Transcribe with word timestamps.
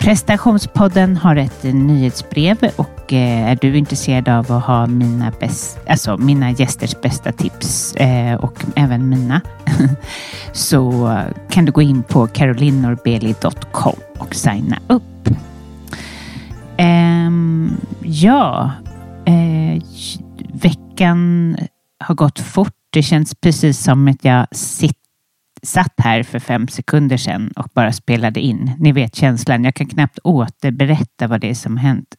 Prestationspodden 0.00 1.16
har 1.16 1.36
ett 1.36 1.62
nyhetsbrev 1.62 2.56
och 2.76 3.12
eh, 3.12 3.50
är 3.50 3.58
du 3.60 3.76
intresserad 3.78 4.28
av 4.28 4.52
att 4.52 4.64
ha 4.64 4.86
mina, 4.86 5.32
bäst, 5.40 5.78
alltså 5.88 6.16
mina 6.16 6.50
gästers 6.50 7.00
bästa 7.00 7.32
tips 7.32 7.94
eh, 7.94 8.34
och 8.34 8.64
även 8.76 9.08
mina 9.08 9.40
så 10.52 11.16
kan 11.50 11.64
du 11.64 11.72
gå 11.72 11.82
in 11.82 12.02
på 12.02 12.26
carolinorbeli.com 12.26 13.96
och 14.18 14.34
signa 14.34 14.78
upp. 14.86 15.28
Ehm, 16.76 17.76
ja, 18.02 18.70
eh, 19.26 19.82
veckan 20.52 21.56
har 22.04 22.14
gått 22.14 22.38
fort. 22.38 22.74
Det 22.92 23.02
känns 23.02 23.34
precis 23.34 23.82
som 23.82 24.08
att 24.08 24.24
jag 24.24 24.46
sitter 24.52 24.99
satt 25.62 25.94
här 25.96 26.22
för 26.22 26.38
fem 26.38 26.68
sekunder 26.68 27.16
sedan 27.16 27.52
och 27.56 27.68
bara 27.74 27.92
spelade 27.92 28.40
in. 28.40 28.70
Ni 28.78 28.92
vet 28.92 29.14
känslan. 29.14 29.64
Jag 29.64 29.74
kan 29.74 29.86
knappt 29.86 30.18
återberätta 30.24 31.26
vad 31.26 31.40
det 31.40 31.50
är 31.50 31.54
som 31.54 31.76
hänt. 31.76 32.14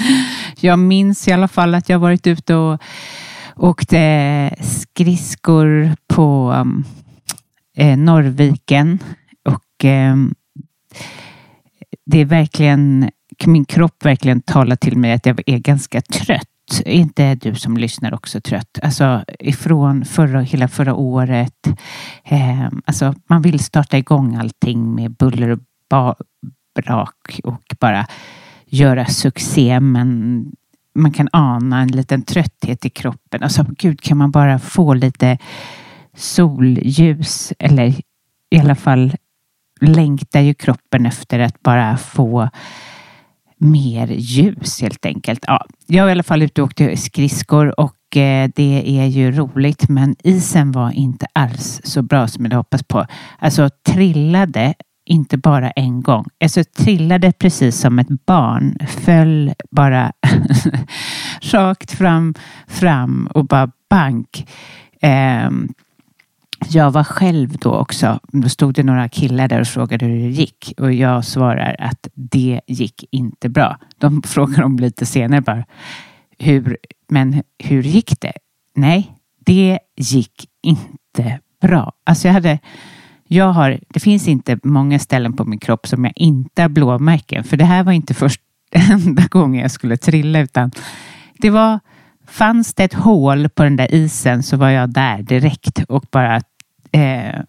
jag 0.60 0.78
minns 0.78 1.28
i 1.28 1.32
alla 1.32 1.48
fall 1.48 1.74
att 1.74 1.88
jag 1.88 1.98
varit 1.98 2.26
ute 2.26 2.54
och 2.54 2.82
åkte 3.56 4.54
skridskor 4.60 5.96
på 6.06 6.52
um, 6.52 6.84
eh, 7.76 7.96
Norrviken 7.96 8.98
och 9.44 9.84
eh, 9.84 10.16
det 12.06 12.20
är 12.20 12.24
verkligen 12.24 13.10
min 13.46 13.64
kropp 13.64 14.04
verkligen 14.04 14.40
talar 14.40 14.76
till 14.76 14.98
mig 14.98 15.12
att 15.12 15.26
jag 15.26 15.42
är 15.46 15.58
ganska 15.58 16.00
trött. 16.00 16.48
Är 16.80 16.92
inte 16.92 17.34
du 17.34 17.54
som 17.54 17.76
lyssnar 17.76 18.14
också 18.14 18.40
trött? 18.40 18.78
Alltså 18.82 19.24
ifrån 19.38 20.04
förra, 20.04 20.40
hela 20.40 20.68
förra 20.68 20.94
året. 20.94 21.68
Eh, 22.24 22.68
alltså 22.84 23.14
man 23.26 23.42
vill 23.42 23.58
starta 23.58 23.98
igång 23.98 24.36
allting 24.36 24.94
med 24.94 25.10
buller 25.10 25.48
och 25.48 25.58
brak 26.74 27.40
och 27.44 27.76
bara 27.80 28.06
göra 28.66 29.06
succé 29.06 29.80
men 29.80 30.46
man 30.94 31.12
kan 31.12 31.28
ana 31.32 31.80
en 31.80 31.88
liten 31.88 32.22
trötthet 32.22 32.84
i 32.84 32.90
kroppen. 32.90 33.42
Alltså 33.42 33.66
gud, 33.68 34.00
kan 34.00 34.18
man 34.18 34.30
bara 34.30 34.58
få 34.58 34.94
lite 34.94 35.38
solljus 36.16 37.52
eller 37.58 37.94
i 38.50 38.58
alla 38.58 38.74
fall 38.74 39.16
längtar 39.80 40.40
ju 40.40 40.54
kroppen 40.54 41.06
efter 41.06 41.38
att 41.38 41.62
bara 41.62 41.96
få 41.96 42.48
mer 43.62 44.06
ljus 44.08 44.82
helt 44.82 45.06
enkelt. 45.06 45.44
Ja, 45.46 45.66
jag 45.86 46.04
var 46.04 46.08
i 46.08 46.12
alla 46.12 46.22
fall 46.22 46.42
ute 46.42 46.62
och 46.62 46.66
åkte 46.66 46.96
skridskor 46.96 47.80
och 47.80 48.16
eh, 48.16 48.50
det 48.56 48.98
är 49.00 49.06
ju 49.06 49.32
roligt 49.32 49.88
men 49.88 50.16
isen 50.24 50.72
var 50.72 50.90
inte 50.90 51.26
alls 51.32 51.80
så 51.84 52.02
bra 52.02 52.28
som 52.28 52.44
jag 52.44 52.50
hade 52.50 52.56
hoppats 52.56 52.84
på. 52.84 53.06
Alltså 53.38 53.70
trillade 53.86 54.74
inte 55.04 55.38
bara 55.38 55.70
en 55.70 56.02
gång. 56.02 56.24
Alltså 56.44 56.64
trillade 56.64 57.32
precis 57.32 57.80
som 57.80 57.98
ett 57.98 58.26
barn. 58.26 58.76
Föll 58.88 59.52
bara 59.70 60.12
rakt 61.40 61.90
fram, 61.90 62.34
fram 62.66 63.28
och 63.34 63.46
bara 63.46 63.70
bank. 63.90 64.48
Um, 65.02 65.68
jag 66.68 66.90
var 66.90 67.04
själv 67.04 67.56
då 67.58 67.74
också. 67.74 68.20
Då 68.28 68.48
stod 68.48 68.74
det 68.74 68.82
några 68.82 69.08
killar 69.08 69.48
där 69.48 69.60
och 69.60 69.66
frågade 69.66 70.06
hur 70.06 70.22
det 70.22 70.30
gick 70.30 70.74
och 70.78 70.92
jag 70.92 71.24
svarar 71.24 71.76
att 71.78 72.08
det 72.14 72.60
gick 72.66 73.04
inte 73.10 73.48
bra. 73.48 73.78
De 73.98 74.22
frågar 74.26 74.62
om 74.62 74.76
lite 74.76 75.06
senare 75.06 75.40
bara. 75.40 75.64
Hur, 76.38 76.76
men 77.08 77.42
hur 77.58 77.82
gick 77.82 78.20
det? 78.20 78.32
Nej, 78.74 79.12
det 79.46 79.78
gick 79.96 80.48
inte 80.62 81.40
bra. 81.62 81.92
Alltså 82.04 82.28
jag 82.28 82.32
hade 82.32 82.58
jag 83.24 83.52
har, 83.52 83.80
det 83.88 84.00
finns 84.00 84.28
inte 84.28 84.58
många 84.62 84.98
ställen 84.98 85.32
på 85.32 85.44
min 85.44 85.58
kropp 85.58 85.86
som 85.86 86.04
jag 86.04 86.12
inte 86.16 86.62
har 86.62 86.68
blåmärken. 86.68 87.44
För 87.44 87.56
det 87.56 87.64
här 87.64 87.84
var 87.84 87.92
inte 87.92 88.14
första 88.14 88.42
enda 88.72 89.22
gången 89.30 89.62
jag 89.62 89.70
skulle 89.70 89.96
trilla 89.96 90.40
utan 90.40 90.70
det 91.38 91.50
var 91.50 91.80
Fanns 92.26 92.74
det 92.74 92.84
ett 92.84 92.94
hål 92.94 93.48
på 93.48 93.62
den 93.62 93.76
där 93.76 93.94
isen 93.94 94.42
så 94.42 94.56
var 94.56 94.68
jag 94.68 94.90
där 94.90 95.22
direkt 95.22 95.84
och 95.88 96.04
bara 96.10 96.40
eh, 96.92 97.40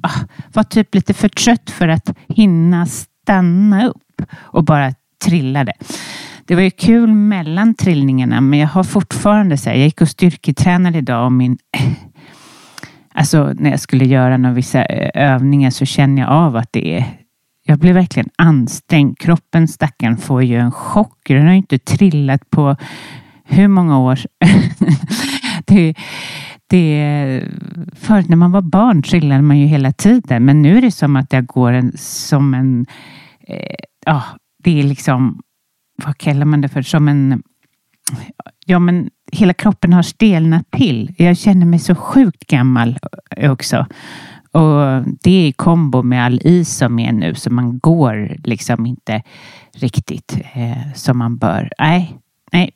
ah, 0.00 0.20
var 0.52 0.62
typ 0.62 0.94
lite 0.94 1.14
för 1.14 1.28
trött 1.28 1.70
för 1.70 1.88
att 1.88 2.14
hinna 2.28 2.86
stanna 2.86 3.86
upp 3.86 4.22
och 4.34 4.64
bara 4.64 4.94
trillade. 5.24 5.72
Det 6.44 6.54
var 6.54 6.62
ju 6.62 6.70
kul 6.70 7.14
mellan 7.14 7.74
trillningarna 7.74 8.40
men 8.40 8.58
jag 8.58 8.68
har 8.68 8.84
fortfarande 8.84 9.56
så 9.56 9.70
här, 9.70 9.76
jag 9.76 9.84
gick 9.84 10.00
och 10.00 10.08
styrketränade 10.08 10.98
idag 10.98 11.24
och 11.24 11.32
min 11.32 11.58
eh, 11.78 11.92
Alltså 13.18 13.52
när 13.58 13.70
jag 13.70 13.80
skulle 13.80 14.04
göra 14.04 14.36
några 14.36 14.54
vissa 14.54 14.84
eh, 14.84 15.32
övningar 15.32 15.70
så 15.70 15.84
känner 15.84 16.22
jag 16.22 16.30
av 16.30 16.56
att 16.56 16.72
det 16.72 16.94
är 16.98 17.04
jag 17.68 17.78
blir 17.78 17.92
verkligen 17.92 18.28
ansträngd. 18.36 19.18
Kroppen 19.18 19.68
stackaren 19.68 20.16
får 20.16 20.42
ju 20.42 20.58
en 20.58 20.72
chock. 20.72 21.28
Den 21.28 21.44
har 21.44 21.50
ju 21.50 21.56
inte 21.56 21.78
trillat 21.78 22.50
på 22.50 22.76
hur 23.44 23.68
många 23.68 23.98
år? 23.98 24.20
det, 25.66 25.94
det, 26.66 27.42
förut 27.94 28.28
när 28.28 28.36
man 28.36 28.52
var 28.52 28.62
barn 28.62 29.02
trillade 29.02 29.42
man 29.42 29.58
ju 29.58 29.66
hela 29.66 29.92
tiden, 29.92 30.44
men 30.44 30.62
nu 30.62 30.78
är 30.78 30.82
det 30.82 30.90
som 30.90 31.16
att 31.16 31.32
jag 31.32 31.46
går 31.46 31.72
en, 31.72 31.92
som 31.98 32.54
en... 32.54 32.86
Eh, 33.48 33.76
ja, 34.06 34.22
det 34.64 34.80
är 34.80 34.82
liksom... 34.82 35.42
Vad 36.04 36.18
kallar 36.18 36.46
man 36.46 36.60
det 36.60 36.68
för? 36.68 36.82
Som 36.82 37.08
en... 37.08 37.42
Ja, 38.66 38.78
men 38.78 39.10
hela 39.32 39.54
kroppen 39.54 39.92
har 39.92 40.02
stelnat 40.02 40.70
till. 40.70 41.14
Jag 41.18 41.36
känner 41.36 41.66
mig 41.66 41.78
så 41.78 41.94
sjukt 41.94 42.46
gammal 42.46 42.98
också. 43.36 43.86
Och 44.52 45.02
det 45.22 45.30
är 45.30 45.48
i 45.48 45.52
kombo 45.52 46.02
med 46.02 46.24
all 46.24 46.40
is 46.44 46.76
som 46.76 46.98
är 46.98 47.12
nu, 47.12 47.34
så 47.34 47.50
man 47.50 47.78
går 47.78 48.36
liksom 48.44 48.86
inte 48.86 49.22
riktigt 49.74 50.38
eh, 50.54 50.92
som 50.94 51.18
man 51.18 51.36
bör. 51.36 51.72
Nej, 51.78 52.18
nej. 52.52 52.70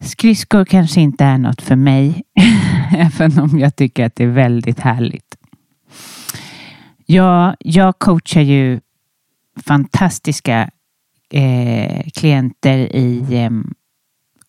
Skridskor 0.00 0.64
kanske 0.64 1.00
inte 1.00 1.24
är 1.24 1.38
något 1.38 1.62
för 1.62 1.76
mig, 1.76 2.22
även 2.96 3.38
om 3.38 3.58
jag 3.58 3.76
tycker 3.76 4.06
att 4.06 4.16
det 4.16 4.24
är 4.24 4.28
väldigt 4.28 4.80
härligt. 4.80 5.36
Ja, 7.06 7.56
jag 7.58 7.98
coachar 7.98 8.40
ju 8.40 8.80
fantastiska 9.56 10.70
eh, 11.30 12.10
klienter 12.14 12.78
i 12.96 13.36
eh, 13.36 13.50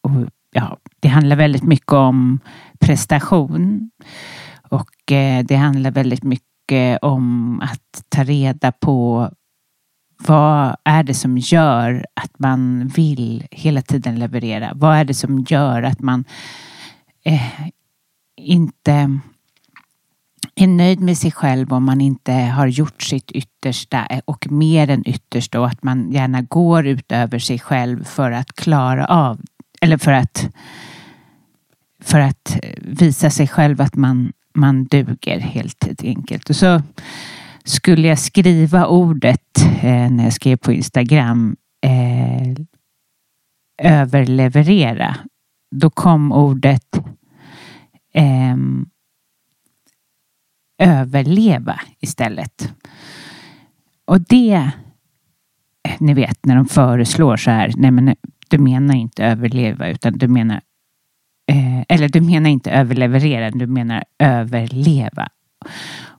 och, 0.01 0.29
ja, 0.51 0.77
det 0.99 1.07
handlar 1.07 1.35
väldigt 1.35 1.63
mycket 1.63 1.93
om 1.93 2.39
prestation 2.79 3.91
och 4.69 5.11
eh, 5.11 5.45
det 5.45 5.55
handlar 5.55 5.91
väldigt 5.91 6.23
mycket 6.23 6.99
om 7.01 7.59
att 7.61 8.03
ta 8.09 8.23
reda 8.23 8.71
på 8.71 9.29
vad 10.27 10.75
är 10.83 11.03
det 11.03 11.13
som 11.13 11.37
gör 11.37 12.05
att 12.13 12.39
man 12.39 12.87
vill 12.87 13.47
hela 13.51 13.81
tiden 13.81 14.19
leverera? 14.19 14.71
Vad 14.75 14.97
är 14.97 15.05
det 15.05 15.13
som 15.13 15.45
gör 15.49 15.83
att 15.83 15.99
man 15.99 16.25
eh, 17.23 17.69
inte 18.37 19.19
är 20.55 20.67
nöjd 20.67 20.99
med 20.99 21.17
sig 21.17 21.31
själv 21.31 21.73
om 21.73 21.85
man 21.85 22.01
inte 22.01 22.33
har 22.33 22.67
gjort 22.67 23.01
sitt 23.01 23.31
yttersta 23.31 24.05
eh, 24.05 24.21
och 24.25 24.51
mer 24.51 24.89
än 24.89 25.07
yttersta 25.07 25.59
och 25.59 25.67
att 25.67 25.83
man 25.83 26.11
gärna 26.11 26.41
går 26.41 26.87
utöver 26.87 27.39
sig 27.39 27.59
själv 27.59 28.03
för 28.03 28.31
att 28.31 28.53
klara 28.53 29.05
av 29.05 29.41
eller 29.81 29.97
för 29.97 30.11
att 30.11 30.49
för 32.03 32.19
att 32.19 32.59
visa 32.77 33.29
sig 33.29 33.47
själv 33.47 33.81
att 33.81 33.95
man, 33.95 34.33
man 34.53 34.83
duger 34.83 35.39
helt 35.39 36.03
enkelt. 36.03 36.49
Och 36.49 36.55
så 36.55 36.81
skulle 37.63 38.07
jag 38.07 38.19
skriva 38.19 38.85
ordet 38.85 39.57
eh, 39.81 40.11
när 40.11 40.23
jag 40.23 40.33
skrev 40.33 40.57
på 40.57 40.73
Instagram 40.73 41.55
eh, 41.85 42.65
överleverera, 43.83 45.17
då 45.75 45.89
kom 45.89 46.31
ordet 46.31 46.97
eh, 48.13 48.57
överleva 50.81 51.81
istället. 51.99 52.73
Och 54.05 54.21
det, 54.21 54.71
eh, 55.87 55.95
ni 55.99 56.13
vet 56.13 56.45
när 56.45 56.55
de 56.55 56.65
föreslår 56.65 57.37
så 57.37 57.51
här, 57.51 57.71
nej 57.75 57.91
men 57.91 58.15
du 58.49 58.57
menar 58.57 58.95
inte 58.95 59.25
överleva 59.25 59.87
utan 59.89 60.17
du 60.17 60.27
menar, 60.27 60.61
eh, 61.47 61.81
eller 61.89 62.09
du 62.09 62.21
menar 62.21 62.49
inte 62.49 62.71
överleverera, 62.71 63.51
du 63.51 63.67
menar 63.67 64.03
överleva. 64.19 65.29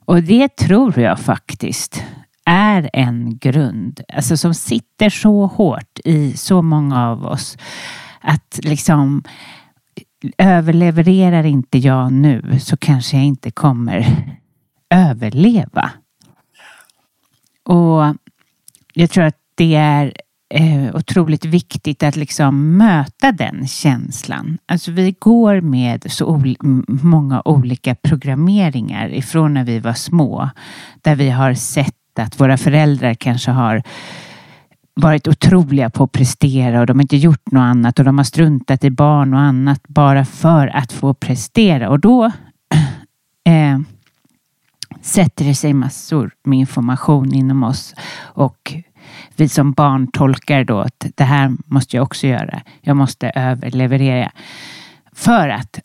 Och 0.05 0.23
det 0.23 0.55
tror 0.55 0.99
jag 0.99 1.19
faktiskt 1.19 2.03
är 2.45 2.89
en 2.93 3.37
grund, 3.37 4.01
alltså 4.13 4.37
som 4.37 4.53
sitter 4.53 5.09
så 5.09 5.45
hårt 5.45 5.99
i 6.05 6.37
så 6.37 6.61
många 6.61 7.07
av 7.07 7.25
oss. 7.25 7.57
Att 8.21 8.59
liksom 8.63 9.23
överlevererar 10.37 11.43
inte 11.43 11.77
jag 11.77 12.13
nu 12.13 12.59
så 12.59 12.77
kanske 12.77 13.17
jag 13.17 13.25
inte 13.25 13.51
kommer 13.51 14.25
överleva. 14.89 15.91
Och 17.63 18.15
jag 18.93 19.09
tror 19.09 19.23
att 19.23 19.37
det 19.55 19.75
är 19.75 20.13
eh, 20.53 20.95
otroligt 20.95 21.45
viktigt 21.45 22.03
att 22.03 22.15
liksom 22.15 22.77
möta 22.77 23.31
den 23.31 23.67
känslan. 23.67 24.57
Alltså 24.65 24.91
vi 24.91 25.15
går 25.19 25.61
med 25.61 26.11
så 26.11 26.25
ol 26.25 26.55
många 26.87 27.41
olika 27.45 27.95
programmeringar 27.95 29.13
ifrån 29.13 29.53
när 29.53 29.63
vi 29.63 29.79
var 29.79 29.93
små. 29.93 30.49
Där 31.01 31.15
vi 31.15 31.29
har 31.29 31.53
sett 31.53 32.19
att 32.19 32.39
våra 32.39 32.57
föräldrar 32.57 33.13
kanske 33.13 33.51
har 33.51 33.83
varit 34.95 35.27
otroliga 35.27 35.89
på 35.89 36.03
att 36.03 36.11
prestera 36.11 36.79
och 36.79 36.85
de 36.85 36.97
har 36.97 37.01
inte 37.01 37.17
gjort 37.17 37.51
något 37.51 37.61
annat 37.61 37.99
och 37.99 38.05
de 38.05 38.17
har 38.17 38.25
struntat 38.25 38.83
i 38.83 38.89
barn 38.89 39.33
och 39.33 39.39
annat 39.39 39.81
bara 39.87 40.25
för 40.25 40.67
att 40.67 40.91
få 40.91 41.13
prestera. 41.13 41.89
Och 41.89 41.99
då 41.99 42.25
eh, 43.45 43.79
sätter 45.01 45.45
det 45.45 45.55
sig 45.55 45.73
massor 45.73 46.31
med 46.43 46.59
information 46.59 47.33
inom 47.33 47.63
oss 47.63 47.95
och 48.19 48.73
vi 49.35 49.49
som 49.49 49.71
barn 49.71 50.07
tolkar 50.07 50.63
då 50.63 50.79
att 50.79 51.05
det 51.15 51.23
här 51.23 51.51
måste 51.65 51.95
jag 51.95 52.03
också 52.03 52.27
göra. 52.27 52.61
Jag 52.81 52.97
måste 52.97 53.29
överleverera 53.29 54.31
för 55.11 55.49
att, 55.49 55.79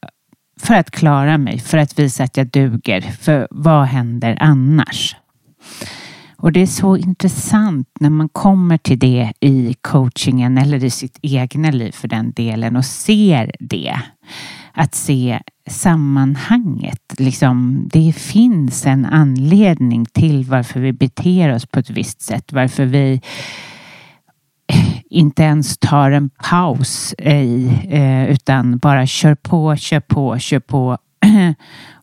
för 0.60 0.74
att 0.74 0.90
klara 0.90 1.38
mig, 1.38 1.58
för 1.58 1.78
att 1.78 1.98
visa 1.98 2.24
att 2.24 2.36
jag 2.36 2.46
duger. 2.46 3.00
För 3.00 3.48
vad 3.50 3.84
händer 3.84 4.36
annars? 4.40 5.16
Och 6.36 6.52
det 6.52 6.62
är 6.62 6.66
så 6.66 6.96
intressant 6.96 7.88
när 8.00 8.10
man 8.10 8.28
kommer 8.28 8.78
till 8.78 8.98
det 8.98 9.32
i 9.40 9.74
coachingen 9.80 10.58
eller 10.58 10.84
i 10.84 10.90
sitt 10.90 11.18
egna 11.22 11.70
liv 11.70 11.92
för 11.92 12.08
den 12.08 12.32
delen 12.32 12.76
och 12.76 12.84
ser 12.84 13.52
det. 13.60 14.00
Att 14.78 14.94
se 14.94 15.40
sammanhanget. 15.66 17.14
Liksom, 17.18 17.82
det 17.92 18.12
finns 18.12 18.86
en 18.86 19.04
anledning 19.06 20.06
till 20.06 20.44
varför 20.44 20.80
vi 20.80 20.92
beter 20.92 21.54
oss 21.54 21.66
på 21.66 21.78
ett 21.78 21.90
visst 21.90 22.20
sätt. 22.20 22.52
Varför 22.52 22.84
vi 22.84 23.20
inte 25.10 25.42
ens 25.42 25.78
tar 25.78 26.10
en 26.10 26.30
paus 26.30 27.14
i, 27.18 27.72
eh, 27.88 28.30
utan 28.30 28.78
bara 28.78 29.06
kör 29.06 29.34
på, 29.34 29.76
kör 29.76 30.00
på, 30.00 30.38
kör 30.38 30.60
på. 30.60 30.98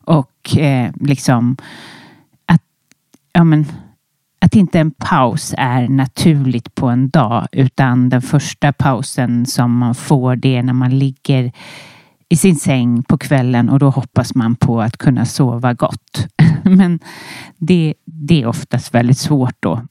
och 0.04 0.58
eh, 0.58 0.92
liksom 1.00 1.56
att, 2.46 2.62
ja 3.32 3.44
men, 3.44 3.66
att 4.40 4.54
inte 4.54 4.80
en 4.80 4.90
paus 4.90 5.54
är 5.58 5.88
naturligt 5.88 6.74
på 6.74 6.88
en 6.88 7.10
dag 7.10 7.46
utan 7.52 8.08
den 8.08 8.22
första 8.22 8.72
pausen 8.72 9.46
som 9.46 9.78
man 9.78 9.94
får 9.94 10.36
det 10.36 10.56
är 10.56 10.62
när 10.62 10.72
man 10.72 10.98
ligger 10.98 11.52
i 12.28 12.36
sin 12.36 12.56
säng 12.56 13.02
på 13.02 13.18
kvällen 13.18 13.68
och 13.68 13.78
då 13.78 13.90
hoppas 13.90 14.34
man 14.34 14.56
på 14.56 14.82
att 14.82 14.96
kunna 14.96 15.26
sova 15.26 15.74
gott. 15.74 16.26
Men 16.64 17.00
det, 17.56 17.94
det 18.04 18.42
är 18.42 18.46
oftast 18.46 18.94
väldigt 18.94 19.18
svårt 19.18 19.56
då. 19.60 19.82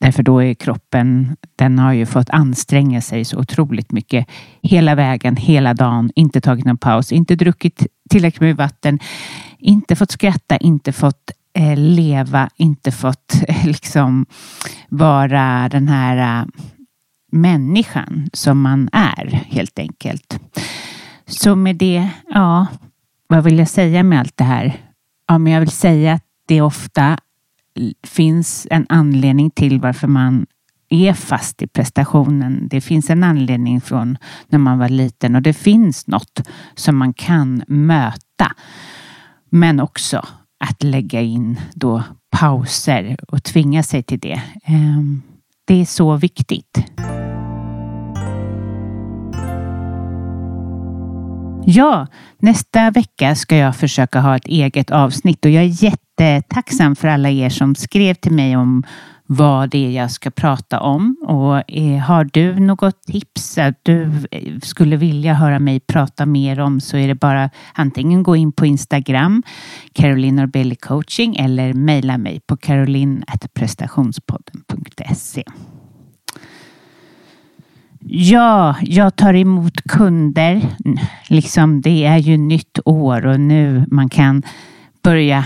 Därför 0.00 0.22
då 0.22 0.42
är 0.42 0.54
kroppen, 0.54 1.36
den 1.56 1.78
har 1.78 1.92
ju 1.92 2.06
fått 2.06 2.30
anstränga 2.30 3.00
sig 3.00 3.24
så 3.24 3.38
otroligt 3.38 3.92
mycket 3.92 4.26
hela 4.62 4.94
vägen, 4.94 5.36
hela 5.36 5.74
dagen, 5.74 6.10
inte 6.14 6.40
tagit 6.40 6.64
någon 6.64 6.78
paus, 6.78 7.12
inte 7.12 7.34
druckit 7.34 7.86
tillräckligt 8.10 8.40
med 8.40 8.56
vatten, 8.56 8.98
inte 9.58 9.96
fått 9.96 10.10
skratta, 10.10 10.56
inte 10.56 10.92
fått 10.92 11.30
eh, 11.58 11.76
leva, 11.76 12.50
inte 12.56 12.92
fått 12.92 13.34
eh, 13.48 13.66
liksom 13.66 14.26
vara 14.88 15.68
den 15.68 15.88
här 15.88 16.40
eh, 16.40 16.46
människan 17.32 18.30
som 18.32 18.60
man 18.60 18.88
är 18.92 19.26
helt 19.26 19.78
enkelt. 19.78 20.38
Så 21.28 21.56
med 21.56 21.76
det, 21.76 22.10
ja, 22.28 22.66
vad 23.26 23.44
vill 23.44 23.58
jag 23.58 23.68
säga 23.68 24.02
med 24.02 24.20
allt 24.20 24.36
det 24.36 24.44
här? 24.44 24.80
Ja, 25.28 25.38
men 25.38 25.52
jag 25.52 25.60
vill 25.60 25.70
säga 25.70 26.12
att 26.12 26.24
det 26.46 26.60
ofta 26.60 27.18
finns 28.02 28.66
en 28.70 28.86
anledning 28.88 29.50
till 29.50 29.80
varför 29.80 30.08
man 30.08 30.46
är 30.88 31.12
fast 31.12 31.62
i 31.62 31.66
prestationen. 31.66 32.68
Det 32.70 32.80
finns 32.80 33.10
en 33.10 33.24
anledning 33.24 33.80
från 33.80 34.18
när 34.48 34.58
man 34.58 34.78
var 34.78 34.88
liten 34.88 35.34
och 35.34 35.42
det 35.42 35.52
finns 35.52 36.06
något 36.06 36.40
som 36.74 36.96
man 36.96 37.14
kan 37.14 37.62
möta. 37.66 38.52
Men 39.50 39.80
också 39.80 40.26
att 40.58 40.82
lägga 40.82 41.20
in 41.20 41.60
då 41.74 42.02
pauser 42.30 43.16
och 43.28 43.42
tvinga 43.42 43.82
sig 43.82 44.02
till 44.02 44.18
det. 44.18 44.42
Ehm, 44.64 45.22
det 45.64 45.80
är 45.80 45.84
så 45.84 46.16
viktigt. 46.16 46.78
Ja, 51.68 52.06
nästa 52.38 52.90
vecka 52.90 53.34
ska 53.34 53.56
jag 53.56 53.76
försöka 53.76 54.20
ha 54.20 54.36
ett 54.36 54.46
eget 54.46 54.90
avsnitt 54.90 55.44
och 55.44 55.50
jag 55.50 55.64
är 55.64 55.84
jättetacksam 55.84 56.96
för 56.96 57.08
alla 57.08 57.30
er 57.30 57.48
som 57.48 57.74
skrev 57.74 58.14
till 58.14 58.32
mig 58.32 58.56
om 58.56 58.82
vad 59.26 59.70
det 59.70 59.86
är 59.86 59.90
jag 59.90 60.10
ska 60.10 60.30
prata 60.30 60.80
om. 60.80 61.16
Och 61.22 61.72
eh, 61.72 61.98
har 61.98 62.28
du 62.32 62.60
något 62.60 63.02
tips 63.02 63.58
att 63.58 63.80
du 63.82 64.02
eh, 64.30 64.58
skulle 64.62 64.96
vilja 64.96 65.34
höra 65.34 65.58
mig 65.58 65.80
prata 65.80 66.26
mer 66.26 66.60
om 66.60 66.80
så 66.80 66.96
är 66.96 67.08
det 67.08 67.14
bara 67.14 67.50
antingen 67.74 68.22
gå 68.22 68.36
in 68.36 68.52
på 68.52 68.66
Instagram, 68.66 69.42
Caroline 69.92 70.36
Norbelli 70.36 70.76
coaching 70.76 71.36
eller 71.36 71.74
mejla 71.74 72.18
mig 72.18 72.40
på 72.46 72.56
caroline.prestationspodden.se. 72.56 75.44
Ja, 78.08 78.76
jag 78.82 79.16
tar 79.16 79.34
emot 79.34 79.82
kunder. 79.88 80.62
Liksom, 81.28 81.80
det 81.80 82.04
är 82.04 82.18
ju 82.18 82.36
nytt 82.36 82.78
år 82.84 83.26
och 83.26 83.40
nu 83.40 83.84
man 83.90 84.08
kan 84.08 84.42
börja 85.02 85.44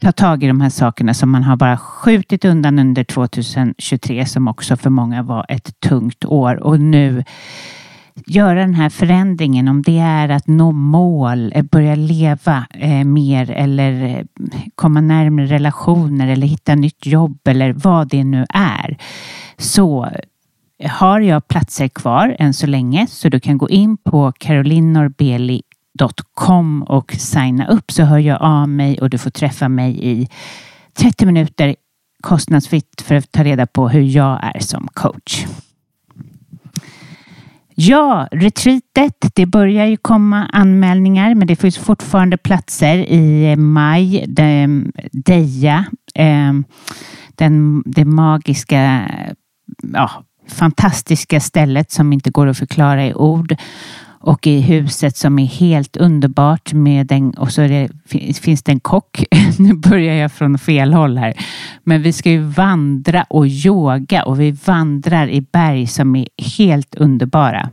ta 0.00 0.12
tag 0.12 0.44
i 0.44 0.46
de 0.46 0.60
här 0.60 0.70
sakerna 0.70 1.14
som 1.14 1.30
man 1.30 1.42
har 1.42 1.56
bara 1.56 1.76
skjutit 1.76 2.44
undan 2.44 2.78
under 2.78 3.04
2023 3.04 4.26
som 4.26 4.48
också 4.48 4.76
för 4.76 4.90
många 4.90 5.22
var 5.22 5.46
ett 5.48 5.80
tungt 5.80 6.24
år 6.24 6.62
och 6.62 6.80
nu 6.80 7.24
göra 8.26 8.60
den 8.60 8.74
här 8.74 8.90
förändringen 8.90 9.68
om 9.68 9.82
det 9.82 9.98
är 9.98 10.28
att 10.28 10.46
nå 10.46 10.72
mål, 10.72 11.52
eh, 11.54 11.62
börja 11.62 11.94
leva 11.94 12.66
eh, 12.70 13.04
mer 13.04 13.50
eller 13.50 14.04
eh, 14.04 14.24
komma 14.74 15.00
närmare 15.00 15.46
relationer 15.46 16.28
eller 16.28 16.46
hitta 16.46 16.74
nytt 16.74 17.06
jobb 17.06 17.38
eller 17.48 17.72
vad 17.72 18.08
det 18.08 18.24
nu 18.24 18.46
är. 18.48 18.98
Så 19.58 20.08
har 20.82 21.20
jag 21.20 21.48
platser 21.48 21.88
kvar 21.88 22.36
än 22.38 22.54
så 22.54 22.66
länge 22.66 23.06
så 23.06 23.28
du 23.28 23.40
kan 23.40 23.58
gå 23.58 23.68
in 23.68 23.96
på 23.96 24.32
carolinorbeli.com 24.38 26.82
och 26.82 27.12
signa 27.12 27.66
upp 27.66 27.92
så 27.92 28.02
hör 28.02 28.18
jag 28.18 28.42
av 28.42 28.68
mig 28.68 29.00
och 29.00 29.10
du 29.10 29.18
får 29.18 29.30
träffa 29.30 29.68
mig 29.68 29.98
i 30.02 30.28
30 30.94 31.26
minuter 31.26 31.76
kostnadsfritt 32.22 33.02
för 33.04 33.14
att 33.14 33.32
ta 33.32 33.44
reda 33.44 33.66
på 33.66 33.88
hur 33.88 34.02
jag 34.02 34.40
är 34.54 34.60
som 34.60 34.88
coach. 34.92 35.46
Ja, 37.76 38.28
retreatet. 38.30 39.30
Det 39.34 39.46
börjar 39.46 39.86
ju 39.86 39.96
komma 39.96 40.46
anmälningar, 40.52 41.34
men 41.34 41.46
det 41.46 41.56
finns 41.56 41.78
fortfarande 41.78 42.36
platser 42.36 42.96
i 42.96 43.56
maj. 43.56 44.24
Deja, 45.12 45.84
ehm, 46.14 46.64
den, 47.34 47.82
det 47.86 48.04
magiska 48.04 49.10
ja, 49.92 50.10
fantastiska 50.48 51.40
stället 51.40 51.90
som 51.90 52.12
inte 52.12 52.30
går 52.30 52.46
att 52.46 52.58
förklara 52.58 53.06
i 53.06 53.14
ord 53.14 53.56
och 54.26 54.46
i 54.46 54.60
huset 54.60 55.16
som 55.16 55.38
är 55.38 55.46
helt 55.46 55.96
underbart 55.96 56.72
med 56.72 57.12
en, 57.12 57.30
och 57.30 57.52
så 57.52 57.60
det, 57.60 57.88
finns 58.40 58.62
det 58.62 58.72
en 58.72 58.80
kock. 58.80 59.24
nu 59.58 59.74
börjar 59.74 60.14
jag 60.14 60.32
från 60.32 60.58
fel 60.58 60.92
håll 60.92 61.18
här. 61.18 61.34
Men 61.84 62.02
vi 62.02 62.12
ska 62.12 62.30
ju 62.30 62.42
vandra 62.42 63.22
och 63.22 63.46
yoga 63.46 64.24
och 64.24 64.40
vi 64.40 64.50
vandrar 64.50 65.28
i 65.28 65.40
berg 65.40 65.86
som 65.86 66.16
är 66.16 66.28
helt 66.56 66.94
underbara. 66.94 67.70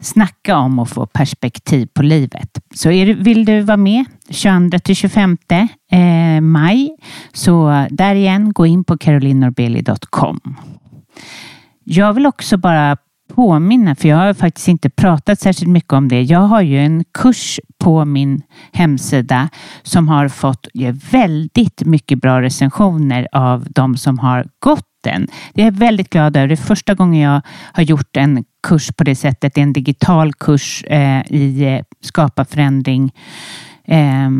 Snacka 0.00 0.56
om 0.56 0.78
att 0.78 0.90
få 0.90 1.06
perspektiv 1.06 1.86
på 1.86 2.02
livet. 2.02 2.60
Så 2.74 2.90
är, 2.90 3.14
vill 3.14 3.44
du 3.44 3.60
vara 3.60 3.76
med 3.76 4.04
22 4.30 4.78
till 4.78 4.96
25 4.96 5.36
eh, 5.90 6.40
maj 6.40 6.96
så 7.32 7.86
där 7.90 8.14
igen, 8.14 8.52
gå 8.52 8.66
in 8.66 8.84
på 8.84 8.98
carolinorbeli.com. 8.98 10.40
Jag 11.90 12.12
vill 12.12 12.26
också 12.26 12.56
bara 12.56 12.96
påminna, 13.34 13.94
för 13.94 14.08
jag 14.08 14.16
har 14.16 14.34
faktiskt 14.34 14.68
inte 14.68 14.90
pratat 14.90 15.40
särskilt 15.40 15.70
mycket 15.70 15.92
om 15.92 16.08
det. 16.08 16.22
Jag 16.22 16.40
har 16.40 16.60
ju 16.62 16.78
en 16.78 17.04
kurs 17.14 17.60
på 17.78 18.04
min 18.04 18.42
hemsida 18.72 19.48
som 19.82 20.08
har 20.08 20.28
fått 20.28 20.66
väldigt 21.10 21.82
mycket 21.84 22.20
bra 22.20 22.42
recensioner 22.42 23.28
av 23.32 23.66
de 23.70 23.96
som 23.96 24.18
har 24.18 24.46
gått 24.58 24.86
den. 25.04 25.28
Det 25.54 25.62
är 25.62 25.64
jag 25.64 25.72
väldigt 25.72 26.10
glad 26.10 26.36
över. 26.36 26.48
Det 26.48 26.54
är 26.54 26.56
första 26.56 26.94
gången 26.94 27.20
jag 27.20 27.40
har 27.72 27.82
gjort 27.82 28.16
en 28.16 28.44
kurs 28.62 28.90
på 28.96 29.04
det 29.04 29.16
sättet. 29.16 29.54
Det 29.54 29.60
är 29.60 29.62
en 29.62 29.72
digital 29.72 30.34
kurs 30.34 30.84
eh, 30.84 31.22
i 31.26 31.64
eh, 31.64 31.84
skapa 32.00 32.44
förändring. 32.44 33.12
Eh, 33.84 34.30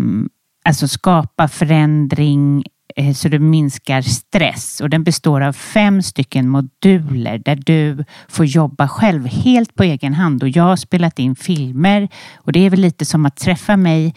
alltså 0.64 0.88
skapa 0.88 1.48
förändring 1.48 2.64
Eh, 2.98 3.12
så 3.12 3.28
du 3.28 3.38
minskar 3.38 4.02
stress. 4.02 4.80
Och 4.80 4.90
den 4.90 5.04
består 5.04 5.40
av 5.40 5.52
fem 5.52 6.02
stycken 6.02 6.48
moduler 6.48 7.38
där 7.38 7.56
du 7.56 8.04
får 8.28 8.46
jobba 8.46 8.88
själv 8.88 9.26
helt 9.26 9.74
på 9.74 9.82
egen 9.82 10.14
hand. 10.14 10.42
Och 10.42 10.48
jag 10.48 10.62
har 10.62 10.76
spelat 10.76 11.18
in 11.18 11.36
filmer. 11.36 12.08
Och 12.36 12.52
det 12.52 12.66
är 12.66 12.70
väl 12.70 12.80
lite 12.80 13.04
som 13.04 13.26
att 13.26 13.36
träffa 13.36 13.76
mig 13.76 14.14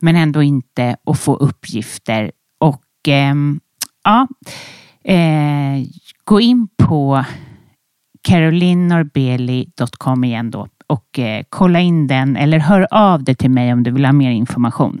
men 0.00 0.16
ändå 0.16 0.42
inte 0.42 0.96
och 1.04 1.18
få 1.18 1.36
uppgifter. 1.36 2.30
Och 2.58 3.08
eh, 3.08 3.34
ja, 4.04 4.28
eh, 5.04 5.84
gå 6.24 6.40
in 6.40 6.68
på 6.76 7.24
carolinnorbeli.com 8.28 10.24
igen 10.24 10.50
då. 10.50 10.68
Och 10.86 11.18
eh, 11.18 11.44
kolla 11.48 11.80
in 11.80 12.06
den 12.06 12.36
eller 12.36 12.58
hör 12.58 12.86
av 12.90 13.24
dig 13.24 13.34
till 13.34 13.50
mig 13.50 13.72
om 13.72 13.82
du 13.82 13.90
vill 13.90 14.04
ha 14.04 14.12
mer 14.12 14.30
information. 14.30 15.00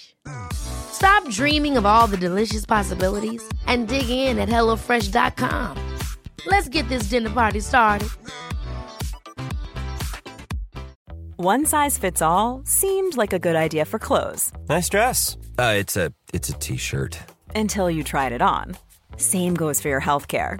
Stop 0.53 1.27
dreaming 1.29 1.77
of 1.77 1.85
all 1.85 2.07
the 2.07 2.17
delicious 2.17 2.65
possibilities 2.65 3.43
and 3.67 3.87
dig 3.87 4.09
in 4.09 4.37
at 4.39 4.49
HelloFresh.com. 4.49 5.77
Let's 6.45 6.69
get 6.69 6.87
this 6.89 7.03
dinner 7.03 7.29
party 7.29 7.59
started. 7.59 8.09
One 11.37 11.65
size 11.65 11.97
fits 11.97 12.21
all 12.21 12.61
seemed 12.65 13.17
like 13.17 13.33
a 13.33 13.39
good 13.39 13.55
idea 13.55 13.85
for 13.85 13.97
clothes. 13.97 14.51
Nice 14.69 14.89
dress. 14.89 15.37
Uh, 15.57 15.73
it's 15.75 15.97
a 15.97 16.13
it's 16.33 16.49
a 16.49 16.53
t-shirt. 16.53 17.17
Until 17.55 17.89
you 17.89 18.03
tried 18.03 18.31
it 18.31 18.43
on. 18.43 18.77
Same 19.17 19.55
goes 19.55 19.81
for 19.81 19.89
your 19.89 20.01
healthcare. 20.01 20.59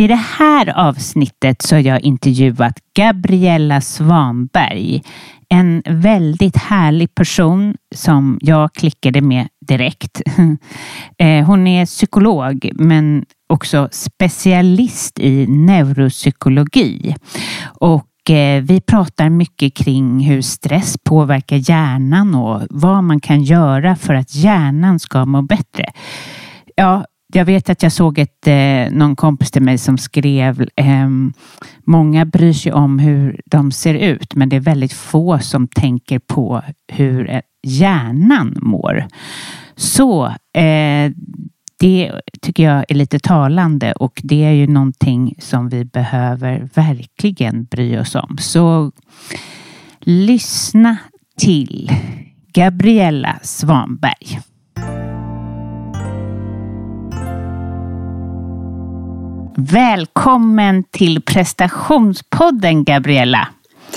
I 0.00 0.06
det 0.06 0.14
här 0.38 0.78
avsnittet 0.78 1.62
så 1.62 1.74
har 1.74 1.80
jag 1.80 2.00
intervjuat 2.00 2.74
Gabriella 2.96 3.80
Svanberg. 3.80 5.02
En 5.48 5.82
väldigt 5.86 6.56
härlig 6.56 7.14
person 7.14 7.74
som 7.94 8.38
jag 8.42 8.72
klickade 8.72 9.20
med 9.20 9.48
direkt. 9.66 10.22
Eh, 11.18 11.46
hon 11.46 11.66
är 11.66 11.86
psykolog 11.86 12.70
men 12.74 13.24
också 13.48 13.88
specialist 13.92 15.18
i 15.18 15.46
neuropsykologi. 15.46 17.14
Och 17.64 18.30
eh, 18.30 18.62
vi 18.62 18.80
pratar 18.80 19.28
mycket 19.28 19.74
kring 19.74 20.20
hur 20.20 20.42
stress 20.42 20.96
påverkar 21.04 21.70
hjärnan 21.70 22.34
och 22.34 22.62
vad 22.70 23.04
man 23.04 23.20
kan 23.20 23.42
göra 23.42 23.96
för 23.96 24.14
att 24.14 24.34
hjärnan 24.34 25.00
ska 25.00 25.24
må 25.24 25.42
bättre. 25.42 25.92
Ja, 26.76 27.04
jag 27.32 27.44
vet 27.44 27.70
att 27.70 27.82
jag 27.82 27.92
såg 27.92 28.18
ett, 28.18 28.46
eh, 28.46 28.90
någon 28.90 29.16
kompis 29.16 29.50
till 29.50 29.62
mig 29.62 29.78
som 29.78 29.98
skrev 29.98 30.68
ehm, 30.76 31.32
Många 31.84 32.24
bryr 32.24 32.52
sig 32.52 32.72
om 32.72 32.98
hur 32.98 33.40
de 33.46 33.72
ser 33.72 33.94
ut 33.94 34.34
men 34.34 34.48
det 34.48 34.56
är 34.56 34.60
väldigt 34.60 34.92
få 34.92 35.38
som 35.38 35.68
tänker 35.68 36.18
på 36.18 36.62
hur 36.88 37.30
eh, 37.30 37.40
hjärnan 37.62 38.56
mår. 38.62 39.06
Så 39.76 40.26
eh, 40.52 41.12
det 41.80 42.12
tycker 42.42 42.62
jag 42.62 42.84
är 42.88 42.94
lite 42.94 43.18
talande 43.18 43.92
och 43.92 44.20
det 44.24 44.44
är 44.44 44.52
ju 44.52 44.66
någonting 44.66 45.34
som 45.38 45.68
vi 45.68 45.84
behöver 45.84 46.68
verkligen 46.74 47.64
bry 47.64 47.98
oss 47.98 48.14
om. 48.14 48.36
Så 48.40 48.92
lyssna 50.00 50.96
till 51.36 51.92
Gabriella 52.52 53.38
Svanberg. 53.42 54.40
Välkommen 59.68 60.84
till 60.84 61.22
prestationspodden 61.22 62.84
Gabriella. 62.84 63.48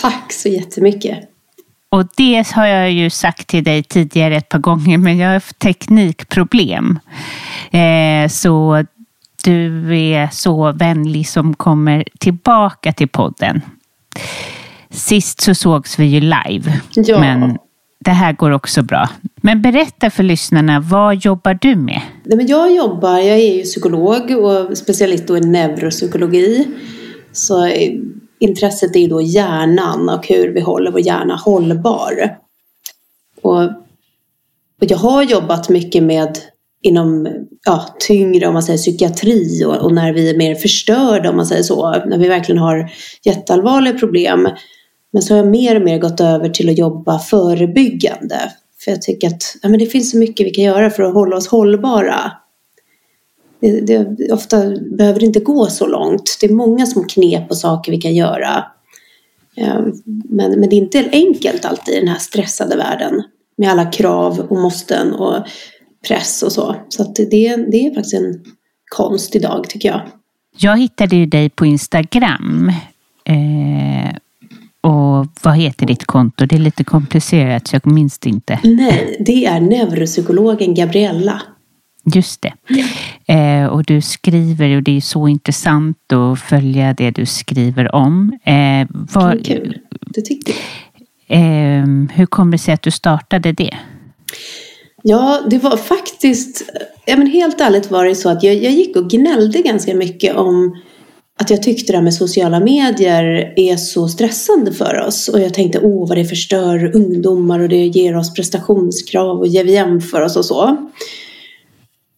Tack 0.01 0.34
så 0.34 0.50
jättemycket. 0.50 1.20
Och 1.89 2.08
det 2.15 2.48
har 2.51 2.65
jag 2.65 2.91
ju 2.91 3.10
sagt 3.10 3.48
till 3.48 3.63
dig 3.63 3.84
tidigare 3.84 4.36
ett 4.36 4.50
par 4.50 4.60
gånger, 4.60 4.98
men 4.98 5.17
jag 5.17 5.27
har 5.27 5.34
haft 5.34 5.60
teknikproblem. 5.60 7.00
Eh, 7.72 8.29
så 8.29 8.86
du 9.43 9.98
är 9.98 10.29
så 10.32 10.72
vänlig 10.72 11.27
som 11.27 11.53
kommer 11.53 12.03
tillbaka 12.20 12.93
till 12.93 13.10
podden. 13.10 13.62
Sist 14.89 15.41
så 15.41 15.55
sågs 15.55 16.00
vi 16.00 16.05
ju 16.05 16.20
live, 16.20 16.82
ja. 16.96 17.20
men 17.20 17.58
det 18.03 18.12
här 18.12 18.33
går 18.33 18.51
också 18.51 18.81
bra. 18.81 19.10
Men 19.36 19.62
berätta 19.62 20.10
för 20.10 20.24
lyssnarna, 20.24 20.79
vad 20.79 21.15
jobbar 21.15 21.57
du 21.62 21.75
med? 21.75 22.01
Nej, 22.24 22.38
men 22.38 22.48
jag 22.48 22.75
jobbar, 22.75 23.17
jag 23.17 23.38
är 23.38 23.55
ju 23.55 23.63
psykolog 23.63 24.31
och 24.31 24.77
specialist 24.77 25.29
i 25.29 25.39
neuropsykologi. 25.39 26.67
Så 27.31 27.72
intresset 28.39 28.95
är 28.95 29.10
då 29.10 29.22
hjärnan 29.22 30.10
och 30.10 30.27
hur 30.27 30.53
vi 30.53 30.62
håller 30.62 30.91
vår 30.91 31.01
hjärna 31.01 31.36
hållbar. 31.36 32.38
Och, 33.41 33.63
och 34.81 34.88
jag 34.88 34.98
har 34.98 35.24
jobbat 35.24 35.69
mycket 35.69 36.03
med 36.03 36.38
inom 36.81 37.27
ja, 37.65 37.95
tyngre 38.00 38.48
om 38.48 38.53
man 38.53 38.63
säger 38.63 38.77
psykiatri 38.77 39.65
och, 39.65 39.75
och, 39.75 39.93
när 39.93 40.13
vi 40.13 40.29
är 40.29 40.38
mer 40.38 40.55
förstörda 40.55 41.29
om 41.29 41.36
man 41.36 41.45
säger 41.45 41.63
så. 41.63 41.91
När 42.05 42.17
vi 42.17 42.27
verkligen 42.27 42.62
har 42.62 42.91
jätteallvarliga 43.24 43.93
problem. 43.93 44.48
Men 45.13 45.22
så 45.22 45.34
har 45.34 45.38
jag 45.38 45.48
mer 45.48 45.75
och 45.75 45.82
mer 45.82 46.00
gått 46.00 46.20
över 46.20 46.50
till 46.50 46.70
att 46.70 46.77
jobba 46.77 47.20
förebyggande. 47.20 48.51
För 48.84 48.91
jag 48.91 49.01
tycker 49.01 49.27
att 49.27 49.55
ja, 49.62 49.70
men 49.70 49.79
det 49.79 49.86
finns 49.86 50.12
så 50.12 50.17
mycket 50.17 50.48
vi 50.48 50.51
kan 50.51 50.63
göra 50.63 50.89
för 50.89 51.03
att 51.03 51.13
hålla 51.13 51.36
oss 51.36 51.48
hållbara. 51.48 52.32
Det, 53.60 53.82
det, 53.82 54.34
ofta 54.34 54.58
behöver 54.98 55.20
det 55.20 55.25
inte 55.25 55.39
gå 55.39 55.65
så 55.65 55.88
långt. 55.88 56.38
Det 56.41 56.46
är 56.46 56.53
många 56.53 56.86
små 56.86 57.03
knep 57.03 57.51
och 57.51 57.58
saker 57.58 57.91
vi 57.91 57.98
kan 57.98 58.15
göra. 58.15 58.65
Ehm, 59.58 59.91
men, 60.29 60.60
men 60.60 60.70
det 60.70 60.75
är 60.75 60.77
inte 60.77 61.10
enkelt 61.12 61.65
alltid 61.65 61.96
i 61.96 62.00
den 62.00 62.08
här 62.08 62.20
stressade 62.20 62.75
världen. 62.75 63.24
Med 63.58 63.72
alla 63.72 63.86
krav 63.86 64.39
och 64.39 64.58
måsten 64.58 65.13
och 65.13 65.48
press 66.08 66.43
och 66.43 66.51
så. 66.51 66.75
Så 66.89 67.01
att 67.03 67.15
det, 67.15 67.55
det 67.55 67.88
är 67.88 67.93
faktiskt 67.93 68.13
en 68.13 68.43
konst 68.96 69.36
idag 69.36 69.70
tycker 69.70 69.89
jag. 69.89 70.01
Jag 70.58 70.79
hittade 70.79 71.15
ju 71.15 71.25
dig 71.25 71.50
på 71.50 71.65
Instagram. 71.65 72.72
Eh, 73.25 73.73
och 74.83 75.27
vad 75.43 75.57
heter 75.57 75.85
ditt 75.85 76.05
konto? 76.05 76.45
Det 76.45 76.55
är 76.55 76.59
lite 76.59 76.83
komplicerat 76.83 77.67
så 77.67 77.75
jag 77.75 77.91
minns 77.91 78.19
det 78.19 78.29
inte. 78.29 78.59
Nej, 78.63 79.17
det 79.25 79.45
är 79.45 79.59
neuropsykologen 79.59 80.73
Gabriella. 80.73 81.41
Just 82.15 82.41
det. 82.41 82.53
Eh, 83.33 83.65
och 83.65 83.83
du 83.83 84.01
skriver, 84.01 84.75
och 84.75 84.83
det 84.83 84.97
är 84.97 85.01
så 85.01 85.27
intressant 85.27 86.13
att 86.13 86.39
följa 86.39 86.93
det 86.93 87.11
du 87.11 87.25
skriver 87.25 87.95
om. 87.95 88.33
Eh, 88.43 88.87
vad, 89.13 89.45
kul, 89.45 89.77
det 89.89 90.21
tyckte 90.21 90.51
jag. 90.51 91.39
Eh, 91.39 91.85
hur 92.13 92.25
kommer 92.25 92.51
det 92.51 92.57
sig 92.57 92.73
att 92.73 92.81
du 92.81 92.91
startade 92.91 93.51
det? 93.51 93.77
Ja, 95.03 95.41
det 95.49 95.57
var 95.57 95.77
faktiskt, 95.77 96.63
ja, 97.05 97.17
men 97.17 97.27
helt 97.27 97.61
ärligt 97.61 97.91
var 97.91 98.05
det 98.05 98.15
så 98.15 98.29
att 98.29 98.43
jag, 98.43 98.55
jag 98.55 98.71
gick 98.71 98.95
och 98.95 99.09
gnällde 99.09 99.61
ganska 99.61 99.95
mycket 99.95 100.35
om 100.35 100.81
att 101.39 101.49
jag 101.49 101.63
tyckte 101.63 101.93
det 101.93 101.97
här 101.97 102.03
med 102.03 102.13
sociala 102.13 102.59
medier 102.59 103.53
är 103.55 103.77
så 103.77 104.07
stressande 104.07 104.71
för 104.71 104.99
oss. 105.07 105.27
Och 105.27 105.39
jag 105.39 105.53
tänkte, 105.53 105.79
åh 105.79 106.09
vad 106.09 106.17
det 106.17 106.25
förstör 106.25 106.95
ungdomar 106.95 107.59
och 107.59 107.69
det 107.69 107.85
ger 107.85 108.17
oss 108.17 108.33
prestationskrav 108.33 109.39
och 109.39 109.45
vi 109.45 109.73
jämför 109.73 110.21
oss 110.21 110.35
och 110.35 110.45
så. 110.45 110.89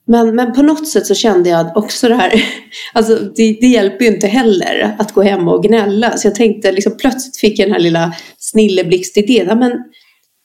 Men, 0.07 0.35
men 0.35 0.53
på 0.53 0.61
något 0.61 0.87
sätt 0.87 1.05
så 1.05 1.15
kände 1.15 1.49
jag 1.49 1.77
också 1.77 2.07
det 2.07 2.15
här, 2.15 2.43
alltså 2.93 3.15
det, 3.15 3.57
det, 3.61 3.67
hjälper 3.67 4.05
ju 4.05 4.11
inte 4.11 4.27
heller 4.27 4.95
att 4.99 5.13
gå 5.13 5.21
hem 5.21 5.47
och 5.47 5.63
gnälla. 5.63 6.17
Så 6.17 6.27
jag 6.27 6.35
tänkte, 6.35 6.71
liksom, 6.71 6.97
plötsligt 6.97 7.37
fick 7.37 7.59
jag 7.59 7.67
den 7.67 7.73
här 7.73 7.81
lilla 7.81 8.13
snilleblixtidén, 8.37 9.59
men 9.59 9.71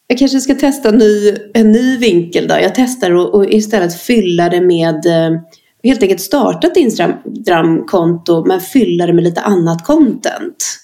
jag 0.06 0.18
kanske 0.18 0.40
ska 0.40 0.54
testa 0.54 0.88
en 0.88 0.98
ny, 0.98 1.36
en 1.54 1.72
ny 1.72 1.96
vinkel 1.96 2.48
då. 2.48 2.54
Jag 2.54 2.74
testar 2.74 3.10
och, 3.10 3.34
och 3.34 3.52
istället 3.52 4.00
fylla 4.00 4.48
det 4.48 4.60
med 4.60 5.06
eh, 5.06 5.40
helt 5.82 6.02
enkelt 6.02 6.20
starta 6.20 6.66
ett 6.66 6.76
Instagram-konto 6.76 8.44
men 8.46 8.60
fylla 8.60 9.06
det 9.06 9.12
med 9.12 9.25
lite 9.25 9.40
annat 9.40 9.84
content. 9.84 10.80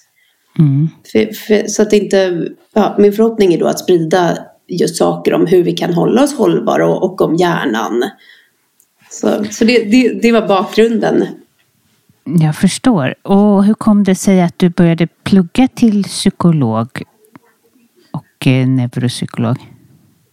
Mm. 0.59 0.89
För, 1.11 1.33
för, 1.33 1.67
så 1.67 1.81
att 1.81 1.93
inte, 1.93 2.47
ja, 2.73 2.95
min 2.99 3.13
förhoppning 3.13 3.53
är 3.53 3.59
då 3.59 3.67
att 3.67 3.79
sprida 3.79 4.37
just 4.67 4.95
saker 4.95 5.33
om 5.33 5.45
hur 5.45 5.63
vi 5.63 5.71
kan 5.71 5.93
hålla 5.93 6.23
oss 6.23 6.33
hållbara 6.33 6.87
och, 6.87 7.03
och 7.03 7.21
om 7.21 7.35
hjärnan. 7.35 8.03
Så, 9.09 9.45
så 9.51 9.65
det, 9.65 9.83
det, 9.83 10.21
det 10.21 10.31
var 10.31 10.47
bakgrunden. 10.47 11.25
Jag 12.23 12.55
förstår. 12.55 13.15
Och 13.21 13.63
hur 13.63 13.73
kom 13.73 14.03
det 14.03 14.15
sig 14.15 14.41
att 14.41 14.59
du 14.59 14.69
började 14.69 15.07
plugga 15.07 15.67
till 15.67 16.03
psykolog 16.03 17.03
och 18.11 18.47
eh, 18.47 18.67
neuropsykolog? 18.67 19.57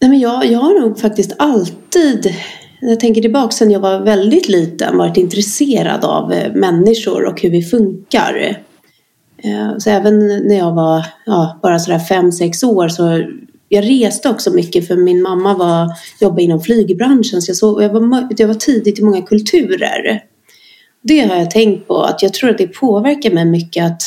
Nej, 0.01 0.09
men 0.09 0.19
jag, 0.19 0.45
jag 0.45 0.59
har 0.59 0.81
nog 0.81 0.99
faktiskt 0.99 1.35
alltid 1.39 2.35
jag 2.81 2.99
tänker 2.99 3.21
tillbaka 3.21 3.51
sen 3.51 3.71
jag 3.71 3.79
var 3.79 3.99
väldigt 3.99 4.49
liten 4.49 4.97
varit 4.97 5.17
intresserad 5.17 6.05
av 6.05 6.31
eh, 6.31 6.53
människor 6.53 7.25
och 7.25 7.41
hur 7.41 7.49
vi 7.49 7.61
funkar. 7.61 8.57
Eh, 9.43 9.77
så 9.77 9.89
även 9.89 10.19
när 10.27 10.57
jag 10.57 10.73
var 10.73 11.05
ja, 11.25 11.59
bara 11.63 11.79
sådär 11.79 11.99
fem, 11.99 12.31
sex 12.31 12.63
år 12.63 12.87
så 12.87 13.23
jag 13.69 13.89
reste 13.89 14.29
också 14.29 14.51
mycket 14.51 14.87
för 14.87 14.95
min 14.95 15.21
mamma 15.21 15.53
var, 15.53 15.87
jobbade 16.21 16.43
inom 16.43 16.61
flygbranschen 16.61 17.41
så 17.41 17.49
jag, 17.49 17.57
såg, 17.57 17.83
jag, 17.83 17.89
var, 17.89 18.27
jag 18.37 18.47
var 18.47 18.53
tidigt 18.53 18.99
i 18.99 19.03
många 19.03 19.21
kulturer. 19.21 20.23
Det 21.01 21.19
har 21.19 21.35
jag 21.35 21.51
tänkt 21.51 21.87
på 21.87 22.01
att 22.01 22.23
jag 22.23 22.33
tror 22.33 22.49
att 22.49 22.57
det 22.57 22.67
påverkar 22.67 23.31
mig 23.31 23.45
mycket 23.45 23.85
att 23.85 24.01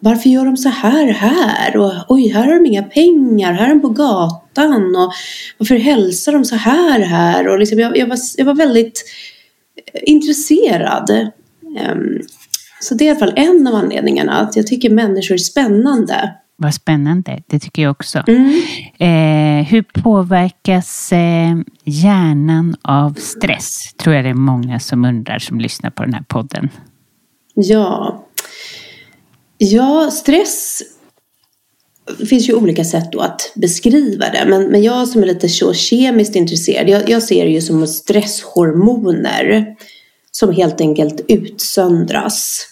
varför 0.00 0.28
gör 0.28 0.44
de 0.44 0.56
så 0.56 0.68
här 0.68 1.06
här? 1.06 1.76
Och 1.76 1.92
oj, 2.08 2.28
här 2.28 2.46
har 2.46 2.54
de 2.54 2.66
inga 2.66 2.82
pengar, 2.82 3.52
här 3.52 3.64
är 3.64 3.68
de 3.68 3.80
på 3.80 3.88
gatan. 3.88 4.96
Och 4.96 5.12
varför 5.58 5.76
hälsar 5.76 6.32
de 6.32 6.44
så 6.44 6.56
här 6.56 7.00
här? 7.00 7.48
Och 7.48 7.58
liksom, 7.58 7.78
jag, 7.78 7.96
jag, 7.96 8.06
var, 8.06 8.18
jag 8.36 8.44
var 8.44 8.54
väldigt 8.54 9.04
intresserad. 10.02 11.10
Um, 11.92 12.20
så 12.80 12.94
det 12.94 13.04
är 13.04 13.06
i 13.06 13.10
alla 13.10 13.18
fall 13.18 13.32
en 13.36 13.66
av 13.66 13.74
anledningarna, 13.74 14.32
att 14.32 14.56
jag 14.56 14.66
tycker 14.66 14.90
människor 14.90 15.34
är 15.34 15.38
spännande. 15.38 16.34
Vad 16.56 16.74
spännande, 16.74 17.42
det 17.46 17.58
tycker 17.58 17.82
jag 17.82 17.90
också. 17.90 18.22
Mm. 18.26 18.60
Eh, 18.98 19.66
hur 19.66 19.82
påverkas 19.82 21.12
eh, 21.12 21.56
hjärnan 21.84 22.76
av 22.82 23.12
stress? 23.12 23.94
Tror 23.94 24.14
jag 24.14 24.24
det 24.24 24.30
är 24.30 24.34
många 24.34 24.80
som 24.80 25.04
undrar 25.04 25.38
som 25.38 25.60
lyssnar 25.60 25.90
på 25.90 26.02
den 26.02 26.14
här 26.14 26.24
podden. 26.28 26.68
Ja, 27.54 28.24
Ja, 29.58 30.10
stress 30.10 30.82
det 32.18 32.26
finns 32.26 32.48
ju 32.48 32.54
olika 32.54 32.84
sätt 32.84 33.12
då 33.12 33.20
att 33.20 33.52
beskriva 33.54 34.26
det. 34.30 34.44
Men, 34.48 34.64
men 34.64 34.82
jag 34.82 35.08
som 35.08 35.22
är 35.22 35.26
lite 35.26 35.48
så 35.48 35.74
kemiskt 35.74 36.36
intresserad, 36.36 36.88
jag, 36.88 37.10
jag 37.10 37.22
ser 37.22 37.44
det 37.44 37.50
ju 37.50 37.60
som 37.60 37.86
stresshormoner 37.86 39.66
som 40.30 40.52
helt 40.52 40.80
enkelt 40.80 41.20
utsöndras. 41.28 42.66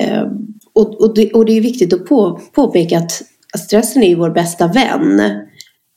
Eh, 0.00 0.22
och, 0.72 1.00
och, 1.00 1.14
det, 1.14 1.32
och 1.32 1.44
det 1.44 1.52
är 1.52 1.60
viktigt 1.60 1.92
att 1.92 2.06
på, 2.06 2.40
påpeka 2.52 2.98
att, 2.98 3.22
att 3.54 3.60
stressen 3.60 4.02
är 4.02 4.16
vår 4.16 4.30
bästa 4.30 4.66
vän. 4.66 5.22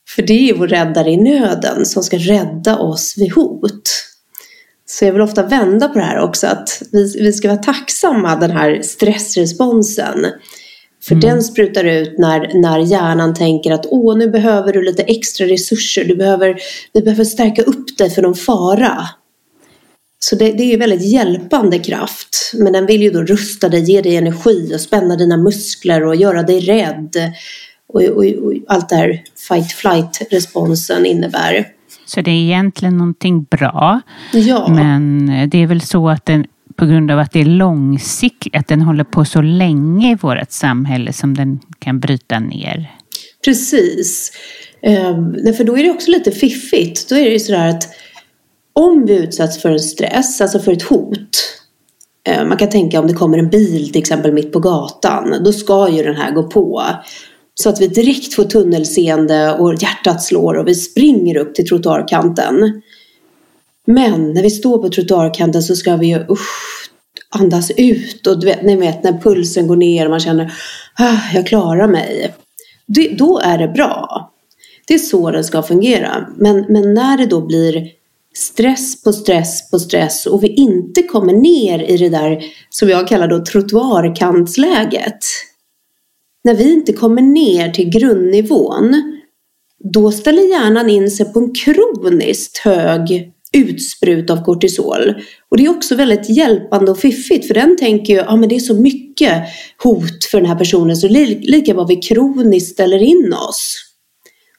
För 0.09 0.21
det 0.21 0.49
är 0.49 0.57
vår 0.57 0.67
räddare 0.67 1.11
i 1.11 1.17
nöden 1.17 1.85
som 1.85 2.03
ska 2.03 2.17
rädda 2.17 2.77
oss 2.77 3.13
vid 3.17 3.33
hot. 3.33 3.89
Så 4.91 5.05
jag 5.05 5.11
vill 5.11 5.21
ofta 5.21 5.43
vända 5.43 5.87
på 5.87 5.99
det 5.99 6.05
här 6.05 6.19
också, 6.19 6.47
att 6.47 6.83
vi, 6.91 7.15
vi 7.19 7.33
ska 7.33 7.47
vara 7.47 7.57
tacksamma 7.57 8.35
den 8.35 8.51
här 8.51 8.81
stressresponsen. 8.81 10.25
För 11.03 11.15
mm. 11.15 11.29
den 11.29 11.43
sprutar 11.43 11.83
ut 11.83 12.17
när, 12.17 12.61
när 12.61 12.79
hjärnan 12.79 13.33
tänker 13.33 13.71
att 13.71 13.85
åh, 13.89 14.17
nu 14.17 14.29
behöver 14.29 14.73
du 14.73 14.81
lite 14.81 15.03
extra 15.03 15.47
resurser, 15.47 16.05
du 16.05 16.15
behöver, 16.15 16.57
vi 16.93 17.01
behöver 17.01 17.23
stärka 17.23 17.61
upp 17.61 17.97
dig 17.97 18.09
för 18.09 18.21
någon 18.21 18.35
fara. 18.35 19.07
Så 20.19 20.35
det, 20.35 20.51
det 20.51 20.63
är 20.63 20.71
ju 20.71 20.77
väldigt 20.77 21.05
hjälpande 21.05 21.79
kraft. 21.79 22.51
Men 22.53 22.73
den 22.73 22.85
vill 22.85 23.01
ju 23.01 23.09
då 23.09 23.23
rusta 23.23 23.69
dig, 23.69 23.81
ge 23.91 24.01
dig 24.01 24.15
energi 24.15 24.71
och 24.75 24.81
spänna 24.81 25.15
dina 25.15 25.37
muskler 25.37 26.05
och 26.05 26.15
göra 26.15 26.43
dig 26.43 26.59
rädd. 26.59 27.15
Och, 27.93 28.01
och, 28.01 28.25
och 28.25 28.53
allt 28.67 28.89
det 28.89 28.95
här 28.95 29.23
fight-flight-responsen 29.47 31.05
innebär. 31.05 31.67
Så 32.13 32.21
det 32.21 32.31
är 32.31 32.35
egentligen 32.35 32.97
någonting 32.97 33.43
bra. 33.43 34.01
Ja. 34.33 34.67
Men 34.69 35.27
det 35.49 35.57
är 35.57 35.67
väl 35.67 35.81
så 35.81 36.09
att 36.09 36.25
den 36.25 36.45
på 36.75 36.85
grund 36.85 37.11
av 37.11 37.19
att 37.19 37.31
det 37.31 37.41
är 37.41 37.45
långsiktigt, 37.45 38.55
att 38.55 38.67
den 38.67 38.81
håller 38.81 39.03
på 39.03 39.25
så 39.25 39.41
länge 39.41 40.11
i 40.11 40.15
vårt 40.15 40.51
samhälle 40.51 41.13
som 41.13 41.33
den 41.33 41.59
kan 41.79 41.99
bryta 41.99 42.39
ner. 42.39 42.95
Precis. 43.45 44.31
Ehm, 44.81 45.53
för 45.57 45.63
då 45.63 45.77
är 45.77 45.83
det 45.83 45.91
också 45.91 46.11
lite 46.11 46.31
fiffigt. 46.31 47.09
Då 47.09 47.15
är 47.15 47.23
det 47.23 47.29
ju 47.29 47.39
sådär 47.39 47.69
att 47.69 47.83
om 48.73 49.05
vi 49.05 49.23
utsätts 49.23 49.61
för 49.61 49.69
en 49.69 49.79
stress, 49.79 50.41
alltså 50.41 50.59
för 50.59 50.71
ett 50.71 50.83
hot. 50.83 51.29
Eh, 52.27 52.45
man 52.45 52.57
kan 52.57 52.69
tänka 52.69 52.99
om 52.99 53.07
det 53.07 53.13
kommer 53.13 53.37
en 53.37 53.49
bil 53.49 53.91
till 53.91 54.01
exempel 54.01 54.33
mitt 54.33 54.53
på 54.53 54.59
gatan. 54.59 55.43
Då 55.43 55.53
ska 55.53 55.89
ju 55.89 56.03
den 56.03 56.15
här 56.15 56.31
gå 56.31 56.43
på. 56.43 56.83
Så 57.61 57.69
att 57.69 57.81
vi 57.81 57.87
direkt 57.87 58.33
får 58.33 58.43
tunnelseende 58.43 59.53
och 59.53 59.73
hjärtat 59.73 60.23
slår 60.23 60.53
och 60.53 60.67
vi 60.67 60.75
springer 60.75 61.37
upp 61.37 61.55
till 61.55 61.67
trottoarkanten. 61.67 62.81
Men 63.85 64.33
när 64.33 64.43
vi 64.43 64.49
står 64.49 64.77
på 64.77 64.89
trottoarkanten 64.89 65.63
så 65.63 65.75
ska 65.75 65.95
vi 65.95 66.07
ju 66.07 66.19
usch, 66.29 66.89
andas 67.29 67.71
ut 67.77 68.27
och 68.27 68.39
du 68.39 68.45
vet, 68.45 68.63
ni 68.63 68.75
vet 68.75 69.03
när 69.03 69.19
pulsen 69.19 69.67
går 69.67 69.75
ner 69.75 70.05
och 70.05 70.09
man 70.09 70.19
känner 70.19 70.53
ah, 70.99 71.33
jag 71.33 71.47
klarar 71.47 71.87
mig. 71.87 72.33
Det, 72.87 73.09
då 73.09 73.39
är 73.39 73.57
det 73.57 73.67
bra. 73.67 74.31
Det 74.87 74.93
är 74.93 74.99
så 74.99 75.31
det 75.31 75.43
ska 75.43 75.61
fungera. 75.61 76.27
Men, 76.37 76.65
men 76.69 76.93
när 76.93 77.17
det 77.17 77.25
då 77.25 77.41
blir 77.41 77.87
stress 78.33 79.03
på 79.03 79.13
stress 79.13 79.71
på 79.71 79.79
stress 79.79 80.25
och 80.25 80.43
vi 80.43 80.47
inte 80.47 81.03
kommer 81.03 81.33
ner 81.33 81.79
i 81.79 81.97
det 81.97 82.09
där 82.09 82.43
som 82.69 82.89
jag 82.89 83.07
kallar 83.07 83.27
då 83.27 83.45
trottoarkantsläget 83.45 85.19
när 86.43 86.55
vi 86.55 86.73
inte 86.73 86.93
kommer 86.93 87.21
ner 87.21 87.69
till 87.69 87.89
grundnivån, 87.89 89.19
då 89.93 90.11
ställer 90.11 90.49
hjärnan 90.49 90.89
in 90.89 91.11
sig 91.11 91.33
på 91.33 91.39
en 91.39 91.53
kroniskt 91.53 92.57
hög 92.57 93.31
utsprut 93.53 94.29
av 94.29 94.43
kortisol. 94.43 95.13
Och 95.49 95.57
det 95.57 95.65
är 95.65 95.69
också 95.69 95.95
väldigt 95.95 96.29
hjälpande 96.29 96.91
och 96.91 96.99
fiffigt 96.99 97.47
för 97.47 97.53
den 97.53 97.77
tänker 97.77 98.13
ju, 98.13 98.19
att 98.19 98.29
ah, 98.29 98.35
men 98.35 98.49
det 98.49 98.55
är 98.55 98.59
så 98.59 98.75
mycket 98.75 99.43
hot 99.83 100.25
för 100.31 100.37
den 100.37 100.49
här 100.49 100.55
personen 100.55 100.97
så 100.97 101.07
lika 101.07 101.73
vad 101.73 101.87
vi 101.87 101.95
kroniskt 101.95 102.73
ställer 102.73 103.03
in 103.03 103.33
oss. 103.49 103.87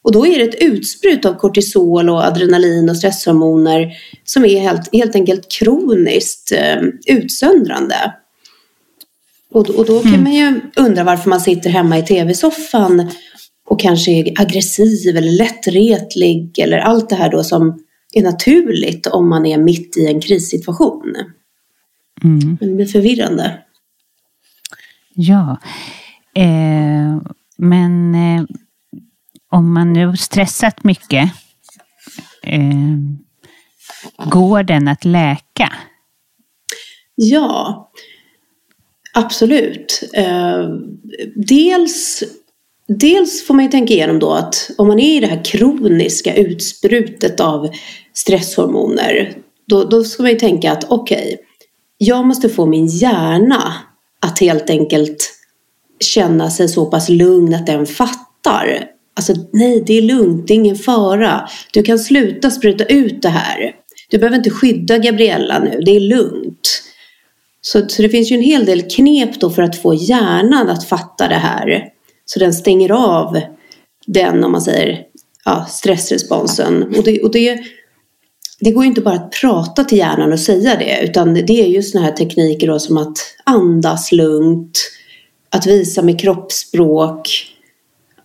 Och 0.03 0.13
då 0.13 0.27
är 0.27 0.39
det 0.39 0.45
ett 0.45 0.63
utsprut 0.63 1.25
av 1.25 1.35
kortisol 1.35 2.11
och 2.11 2.25
adrenalin 2.25 2.91
och 2.91 2.97
stresshormoner 2.97 3.93
som 4.25 4.45
är 4.45 4.61
helt, 4.61 4.95
helt 4.95 5.15
enkelt 5.15 5.53
kroniskt 5.53 6.53
eh, 6.53 6.83
utsöndrande. 7.07 8.13
Och, 9.55 9.71
och 9.71 9.87
då 9.87 10.03
kan 10.03 10.15
mm. 10.15 10.23
man 10.23 10.33
ju 10.33 10.61
undra 10.77 11.05
varför 11.05 11.31
man 11.31 11.41
sitter 11.41 11.71
hemma 11.71 11.99
i 11.99 12.03
tv-soffan 12.03 13.11
och 13.69 13.81
kanske 13.81 14.11
är 14.11 14.41
aggressiv 14.41 15.17
eller 15.17 15.33
lättretlig 15.33 16.59
eller 16.59 16.79
allt 16.79 17.09
det 17.09 17.17
här 17.17 17.31
då 17.31 17.45
som 17.45 17.79
är 18.13 18.23
naturligt 18.23 19.07
om 19.07 19.29
man 19.29 19.47
är 19.47 19.59
mitt 19.59 19.97
i 19.97 20.07
en 20.07 20.21
krissituation. 20.21 21.15
Mm. 22.25 22.57
Men 22.61 22.69
det 22.69 22.75
blir 22.75 22.87
förvirrande. 22.87 23.59
Ja, 25.15 25.61
eh, 26.35 27.23
men 27.57 28.15
eh, 28.15 28.45
om 29.51 29.75
man 29.75 29.93
nu 29.93 30.17
stressat 30.17 30.85
mycket, 30.85 31.31
eh, 32.43 32.97
går 34.27 34.63
den 34.63 34.89
att 34.89 35.05
läka? 35.05 35.73
Ja, 37.15 37.91
absolut. 39.13 40.03
Eh, 40.13 40.69
dels, 41.35 42.25
dels 42.89 43.47
får 43.47 43.55
man 43.55 43.65
ju 43.65 43.71
tänka 43.71 43.95
igenom 43.95 44.19
då 44.19 44.33
att 44.33 44.71
om 44.79 44.89
man 44.89 44.99
är 44.99 45.17
i 45.17 45.21
det 45.21 45.27
här 45.27 45.45
kroniska 45.45 46.35
utsprutet 46.35 47.41
av 47.41 47.69
stresshormoner 48.15 49.35
då, 49.69 49.85
då 49.85 50.05
ska 50.05 50.23
man 50.23 50.33
ju 50.33 50.39
tänka 50.39 50.73
att 50.73 50.85
okej, 50.89 51.23
okay, 51.23 51.37
jag 51.99 52.27
måste 52.27 52.49
få 52.49 52.67
min 52.67 52.87
hjärna 52.87 53.75
att 54.21 54.39
helt 54.39 54.71
enkelt 54.71 55.31
känna 56.01 56.51
sig 56.51 56.69
så 56.69 56.87
pass 56.87 57.09
lugn 57.09 57.55
att 57.55 57.67
den 57.67 57.87
fattar. 57.87 58.85
Alltså 59.17 59.35
nej, 59.53 59.83
det 59.87 59.99
är 59.99 60.03
lugnt, 60.03 60.49
det 60.49 60.55
är 60.55 60.57
ingen 60.57 60.77
fara. 60.77 61.49
Du 61.73 61.83
kan 61.83 61.99
sluta 61.99 62.51
spruta 62.51 62.85
ut 62.85 63.23
det 63.23 63.29
här. 63.29 63.73
Du 64.11 64.19
behöver 64.19 64.37
inte 64.37 64.51
skydda 64.51 64.99
Gabriella 64.99 65.59
nu, 65.59 65.81
det 65.85 65.97
är 65.97 66.01
lugnt. 66.01 66.72
Så, 67.65 67.89
så 67.89 68.03
det 68.03 68.09
finns 68.09 68.31
ju 68.31 68.37
en 68.37 68.43
hel 68.43 68.65
del 68.65 68.83
knep 68.83 69.41
då 69.41 69.51
för 69.51 69.63
att 69.63 69.77
få 69.77 69.95
hjärnan 69.95 70.71
att 70.71 70.85
fatta 70.85 71.29
det 71.29 71.35
här. 71.35 71.89
Så 72.25 72.39
den 72.39 72.55
stänger 72.55 72.93
av 72.93 73.41
den, 74.07 74.45
om 74.45 74.53
man 74.53 74.63
säger, 74.63 75.03
ja, 75.45 75.67
stressresponsen. 75.69 76.83
Och 76.83 77.05
det, 77.05 77.23
och 77.23 77.31
det, 77.31 77.61
det 78.61 78.71
går 78.71 78.85
ju 78.85 78.89
inte 78.89 79.01
bara 79.01 79.15
att 79.15 79.33
prata 79.41 79.85
till 79.85 79.99
hjärnan 79.99 80.33
och 80.33 80.41
säga 80.41 80.77
det, 80.77 81.01
utan 81.05 81.35
det 81.35 81.61
är 81.63 81.67
ju 81.67 81.83
sådana 81.83 82.07
här 82.07 82.17
tekniker 82.17 82.67
då 82.67 82.79
som 82.79 82.97
att 82.97 83.19
andas 83.45 84.13
lugnt, 84.13 84.79
att 85.51 85.67
visa 85.67 86.03
med 86.03 86.21
kroppsspråk, 86.21 87.29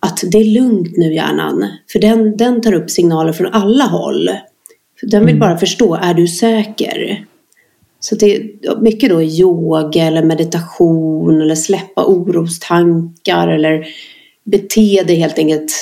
att 0.00 0.20
det 0.32 0.38
är 0.38 0.44
lugnt 0.44 0.96
nu 0.96 1.14
hjärnan. 1.14 1.66
För 1.92 1.98
den, 1.98 2.36
den 2.36 2.60
tar 2.60 2.72
upp 2.72 2.90
signaler 2.90 3.32
från 3.32 3.52
alla 3.52 3.84
håll. 3.84 4.30
Den 5.02 5.26
vill 5.26 5.36
mm. 5.36 5.40
bara 5.40 5.58
förstå, 5.58 5.94
är 5.94 6.14
du 6.14 6.28
säker? 6.28 7.24
Så 8.00 8.14
det 8.14 8.36
är 8.36 8.80
mycket 8.80 9.10
då 9.10 9.22
yoga 9.22 10.04
eller 10.04 10.22
meditation 10.22 11.40
eller 11.40 11.54
släppa 11.54 12.04
orostankar 12.06 13.48
eller 13.48 13.86
bete 14.44 15.02
dig 15.06 15.16
helt 15.16 15.38
enkelt 15.38 15.72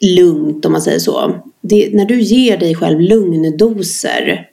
lugnt 0.00 0.66
om 0.66 0.72
man 0.72 0.82
säger 0.82 0.98
så. 0.98 1.34
Det, 1.60 1.94
när 1.94 2.04
du 2.04 2.20
ger 2.20 2.56
dig 2.56 2.74
själv 2.74 3.00
lugndoser 3.00 4.48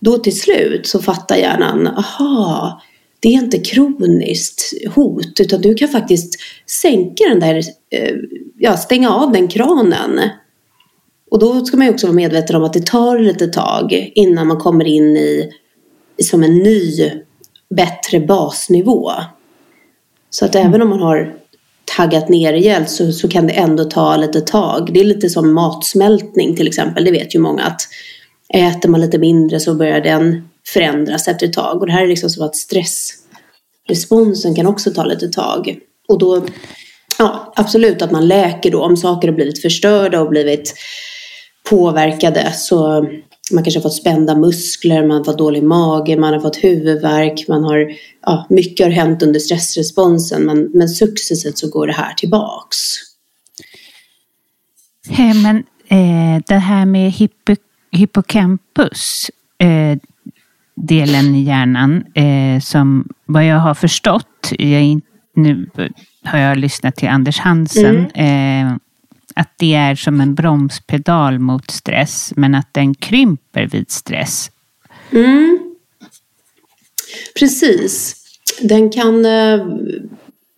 då 0.00 0.18
till 0.18 0.40
slut 0.40 0.86
så 0.86 0.98
fattar 0.98 1.36
hjärnan, 1.36 1.86
aha, 1.86 2.82
det 3.20 3.28
är 3.28 3.32
inte 3.32 3.58
kroniskt 3.58 4.62
hot 4.94 5.40
utan 5.40 5.60
du 5.60 5.74
kan 5.74 5.88
faktiskt 5.88 6.40
sänka 6.66 7.24
den 7.28 7.40
där, 7.40 7.62
eh, 7.90 8.14
ja 8.58 8.76
stänga 8.76 9.10
av 9.10 9.32
den 9.32 9.48
kranen. 9.48 10.20
Och 11.30 11.38
då 11.38 11.64
ska 11.64 11.76
man 11.76 11.86
ju 11.86 11.92
också 11.92 12.06
vara 12.06 12.16
medveten 12.16 12.56
om 12.56 12.64
att 12.64 12.72
det 12.72 12.86
tar 12.86 13.18
lite 13.18 13.46
tag 13.46 14.12
innan 14.14 14.46
man 14.46 14.56
kommer 14.56 14.84
in 14.84 15.16
i 15.16 15.50
som 16.22 16.42
en 16.42 16.58
ny, 16.58 17.10
bättre 17.74 18.20
basnivå. 18.20 19.10
Så 20.30 20.44
att 20.44 20.54
även 20.54 20.82
om 20.82 20.88
man 20.88 21.00
har 21.00 21.34
taggat 21.96 22.28
ner 22.28 22.52
rejält 22.52 22.90
så, 22.90 23.12
så 23.12 23.28
kan 23.28 23.46
det 23.46 23.52
ändå 23.52 23.84
ta 23.84 24.16
lite 24.16 24.40
tag. 24.40 24.90
Det 24.94 25.00
är 25.00 25.04
lite 25.04 25.30
som 25.30 25.54
matsmältning 25.54 26.56
till 26.56 26.66
exempel. 26.66 27.04
Det 27.04 27.10
vet 27.10 27.34
ju 27.34 27.38
många 27.38 27.62
att 27.62 27.80
äter 28.54 28.88
man 28.88 29.00
lite 29.00 29.18
mindre 29.18 29.60
så 29.60 29.74
börjar 29.74 30.00
den 30.00 30.48
förändras 30.66 31.28
efter 31.28 31.46
ett 31.46 31.52
tag. 31.52 31.80
Och 31.80 31.86
det 31.86 31.92
här 31.92 32.02
är 32.02 32.08
liksom 32.08 32.30
som 32.30 32.46
att 32.46 32.56
stressresponsen 32.56 34.54
kan 34.54 34.66
också 34.66 34.90
ta 34.90 35.04
lite 35.04 35.28
tag. 35.28 35.78
Och 36.08 36.18
då, 36.18 36.46
ja 37.18 37.52
absolut 37.56 38.02
att 38.02 38.10
man 38.10 38.28
läker 38.28 38.70
då 38.70 38.82
om 38.82 38.96
saker 38.96 39.28
har 39.28 39.34
blivit 39.34 39.62
förstörda 39.62 40.20
och 40.20 40.28
blivit 40.28 40.74
påverkade 41.70 42.52
så 42.52 43.08
man 43.52 43.64
kanske 43.64 43.78
har 43.78 43.82
fått 43.82 43.94
spända 43.94 44.34
muskler, 44.34 45.06
man 45.06 45.16
har 45.16 45.24
fått 45.24 45.38
dålig 45.38 45.62
mage, 45.62 46.16
man 46.16 46.32
har 46.32 46.40
fått 46.40 46.64
huvudvärk, 46.64 47.48
man 47.48 47.64
har, 47.64 47.92
ja, 48.22 48.46
mycket 48.50 48.86
har 48.86 48.92
hänt 48.92 49.22
under 49.22 49.40
stressresponsen 49.40 50.42
men, 50.42 50.70
men 50.74 50.88
successivt 50.88 51.58
så 51.58 51.70
går 51.70 51.86
det 51.86 51.92
här 51.92 52.14
tillbaks. 52.14 52.76
Hey, 55.08 55.34
men 55.34 55.56
eh, 55.88 56.42
det 56.46 56.58
här 56.58 56.86
med 56.86 57.12
hippo, 57.12 57.56
hippocampus, 57.92 59.30
eh, 59.58 59.98
delen 60.74 61.34
i 61.34 61.42
hjärnan, 61.42 62.04
eh, 62.14 62.60
som 62.60 63.08
vad 63.26 63.46
jag 63.46 63.58
har 63.58 63.74
förstått, 63.74 64.52
jag, 64.58 65.00
nu 65.34 65.70
har 66.24 66.38
jag 66.38 66.58
lyssnat 66.58 66.96
till 66.96 67.08
Anders 67.08 67.38
Hansen, 67.38 68.06
mm. 68.14 68.78
Att 69.34 69.54
det 69.58 69.74
är 69.74 69.94
som 69.94 70.20
en 70.20 70.34
bromspedal 70.34 71.38
mot 71.38 71.70
stress, 71.70 72.32
men 72.36 72.54
att 72.54 72.68
den 72.72 72.94
krymper 72.94 73.66
vid 73.72 73.90
stress. 73.90 74.50
Mm. 75.12 75.58
Precis. 77.38 78.16
Den 78.60 78.90
kan 78.90 79.24
eh, 79.24 79.66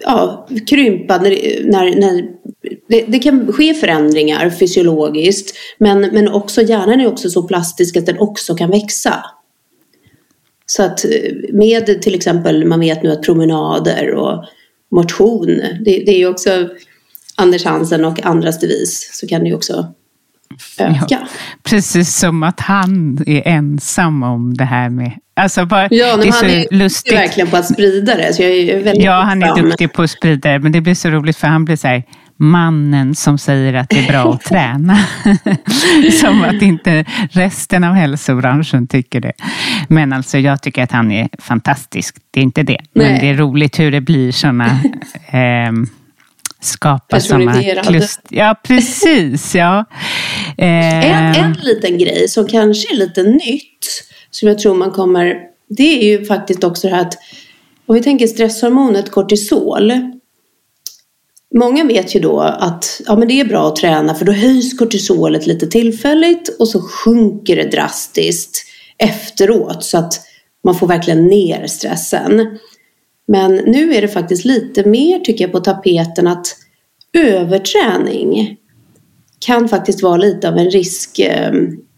ja, 0.04 0.48
krympa 0.66 1.18
när, 1.18 1.30
när, 1.70 2.00
när 2.00 2.28
det, 2.88 3.04
det, 3.08 3.18
kan 3.18 3.52
ske 3.52 3.74
förändringar 3.74 4.50
fysiologiskt 4.50 5.56
men, 5.78 6.00
men 6.00 6.28
också 6.28 6.62
hjärnan 6.62 7.00
är 7.00 7.06
också 7.06 7.30
så 7.30 7.42
plastisk 7.42 7.96
att 7.96 8.06
den 8.06 8.18
också 8.18 8.54
kan 8.54 8.70
växa. 8.70 9.24
Så 10.66 10.82
att 10.82 11.04
eh, 11.04 11.32
med 11.52 12.02
till 12.02 12.14
exempel, 12.14 12.64
man 12.64 12.80
vet 12.80 13.02
nu 13.02 13.12
att 13.12 13.22
promenader 13.22 14.14
och 14.14 14.44
motion, 14.90 15.46
det, 15.84 16.02
det 16.06 16.10
är 16.10 16.18
ju 16.18 16.28
också 16.28 16.68
Anders 17.36 17.64
Hansen 17.64 18.04
och 18.04 18.26
andras 18.26 18.60
devis 18.60 19.10
så 19.12 19.26
kan 19.26 19.40
det 19.40 19.48
ju 19.48 19.54
också 19.54 19.94
öka. 20.78 21.06
Ja, 21.08 21.18
precis 21.62 22.16
som 22.16 22.42
att 22.42 22.60
han 22.60 23.18
är 23.26 23.48
ensam 23.48 24.22
om 24.22 24.56
det 24.56 24.64
här 24.64 24.90
med... 24.90 25.12
Alltså 25.34 25.66
bara, 25.66 25.88
ja, 25.90 26.16
det 26.16 26.28
är 26.28 26.32
han 26.32 26.50
är 26.50 26.66
lustigt. 26.70 27.12
verkligen 27.12 27.50
på 27.50 27.56
att 27.56 27.66
sprida 27.66 28.16
det. 28.16 28.34
Så 28.34 28.42
jag 28.42 28.50
är 28.50 28.84
väldigt 28.84 29.04
ja, 29.04 29.22
han 29.22 29.42
är 29.42 29.62
duktig 29.62 29.92
på 29.92 30.02
att 30.02 30.10
sprida 30.10 30.52
det. 30.52 30.58
Men 30.58 30.72
det 30.72 30.80
blir 30.80 30.94
så 30.94 31.08
roligt 31.08 31.36
för 31.36 31.46
han 31.46 31.64
blir 31.64 31.76
så 31.76 31.88
här, 31.88 32.02
mannen 32.36 33.14
som 33.14 33.38
säger 33.38 33.74
att 33.74 33.88
det 33.88 33.98
är 33.98 34.08
bra 34.08 34.34
att 34.34 34.40
träna. 34.44 34.98
som 36.20 36.44
att 36.44 36.62
inte 36.62 37.04
resten 37.30 37.84
av 37.84 37.94
hälsobranschen 37.94 38.86
tycker 38.86 39.20
det. 39.20 39.32
Men 39.88 40.12
alltså 40.12 40.38
jag 40.38 40.62
tycker 40.62 40.82
att 40.82 40.92
han 40.92 41.12
är 41.12 41.28
fantastisk. 41.38 42.16
Det 42.30 42.40
är 42.40 42.44
inte 42.44 42.62
det. 42.62 42.80
Nej. 42.92 43.10
Men 43.10 43.20
det 43.20 43.28
är 43.30 43.34
roligt 43.34 43.78
hur 43.80 43.90
det 43.90 44.00
blir 44.00 44.32
sådana 44.32 44.66
eh, 45.30 45.72
skapa 46.60 47.20
sådana 47.20 47.82
kluster. 47.82 48.36
Ja, 48.36 48.60
precis. 48.64 49.54
Ja. 49.54 49.84
Eh. 50.58 51.38
En, 51.38 51.44
en 51.44 51.52
liten 51.62 51.98
grej 51.98 52.28
som 52.28 52.46
kanske 52.46 52.94
är 52.94 52.96
lite 52.96 53.22
nytt, 53.22 54.04
som 54.30 54.48
jag 54.48 54.58
tror 54.58 54.74
man 54.74 54.90
kommer... 54.90 55.36
Det 55.68 55.82
är 55.82 56.04
ju 56.04 56.24
faktiskt 56.24 56.64
också 56.64 56.88
det 56.88 56.94
här 56.94 57.02
att 57.02 57.18
om 57.86 57.94
vi 57.94 58.02
tänker 58.02 58.26
stresshormonet 58.26 59.10
kortisol. 59.10 59.92
Många 61.54 61.84
vet 61.84 62.14
ju 62.14 62.20
då 62.20 62.40
att 62.40 63.00
ja, 63.06 63.16
men 63.16 63.28
det 63.28 63.40
är 63.40 63.44
bra 63.44 63.68
att 63.68 63.76
träna 63.76 64.14
för 64.14 64.24
då 64.24 64.32
höjs 64.32 64.78
kortisolet 64.78 65.46
lite 65.46 65.66
tillfälligt 65.66 66.56
och 66.58 66.68
så 66.68 66.80
sjunker 66.82 67.56
det 67.56 67.70
drastiskt 67.70 68.64
efteråt 68.98 69.84
så 69.84 69.98
att 69.98 70.20
man 70.64 70.74
får 70.74 70.86
verkligen 70.86 71.26
ner 71.26 71.66
stressen. 71.66 72.58
Men 73.28 73.54
nu 73.54 73.94
är 73.94 74.02
det 74.02 74.08
faktiskt 74.08 74.44
lite 74.44 74.88
mer 74.88 75.18
tycker 75.18 75.44
jag 75.44 75.52
på 75.52 75.60
tapeten 75.60 76.26
att 76.26 76.46
överträning 77.12 78.56
kan 79.38 79.68
faktiskt 79.68 80.02
vara 80.02 80.16
lite 80.16 80.48
av 80.48 80.56
en 80.56 80.70
risk. 80.70 81.18
Eh, 81.18 81.48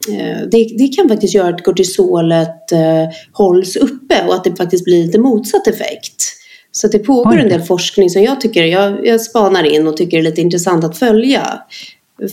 eh, 0.08 0.38
det, 0.50 0.76
det 0.78 0.96
kan 0.96 1.08
faktiskt 1.08 1.34
göra 1.34 1.54
att 1.54 1.64
kortisolet 1.64 2.72
eh, 2.72 3.08
hålls 3.32 3.76
uppe 3.76 4.26
och 4.26 4.34
att 4.34 4.44
det 4.44 4.56
faktiskt 4.56 4.84
blir 4.84 5.06
lite 5.06 5.18
motsatt 5.18 5.66
effekt. 5.66 6.34
Så 6.70 6.88
det 6.88 6.98
pågår 6.98 7.36
Oj. 7.36 7.40
en 7.40 7.48
del 7.48 7.62
forskning 7.62 8.10
som 8.10 8.22
jag 8.22 8.40
tycker, 8.40 8.64
jag, 8.64 9.06
jag 9.06 9.20
spanar 9.20 9.64
in 9.64 9.86
och 9.86 9.96
tycker 9.96 10.18
är 10.18 10.22
lite 10.22 10.40
intressant 10.40 10.84
att 10.84 10.98
följa. 10.98 11.62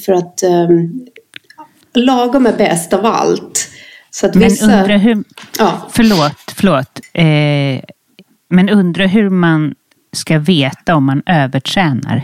För 0.06 0.14
att 0.14 0.44
um, 0.44 1.06
lagom 1.94 2.46
är 2.46 2.58
bäst 2.58 2.94
av 2.94 3.06
allt. 3.06 3.70
Så 4.12 4.26
att 4.26 4.36
Men 4.36 4.44
vissa, 4.44 4.66
undrar 4.66 4.98
hur, 4.98 5.24
ja. 5.60 5.90
förlåt, 5.92 6.54
förlåt. 6.56 7.00
Eh, 7.14 7.96
men 8.50 8.70
undrar 8.70 9.08
hur 9.08 9.30
man 9.30 9.74
ska 10.16 10.40
veta 10.40 10.96
om 10.96 11.06
man 11.06 11.24
övertränar? 11.26 12.24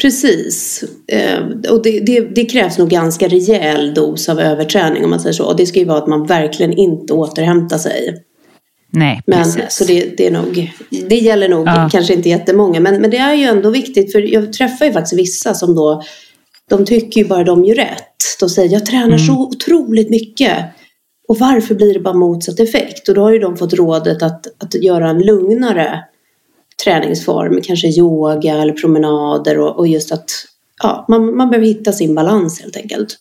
Precis. 0.00 0.84
Eh, 1.12 1.70
och 1.70 1.82
det, 1.82 2.00
det, 2.00 2.20
det, 2.20 2.44
krävs 2.44 2.78
nog 2.78 2.88
ganska 2.88 3.28
rejäl 3.28 3.94
dos 3.94 4.28
av 4.28 4.40
överträning 4.40 5.04
om 5.04 5.10
man 5.10 5.20
säger 5.20 5.32
så. 5.32 5.44
Och 5.44 5.56
det 5.56 5.66
ska 5.66 5.78
ju 5.78 5.84
vara 5.84 5.98
att 5.98 6.06
man 6.06 6.26
verkligen 6.26 6.72
inte 6.72 7.12
återhämtar 7.12 7.78
sig. 7.78 8.24
Nej, 8.90 9.20
men, 9.26 9.44
Så 9.68 9.84
det, 9.84 10.16
det, 10.16 10.26
är 10.26 10.30
nog, 10.30 10.72
det 11.08 11.16
gäller 11.16 11.48
nog 11.48 11.66
ja. 11.68 11.88
kanske 11.92 12.14
inte 12.14 12.28
jättemånga. 12.28 12.80
Men, 12.80 13.00
men 13.00 13.10
det 13.10 13.16
är 13.16 13.34
ju 13.34 13.44
ändå 13.44 13.70
viktigt 13.70 14.12
för 14.12 14.32
jag 14.32 14.52
träffar 14.52 14.86
ju 14.86 14.92
faktiskt 14.92 15.20
vissa 15.20 15.54
som 15.54 15.74
då 15.74 16.02
de 16.70 16.84
tycker 16.84 17.20
ju 17.20 17.28
bara 17.28 17.44
de 17.44 17.64
gör 17.64 17.74
rätt. 17.74 18.14
De 18.40 18.48
säger 18.48 18.72
jag 18.72 18.86
tränar 18.86 19.06
mm. 19.06 19.18
så 19.18 19.48
otroligt 19.48 20.10
mycket. 20.10 20.58
Och 21.28 21.38
varför 21.38 21.74
blir 21.74 21.94
det 21.94 22.00
bara 22.00 22.14
motsatt 22.14 22.60
effekt? 22.60 23.08
Och 23.08 23.14
då 23.14 23.22
har 23.22 23.32
ju 23.32 23.38
de 23.38 23.56
fått 23.56 23.72
rådet 23.72 24.22
att, 24.22 24.46
att 24.64 24.74
göra 24.74 25.08
en 25.08 25.18
lugnare 25.18 26.04
träningsform, 26.84 27.60
kanske 27.62 27.88
yoga 27.88 28.54
eller 28.54 28.72
promenader 28.72 29.58
och, 29.58 29.78
och 29.78 29.88
just 29.88 30.12
att 30.12 30.30
ja, 30.82 31.04
man, 31.08 31.36
man 31.36 31.50
behöver 31.50 31.66
hitta 31.66 31.92
sin 31.92 32.14
balans 32.14 32.60
helt 32.60 32.76
enkelt. 32.76 33.18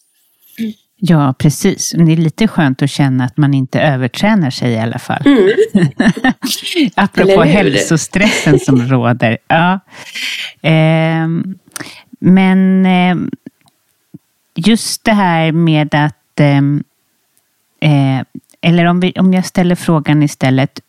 Ja, 1.00 1.36
precis. 1.38 1.92
Det 1.92 2.12
är 2.12 2.18
lite 2.18 2.48
skönt 2.48 2.82
att 2.82 2.90
känna 2.90 3.24
att 3.24 3.38
man 3.38 3.54
inte 3.54 3.82
övertränar 3.82 4.50
sig 4.50 4.72
i 4.72 4.80
alla 4.80 5.00
fall. 5.00 5.24
Mm. 5.26 5.50
Apropå 6.96 7.42
hälsostressen 7.42 8.60
som 8.60 8.88
råder. 8.88 9.38
Ja. 9.48 9.80
Eh, 10.62 11.28
men 12.20 12.86
eh, 12.86 13.18
just 14.56 15.04
det 15.04 15.14
här 15.14 15.52
med 15.52 15.96
att... 15.96 16.40
Ehm, 16.40 16.84
eh, 17.80 18.22
eller 18.62 18.86
om, 18.86 19.00
vi, 19.00 19.12
om 19.12 19.34
jag 19.34 19.46
ställer 19.46 19.76
frågan 19.76 20.24
istället. 20.24 20.82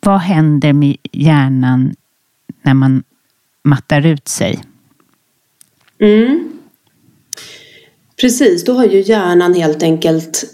Vad 0.00 0.18
händer 0.18 0.72
med 0.72 0.96
hjärnan 1.12 1.94
när 2.62 2.74
man 2.74 3.02
mattar 3.62 4.06
ut 4.06 4.28
sig? 4.28 4.58
Mm. 5.98 6.52
Precis, 8.20 8.64
då 8.64 8.72
har 8.72 8.84
ju 8.84 9.00
hjärnan 9.00 9.54
helt 9.54 9.82
enkelt 9.82 10.44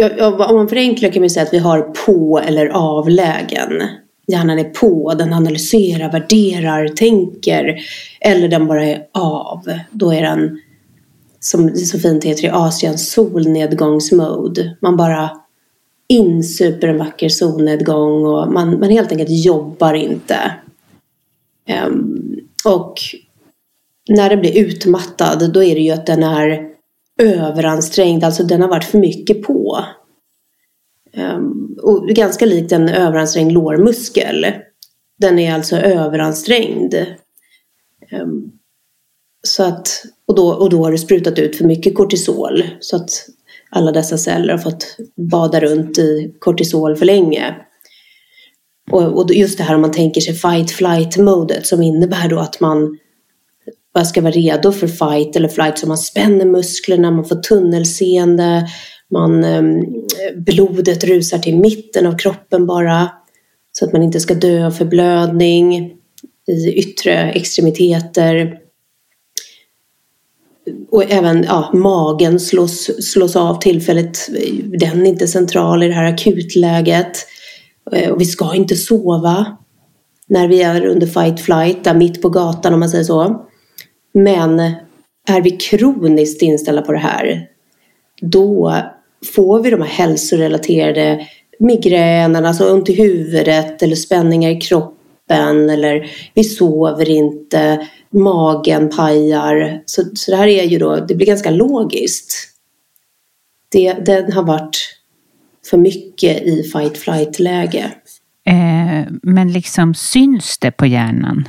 Ja, 0.00 0.46
om 0.46 0.56
man 0.56 0.68
förenklar 0.68 1.10
kan 1.10 1.22
man 1.22 1.30
säga 1.30 1.46
att 1.46 1.54
vi 1.54 1.58
har 1.58 1.80
på 1.80 2.40
eller 2.46 2.66
avlägen. 2.66 3.82
Hjärnan 4.26 4.58
är 4.58 4.64
på, 4.64 5.14
den 5.18 5.32
analyserar, 5.32 6.12
värderar, 6.12 6.88
tänker. 6.88 7.78
Eller 8.20 8.48
den 8.48 8.66
bara 8.66 8.84
är 8.84 9.06
av. 9.12 9.62
Då 9.90 10.14
är 10.14 10.22
den, 10.22 10.60
som 11.48 11.66
det 11.66 11.76
så 11.76 11.98
fint 11.98 12.24
heter 12.24 12.44
i 12.44 12.50
Asien, 12.50 12.98
solnedgångsmode. 12.98 14.76
Man 14.80 14.96
bara 14.96 15.30
insuper 16.08 16.88
en 16.88 16.98
vacker 16.98 17.28
solnedgång 17.28 18.26
och 18.26 18.52
man, 18.52 18.80
man 18.80 18.90
helt 18.90 19.12
enkelt 19.12 19.44
jobbar 19.44 19.94
inte. 19.94 20.54
Um, 21.86 22.40
och 22.64 22.94
när 24.08 24.30
den 24.30 24.40
blir 24.40 24.58
utmattad 24.58 25.52
då 25.52 25.64
är 25.64 25.74
det 25.74 25.80
ju 25.80 25.90
att 25.90 26.06
den 26.06 26.22
är 26.22 26.68
överansträngd, 27.22 28.24
alltså 28.24 28.42
den 28.42 28.62
har 28.62 28.68
varit 28.68 28.84
för 28.84 28.98
mycket 28.98 29.42
på. 29.42 29.84
Um, 31.16 31.78
och 31.82 32.08
ganska 32.08 32.46
likt 32.46 32.72
en 32.72 32.88
överansträngd 32.88 33.52
lårmuskel. 33.52 34.46
Den 35.18 35.38
är 35.38 35.54
alltså 35.54 35.76
överansträngd. 35.76 36.94
Um, 38.12 38.57
så 39.48 39.62
att, 39.62 40.02
och, 40.26 40.34
då, 40.34 40.48
och 40.48 40.70
då 40.70 40.84
har 40.84 40.92
det 40.92 40.98
sprutat 40.98 41.38
ut 41.38 41.56
för 41.56 41.64
mycket 41.64 41.94
kortisol 41.94 42.64
så 42.80 42.96
att 42.96 43.10
alla 43.70 43.92
dessa 43.92 44.18
celler 44.18 44.52
har 44.52 44.58
fått 44.58 44.96
bada 45.30 45.60
runt 45.60 45.98
i 45.98 46.34
kortisol 46.38 46.96
för 46.96 47.06
länge. 47.06 47.54
Och, 48.90 49.02
och 49.02 49.34
just 49.34 49.58
det 49.58 49.64
här 49.64 49.74
om 49.74 49.80
man 49.80 49.92
tänker 49.92 50.20
sig 50.20 50.34
fight-flight-modet 50.34 51.66
som 51.66 51.82
innebär 51.82 52.28
då 52.28 52.38
att 52.38 52.60
man 52.60 52.98
bara 53.94 54.04
ska 54.04 54.20
vara 54.20 54.32
redo 54.32 54.72
för 54.72 54.88
fight 54.88 55.36
eller 55.36 55.48
flight 55.48 55.78
så 55.78 55.88
man 55.88 55.98
spänner 55.98 56.44
musklerna, 56.44 57.10
man 57.10 57.24
får 57.24 57.36
tunnelseende, 57.36 58.68
man, 59.10 59.44
ehm, 59.44 59.84
blodet 60.36 61.04
rusar 61.04 61.38
till 61.38 61.58
mitten 61.58 62.06
av 62.06 62.18
kroppen 62.18 62.66
bara 62.66 63.08
så 63.72 63.84
att 63.84 63.92
man 63.92 64.02
inte 64.02 64.20
ska 64.20 64.34
dö 64.34 64.66
av 64.66 64.70
förblödning 64.70 65.92
i 66.48 66.74
yttre 66.74 67.30
extremiteter. 67.30 68.58
Och 70.90 71.12
även 71.12 71.44
ja, 71.44 71.70
magen 71.74 72.40
slås, 72.40 72.90
slås 73.12 73.36
av 73.36 73.60
tillfälligt. 73.60 74.28
Den 74.80 75.06
är 75.06 75.10
inte 75.10 75.28
central 75.28 75.82
i 75.82 75.88
det 75.88 75.94
här 75.94 76.12
akutläget. 76.12 77.26
Eh, 77.92 78.10
och 78.10 78.20
vi 78.20 78.24
ska 78.24 78.54
inte 78.54 78.76
sova 78.76 79.56
när 80.28 80.48
vi 80.48 80.62
är 80.62 80.86
under 80.86 81.06
fight 81.06 81.40
flight, 81.40 81.84
där 81.84 81.94
mitt 81.94 82.22
på 82.22 82.28
gatan 82.28 82.74
om 82.74 82.80
man 82.80 82.90
säger 82.90 83.04
så. 83.04 83.46
Men 84.14 84.58
är 85.28 85.40
vi 85.42 85.50
kroniskt 85.50 86.42
inställda 86.42 86.82
på 86.82 86.92
det 86.92 86.98
här 86.98 87.48
då 88.20 88.74
får 89.34 89.62
vi 89.62 89.70
de 89.70 89.82
här 89.82 89.88
hälsorelaterade 89.88 91.26
migränerna, 91.58 92.48
alltså 92.48 92.72
ont 92.72 92.88
i 92.88 92.94
huvudet 92.94 93.82
eller 93.82 93.96
spänningar 93.96 94.50
i 94.50 94.60
kroppen 94.60 94.97
eller 95.34 96.10
vi 96.34 96.44
sover 96.44 97.10
inte, 97.10 97.88
magen 98.10 98.90
pajar. 98.90 99.82
Så, 99.86 100.02
så 100.14 100.30
det 100.30 100.36
här 100.36 100.46
är 100.46 100.64
ju 100.64 100.78
då, 100.78 100.96
det 100.96 101.14
blir 101.14 101.26
ganska 101.26 101.50
logiskt. 101.50 102.34
Det, 103.68 103.92
den 103.92 104.32
har 104.32 104.42
varit 104.42 104.76
för 105.70 105.78
mycket 105.78 106.42
i 106.42 106.62
fight-flight-läge. 106.62 107.92
Eh, 108.46 109.12
men 109.22 109.52
liksom 109.52 109.94
syns 109.94 110.58
det 110.58 110.70
på 110.70 110.86
hjärnan? 110.86 111.48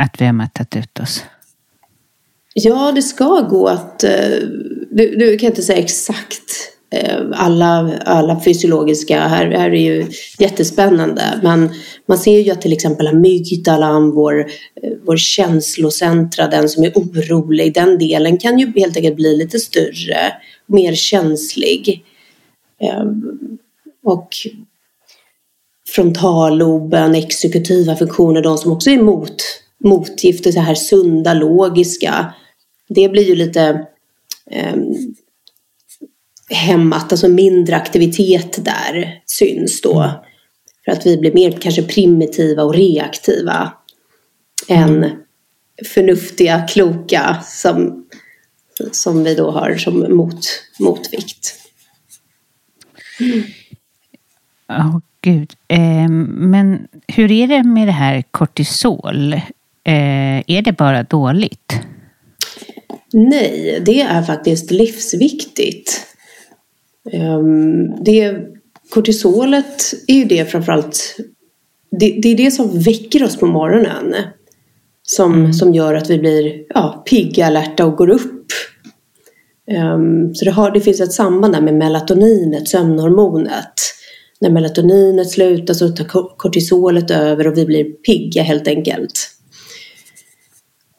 att 0.00 0.20
vi 0.20 0.26
har 0.26 0.32
mattat 0.32 0.76
ut 0.76 1.00
oss? 1.00 1.24
Ja, 2.54 2.92
det 2.92 3.02
ska 3.02 3.40
gå 3.40 3.68
att... 3.68 4.04
Eh, 4.04 4.38
du, 4.90 5.16
du 5.16 5.38
kan 5.38 5.48
inte 5.48 5.62
säga 5.62 5.78
exakt 5.78 6.52
Eh, 6.92 7.20
alla, 7.32 7.98
alla 8.04 8.40
fysiologiska, 8.40 9.20
här, 9.20 9.50
här 9.50 9.70
är 9.70 9.94
ju 9.94 10.06
jättespännande. 10.38 11.40
Men 11.42 11.70
man 12.06 12.18
ser 12.18 12.38
ju 12.40 12.50
att 12.50 12.62
till 12.62 12.72
exempel 12.72 13.06
amygdalan, 13.06 14.10
vår, 14.10 14.40
eh, 14.82 14.92
vår 15.02 15.16
känslocentra, 15.16 16.48
den 16.48 16.68
som 16.68 16.84
är 16.84 16.92
orolig, 16.94 17.74
den 17.74 17.98
delen 17.98 18.38
kan 18.38 18.58
ju 18.58 18.72
helt 18.76 18.96
enkelt 18.96 19.16
bli 19.16 19.36
lite 19.36 19.58
större, 19.58 20.32
mer 20.66 20.94
känslig. 20.94 22.04
Eh, 22.82 23.04
och 24.04 24.28
frontalloben, 25.88 27.14
exekutiva 27.14 27.96
funktioner, 27.96 28.42
de 28.42 28.58
som 28.58 28.72
också 28.72 28.90
är 28.90 29.02
mot, 29.02 29.42
motgifter, 29.84 30.52
det 30.52 30.60
här 30.60 30.74
sunda, 30.74 31.34
logiska. 31.34 32.34
Det 32.88 33.08
blir 33.08 33.24
ju 33.24 33.34
lite 33.34 33.86
eh, 34.50 34.74
hämmat, 36.50 37.12
alltså 37.12 37.28
mindre 37.28 37.76
aktivitet 37.76 38.64
där 38.64 39.20
syns 39.26 39.80
då. 39.80 40.24
För 40.84 40.92
att 40.92 41.06
vi 41.06 41.16
blir 41.16 41.34
mer 41.34 41.52
kanske 41.52 41.82
primitiva 41.82 42.62
och 42.62 42.74
reaktiva 42.74 43.72
än 44.68 45.10
förnuftiga, 45.86 46.66
kloka 46.68 47.36
som, 47.44 48.06
som 48.92 49.24
vi 49.24 49.34
då 49.34 49.50
har 49.50 49.74
som 49.74 50.16
mot, 50.16 50.40
motvikt. 50.78 51.56
Ja, 54.68 54.88
oh, 54.88 55.00
gud. 55.20 55.52
Eh, 55.68 56.08
men 56.28 56.88
hur 57.08 57.32
är 57.32 57.46
det 57.46 57.62
med 57.62 57.88
det 57.88 57.92
här 57.92 58.22
kortisol? 58.30 59.32
Eh, 59.32 59.42
är 60.46 60.62
det 60.62 60.72
bara 60.72 61.02
dåligt? 61.02 61.72
Nej, 63.12 63.82
det 63.86 64.00
är 64.00 64.22
faktiskt 64.22 64.70
livsviktigt. 64.70 66.09
Um, 67.12 68.04
det, 68.04 68.36
kortisolet 68.90 69.94
är 70.06 70.14
ju 70.14 70.24
det 70.24 70.44
framförallt, 70.50 71.16
det, 71.90 72.20
det 72.22 72.28
är 72.28 72.36
det 72.36 72.50
som 72.50 72.78
väcker 72.78 73.24
oss 73.24 73.36
på 73.36 73.46
morgonen. 73.46 74.14
Som, 75.02 75.34
mm. 75.34 75.52
som 75.52 75.74
gör 75.74 75.94
att 75.94 76.10
vi 76.10 76.18
blir 76.18 76.64
ja, 76.68 77.04
pigga, 77.10 77.46
alerta 77.46 77.86
och 77.86 77.96
går 77.96 78.10
upp. 78.10 78.46
Um, 79.94 80.34
så 80.34 80.44
det, 80.44 80.50
har, 80.50 80.70
det 80.70 80.80
finns 80.80 81.00
ett 81.00 81.12
samband 81.12 81.54
där 81.54 81.60
med 81.60 81.74
melatoninet, 81.74 82.68
sömnhormonet. 82.68 83.72
När 84.40 84.50
melatoninet 84.50 85.30
slutar 85.30 85.74
så 85.74 85.88
tar 85.88 86.36
kortisolet 86.36 87.10
över 87.10 87.46
och 87.46 87.58
vi 87.58 87.66
blir 87.66 87.84
pigga 87.84 88.42
helt 88.42 88.68
enkelt. 88.68 89.12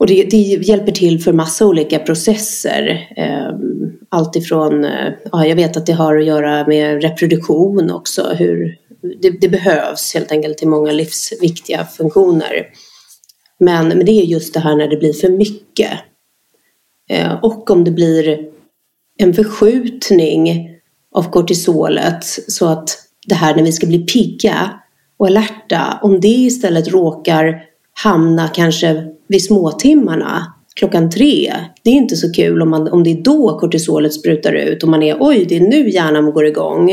Och 0.02 0.08
det, 0.08 0.24
det, 0.24 0.38
hjälper 0.38 0.92
till 0.92 1.20
för 1.20 1.34
massa 1.34 1.68
olika 1.68 2.00
processer. 2.00 3.08
Alltifrån, 3.20 3.98
allt 4.10 4.36
ifrån, 4.36 4.86
eh, 4.86 5.14
ja, 5.32 5.46
jag 5.46 5.56
vet 5.56 5.78
att 5.78 5.86
det 5.86 5.94
har 5.94 6.18
att 6.18 6.26
göra 6.26 6.68
med 6.68 7.02
reproduktion 7.02 7.92
också. 7.92 8.34
Hur, 8.38 8.78
det, 9.22 9.30
det 9.30 9.50
behövs 9.50 10.14
helt 10.14 10.32
enkelt 10.32 10.58
till 10.58 10.68
många 10.68 10.92
livsviktiga 10.92 11.86
funktioner. 11.86 12.68
Men, 13.60 13.88
men 13.88 14.06
det 14.06 14.12
är 14.12 14.24
just 14.24 14.54
det 14.54 14.60
här 14.60 14.76
när 14.76 14.88
det 14.88 14.98
blir 14.98 15.14
för 15.14 15.30
mycket. 15.30 15.92
Ehm, 17.10 17.38
och 17.42 17.70
om 17.70 17.84
det 17.84 17.92
blir 17.92 18.40
en 19.18 19.34
förskjutning 19.34 20.70
av 21.16 21.32
kortisolet 21.32 22.24
så 22.48 22.66
att 22.68 22.90
det 23.28 23.36
här 23.36 23.56
när 23.56 23.64
vi 23.64 23.72
ska 23.72 23.88
bli 23.88 24.06
pigga 24.06 24.70
och 25.18 25.28
alerta, 25.28 26.00
om 26.02 26.20
det 26.20 26.28
istället 26.28 26.88
råkar 26.88 27.71
hamna 28.04 28.48
kanske 28.48 29.04
vid 29.28 29.44
småtimmarna 29.44 30.54
klockan 30.76 31.10
tre. 31.10 31.54
Det 31.84 31.90
är 31.90 31.94
inte 31.94 32.16
så 32.16 32.34
kul 32.34 32.62
om, 32.62 32.70
man, 32.70 32.88
om 32.88 33.04
det 33.04 33.12
är 33.12 33.24
då 33.24 33.60
kortisolet 33.60 34.14
sprutar 34.14 34.54
ut 34.54 34.84
och 34.84 34.90
man 34.90 35.04
är 35.04 35.18
oj, 35.20 35.46
det 35.50 35.58
är 35.58 35.62
nu 35.62 35.90
hjärnan 35.90 36.32
går 36.32 36.46
igång. 36.46 36.92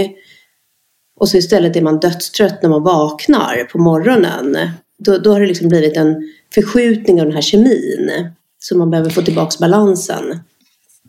Och 1.21 1.29
så 1.29 1.37
istället 1.37 1.77
är 1.77 1.83
man 1.83 2.01
dödstrött 2.01 2.63
när 2.63 2.71
man 2.71 2.83
vaknar 2.83 3.65
på 3.65 3.79
morgonen. 3.79 4.57
Då, 4.99 5.19
då 5.19 5.33
har 5.33 5.41
det 5.41 5.47
liksom 5.47 5.69
blivit 5.69 5.97
en 5.97 6.17
förskjutning 6.55 7.21
av 7.21 7.27
den 7.27 7.35
här 7.35 7.43
kemin. 7.43 8.11
Så 8.59 8.79
man 8.79 8.91
behöver 8.91 9.11
få 9.11 9.23
tillbaka 9.23 9.57
balansen. 9.61 10.41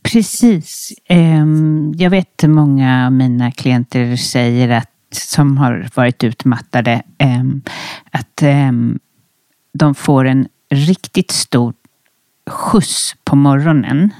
Precis. 0.03 0.93
Ehm, 1.09 1.93
jag 1.97 2.09
vet 2.09 2.43
många 2.43 3.05
av 3.05 3.11
mina 3.11 3.51
klienter 3.51 4.15
säger 4.15 4.69
att 4.69 4.89
som 5.11 5.57
har 5.57 5.89
varit 5.95 6.23
utmattade 6.23 7.01
ehm, 7.17 7.61
att 8.11 8.41
ehm, 8.41 8.99
de 9.73 9.95
får 9.95 10.25
en 10.25 10.47
riktigt 10.69 11.31
stor 11.31 11.73
skjuts 12.49 13.15
på 13.23 13.35
morgonen. 13.35 14.11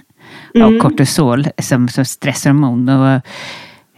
mm. 0.55 0.67
av 0.67 0.79
kortisol 0.79 1.47
som, 1.61 1.87
som 1.89 2.05
stresshormon. 2.05 2.89
Och, 2.89 3.21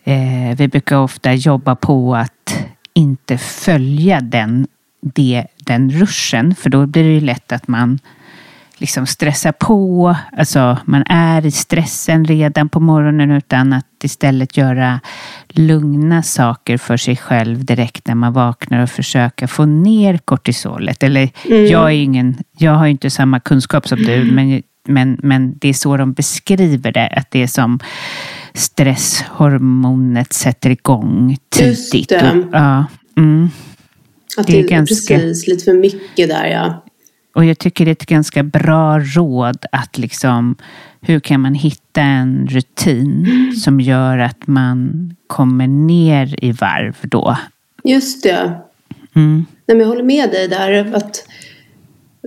eh, 0.03 0.55
vi 0.57 0.67
brukar 0.67 0.97
ofta 0.97 1.33
jobba 1.33 1.75
på 1.75 2.15
att 2.15 2.65
inte 2.93 3.37
följa 3.37 4.21
den, 4.21 4.67
det, 5.01 5.47
den 5.57 5.91
ruschen, 5.91 6.55
för 6.55 6.69
då 6.69 6.85
blir 6.85 7.03
det 7.03 7.13
ju 7.13 7.19
lätt 7.19 7.51
att 7.51 7.67
man 7.67 7.99
liksom 8.81 9.05
stressa 9.07 9.53
på. 9.53 10.15
Alltså 10.37 10.77
man 10.85 11.03
är 11.09 11.45
i 11.45 11.51
stressen 11.51 12.25
redan 12.25 12.69
på 12.69 12.79
morgonen 12.79 13.31
utan 13.31 13.73
att 13.73 13.85
istället 14.03 14.57
göra 14.57 14.99
lugna 15.49 16.23
saker 16.23 16.77
för 16.77 16.97
sig 16.97 17.17
själv 17.17 17.65
direkt 17.65 18.07
när 18.07 18.15
man 18.15 18.33
vaknar 18.33 18.83
och 18.83 18.89
försöka 18.89 19.47
få 19.47 19.65
ner 19.65 20.17
kortisolet. 20.17 21.03
Eller 21.03 21.29
mm. 21.45 21.65
jag, 21.65 21.83
är 21.83 21.95
ingen, 21.95 22.37
jag 22.57 22.71
har 22.71 22.87
inte 22.87 23.09
samma 23.09 23.39
kunskap 23.39 23.87
som 23.87 24.03
du, 24.03 24.23
men, 24.23 24.63
men, 24.87 25.19
men 25.23 25.57
det 25.57 25.69
är 25.69 25.73
så 25.73 25.97
de 25.97 26.13
beskriver 26.13 26.91
det. 26.91 27.07
Att 27.07 27.31
det 27.31 27.43
är 27.43 27.47
som 27.47 27.79
stresshormonet 28.53 30.33
sätter 30.33 30.69
igång 30.69 31.37
tidigt. 31.49 31.93
Just 31.93 32.09
det. 32.09 32.31
Och, 32.31 32.45
ja, 32.51 32.85
mm. 33.17 33.49
Att 34.37 34.47
det 34.47 34.53
är, 34.53 34.57
det 34.57 34.67
är 34.67 34.69
ganska... 34.69 35.15
precis 35.15 35.47
lite 35.47 35.63
för 35.63 35.73
mycket 35.73 36.29
där 36.29 36.45
ja. 36.45 36.83
Och 37.33 37.45
jag 37.45 37.59
tycker 37.59 37.85
det 37.85 37.91
är 37.91 37.93
ett 37.93 38.05
ganska 38.05 38.43
bra 38.43 38.99
råd 38.99 39.65
att 39.71 39.97
liksom, 39.97 40.55
hur 41.01 41.19
kan 41.19 41.41
man 41.41 41.53
hitta 41.53 42.01
en 42.01 42.47
rutin 42.47 43.27
som 43.63 43.81
gör 43.81 44.17
att 44.17 44.47
man 44.47 45.11
kommer 45.27 45.67
ner 45.67 46.45
i 46.45 46.51
varv 46.51 46.95
då? 47.01 47.37
Just 47.83 48.23
det. 48.23 48.61
Mm. 49.15 49.45
Nej, 49.65 49.77
jag 49.77 49.87
håller 49.87 50.03
med 50.03 50.29
dig 50.29 50.47
där. 50.47 50.95
Att 50.95 51.25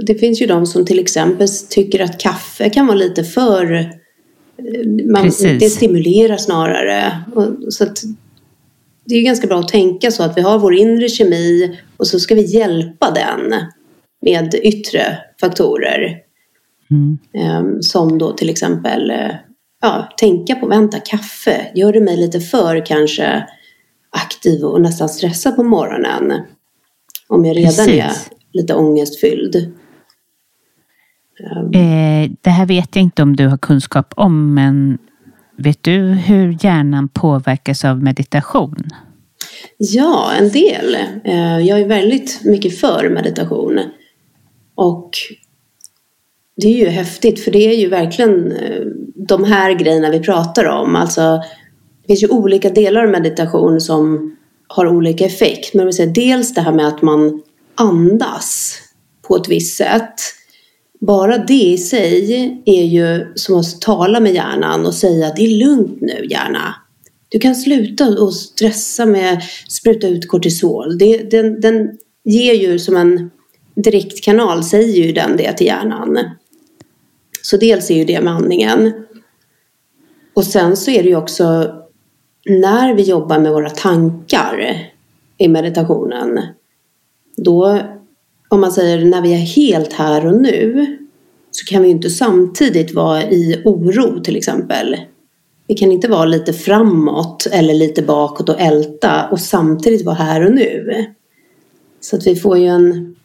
det 0.06 0.14
finns 0.14 0.42
ju 0.42 0.46
de 0.46 0.66
som 0.66 0.86
till 0.86 0.98
exempel 0.98 1.48
tycker 1.70 2.00
att 2.00 2.20
kaffe 2.20 2.70
kan 2.70 2.86
vara 2.86 2.96
lite 2.96 3.24
för... 3.24 3.74
Eh, 3.74 3.86
man, 5.12 5.30
det 5.40 5.70
stimulerar 5.70 6.36
snarare. 6.36 7.18
så 7.70 7.84
att, 7.84 8.02
det 9.04 9.14
är 9.14 9.22
ganska 9.22 9.46
bra 9.46 9.60
att 9.60 9.68
tänka 9.68 10.10
så 10.10 10.22
att 10.22 10.36
vi 10.36 10.40
har 10.40 10.58
vår 10.58 10.74
inre 10.74 11.08
kemi 11.08 11.78
och 11.96 12.06
så 12.06 12.20
ska 12.20 12.34
vi 12.34 12.56
hjälpa 12.56 13.10
den 13.10 13.54
med 14.24 14.54
yttre 14.54 15.18
faktorer. 15.40 16.18
Mm. 16.90 17.18
Um, 17.58 17.82
som 17.82 18.18
då 18.18 18.32
till 18.32 18.50
exempel 18.50 19.10
uh, 19.10 19.34
ja, 19.82 20.08
tänka 20.16 20.54
på, 20.54 20.66
vänta, 20.66 21.00
kaffe, 21.00 21.66
gör 21.74 21.92
det 21.92 22.00
mig 22.00 22.16
lite 22.16 22.40
för 22.40 22.87
kanske 22.87 23.46
aktiv 24.10 24.64
och 24.64 24.80
nästan 24.80 25.08
stressad 25.08 25.56
på 25.56 25.62
morgonen? 25.62 26.42
Om 27.28 27.44
jag 27.44 27.56
redan 27.56 27.72
Precis. 27.72 27.94
är 27.94 28.12
lite 28.52 28.74
ångestfylld. 28.74 29.56
Um. 31.56 31.72
Eh, 31.72 32.30
det 32.40 32.50
här 32.50 32.66
vet 32.66 32.96
jag 32.96 33.02
inte 33.02 33.22
om 33.22 33.37
du 33.37 33.46
har 33.46 33.58
kunskap 33.58 34.14
om, 34.16 34.54
men 34.54 34.98
vet 35.56 35.82
du 35.82 35.98
hur 36.00 36.64
hjärnan 36.64 37.08
påverkas 37.08 37.84
av 37.84 38.02
meditation? 38.02 38.84
Ja, 39.76 40.32
en 40.38 40.48
del. 40.48 40.96
Eh, 41.24 41.58
jag 41.58 41.80
är 41.80 41.88
väldigt 41.88 42.44
mycket 42.44 42.78
för 42.78 43.08
meditation. 43.08 43.80
Och 44.74 45.10
det 46.56 46.66
är 46.66 46.78
ju 46.78 46.88
häftigt 46.88 47.44
för 47.44 47.50
det 47.50 47.66
är 47.66 47.76
ju 47.76 47.88
verkligen 47.88 48.52
eh, 48.52 48.80
de 49.14 49.44
här 49.44 49.72
grejerna 49.72 50.10
vi 50.10 50.20
pratar 50.20 50.64
om. 50.64 50.96
Alltså, 50.96 51.42
det 52.02 52.06
finns 52.06 52.22
ju 52.22 52.28
olika 52.28 52.70
delar 52.70 53.04
av 53.04 53.10
meditation 53.10 53.80
som 53.80 54.37
har 54.66 54.87
olika 54.87 55.24
effekt. 55.24 55.74
Men 55.74 55.87
vi 55.87 55.92
säger 55.92 56.14
dels 56.14 56.54
det 56.54 56.60
här 56.60 56.72
med 56.72 56.88
att 56.88 57.02
man 57.02 57.42
andas 57.74 58.78
på 59.22 59.37
ett 59.37 59.48
visst 59.48 59.76
sätt. 59.76 60.14
Bara 61.00 61.38
det 61.38 61.54
i 61.54 61.78
sig 61.78 62.62
är 62.64 62.84
ju 62.84 63.32
som 63.34 63.60
att 63.60 63.80
tala 63.80 64.20
med 64.20 64.34
hjärnan 64.34 64.87
och 64.87 64.94
säga 64.94 65.32
det 65.37 65.42
är 65.42 65.66
lugnt 65.66 66.00
nu 66.00 66.26
hjärna. 66.30 66.74
Du 67.28 67.38
kan 67.38 67.54
sluta 67.54 68.08
och 68.08 68.34
stressa 68.34 69.06
med 69.06 69.32
att 69.32 69.72
spruta 69.72 70.08
ut 70.08 70.28
kortisol. 70.28 70.98
Det, 70.98 71.30
den, 71.30 71.60
den 71.60 71.98
ger 72.24 72.54
ju 72.54 72.78
som 72.78 72.96
en 72.96 73.30
direktkanal 73.74 74.64
säger 74.64 75.04
ju 75.04 75.12
den 75.12 75.37
det 75.37 75.52
till 75.52 75.66
hjärnan. 75.66 76.18
Så 77.42 77.56
dels 77.56 77.90
är 77.90 77.94
ju 77.94 78.04
det 78.04 78.20
med 78.20 78.32
andningen. 78.32 78.92
Och 80.34 80.44
sen 80.44 80.76
så 80.76 80.90
är 80.90 81.02
det 81.02 81.08
ju 81.08 81.16
också 81.16 81.74
när 82.46 82.94
vi 82.94 83.02
jobbar 83.02 83.38
med 83.38 83.52
våra 83.52 83.70
tankar 83.70 84.78
i 85.38 85.48
meditationen. 85.48 86.40
Då, 87.37 87.80
om 88.48 88.60
man 88.60 88.72
säger 88.72 89.04
när 89.04 89.22
vi 89.22 89.32
är 89.32 89.38
helt 89.38 89.92
här 89.92 90.26
och 90.26 90.42
nu 90.42 90.87
så 91.50 91.66
kan 91.66 91.82
vi 91.82 91.88
inte 91.88 92.10
samtidigt 92.10 92.94
vara 92.94 93.22
i 93.22 93.62
oro 93.64 94.20
till 94.20 94.37
exempel. 94.37 94.96
Vi 95.66 95.74
kan 95.74 95.92
inte 95.92 96.08
vara 96.08 96.24
lite 96.24 96.52
framåt 96.52 97.46
eller 97.52 97.74
lite 97.74 98.02
bakåt 98.02 98.48
och 98.48 98.60
älta 98.60 99.28
och 99.28 99.40
samtidigt 99.40 100.06
vara 100.06 100.14
här 100.14 100.46
och 100.46 100.52
nu. 100.52 101.04
Så 102.00 102.16
att 102.16 102.26
vi 102.26 102.37
får 102.37 102.58
ju 102.58 102.66
en 102.66 103.16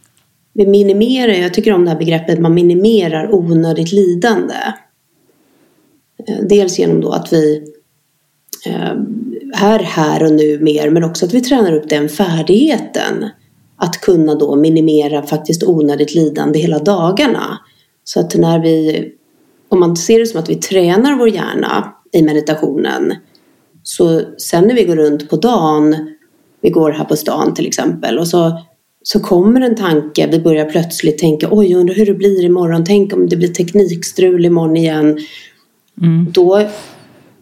vi 0.59 0.65
minimerar, 0.65 1.33
jag 1.33 1.53
tycker 1.53 1.73
om 1.73 1.85
det 1.85 1.91
här 1.91 1.97
begreppet, 1.97 2.39
man 2.39 2.53
minimerar 2.53 3.35
onödigt 3.35 3.91
lidande. 3.91 4.55
Eh, 6.27 6.37
dels 6.49 6.79
genom 6.79 7.01
då 7.01 7.11
att 7.11 7.33
vi 7.33 7.63
eh, 8.65 8.91
är 9.63 9.79
här 9.79 10.23
och 10.23 10.31
nu 10.31 10.59
mer 10.59 10.89
men 10.89 11.03
också 11.03 11.25
att 11.25 11.33
vi 11.33 11.41
tränar 11.41 11.73
upp 11.73 11.89
den 11.89 12.09
färdigheten 12.09 13.29
att 13.77 14.01
kunna 14.01 14.35
då 14.35 14.55
minimera 14.55 15.23
faktiskt 15.23 15.63
onödigt 15.63 16.15
lidande 16.15 16.59
hela 16.59 16.79
dagarna. 16.79 17.59
Så 18.03 18.19
att 18.19 18.35
när 18.35 18.59
vi, 18.59 19.05
om 19.69 19.79
man 19.79 19.97
ser 19.97 20.19
det 20.19 20.25
som 20.25 20.39
att 20.39 20.49
vi 20.49 20.55
tränar 20.55 21.15
vår 21.15 21.29
hjärna 21.29 21.93
i 22.11 22.21
meditationen 22.21 23.13
så 23.83 24.21
sen 24.37 24.63
när 24.63 24.75
vi 24.75 24.83
går 24.83 24.95
runt 24.95 25.29
på 25.29 25.35
dagen, 25.35 26.15
vi 26.61 26.69
går 26.69 26.91
här 26.91 27.05
på 27.05 27.15
stan 27.15 27.53
till 27.53 27.67
exempel 27.67 28.19
och 28.19 28.27
så 28.27 28.61
så 29.03 29.19
kommer 29.19 29.61
en 29.61 29.75
tanke, 29.75 30.27
vi 30.27 30.39
börjar 30.39 30.65
plötsligt 30.65 31.17
tänka 31.17 31.47
oj, 31.51 31.75
undrar 31.75 31.95
hur 31.95 32.05
det 32.05 32.13
blir 32.13 32.45
imorgon, 32.45 32.85
tänk 32.85 33.13
om 33.13 33.29
det 33.29 33.35
blir 33.35 33.47
teknikstrul 33.47 34.45
imorgon 34.45 34.77
igen. 34.77 35.19
Mm. 36.01 36.31
Då, 36.31 36.67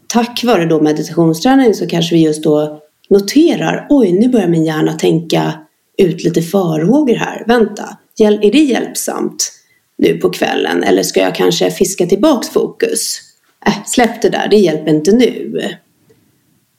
tack 0.07 0.43
vare 0.43 0.65
då 0.65 0.81
meditationsträning 0.81 1.73
så 1.73 1.87
kanske 1.87 2.15
vi 2.15 2.23
just 2.23 2.43
då 2.43 2.81
noterar, 3.09 3.87
oj, 3.89 4.11
nu 4.11 4.29
börjar 4.29 4.47
min 4.47 4.65
hjärna 4.65 4.93
tänka 4.93 5.53
ut 5.97 6.23
lite 6.23 6.41
farhågor 6.41 7.15
här, 7.15 7.43
vänta, 7.47 7.97
är 8.19 8.51
det 8.51 8.57
hjälpsamt 8.57 9.51
nu 9.97 10.17
på 10.17 10.29
kvällen 10.29 10.83
eller 10.83 11.03
ska 11.03 11.19
jag 11.19 11.35
kanske 11.35 11.71
fiska 11.71 12.05
tillbaks 12.05 12.49
fokus? 12.49 13.21
Äh, 13.65 13.85
släpp 13.85 14.21
det 14.21 14.29
där, 14.29 14.47
det 14.47 14.57
hjälper 14.57 14.89
inte 14.89 15.11
nu. 15.11 15.61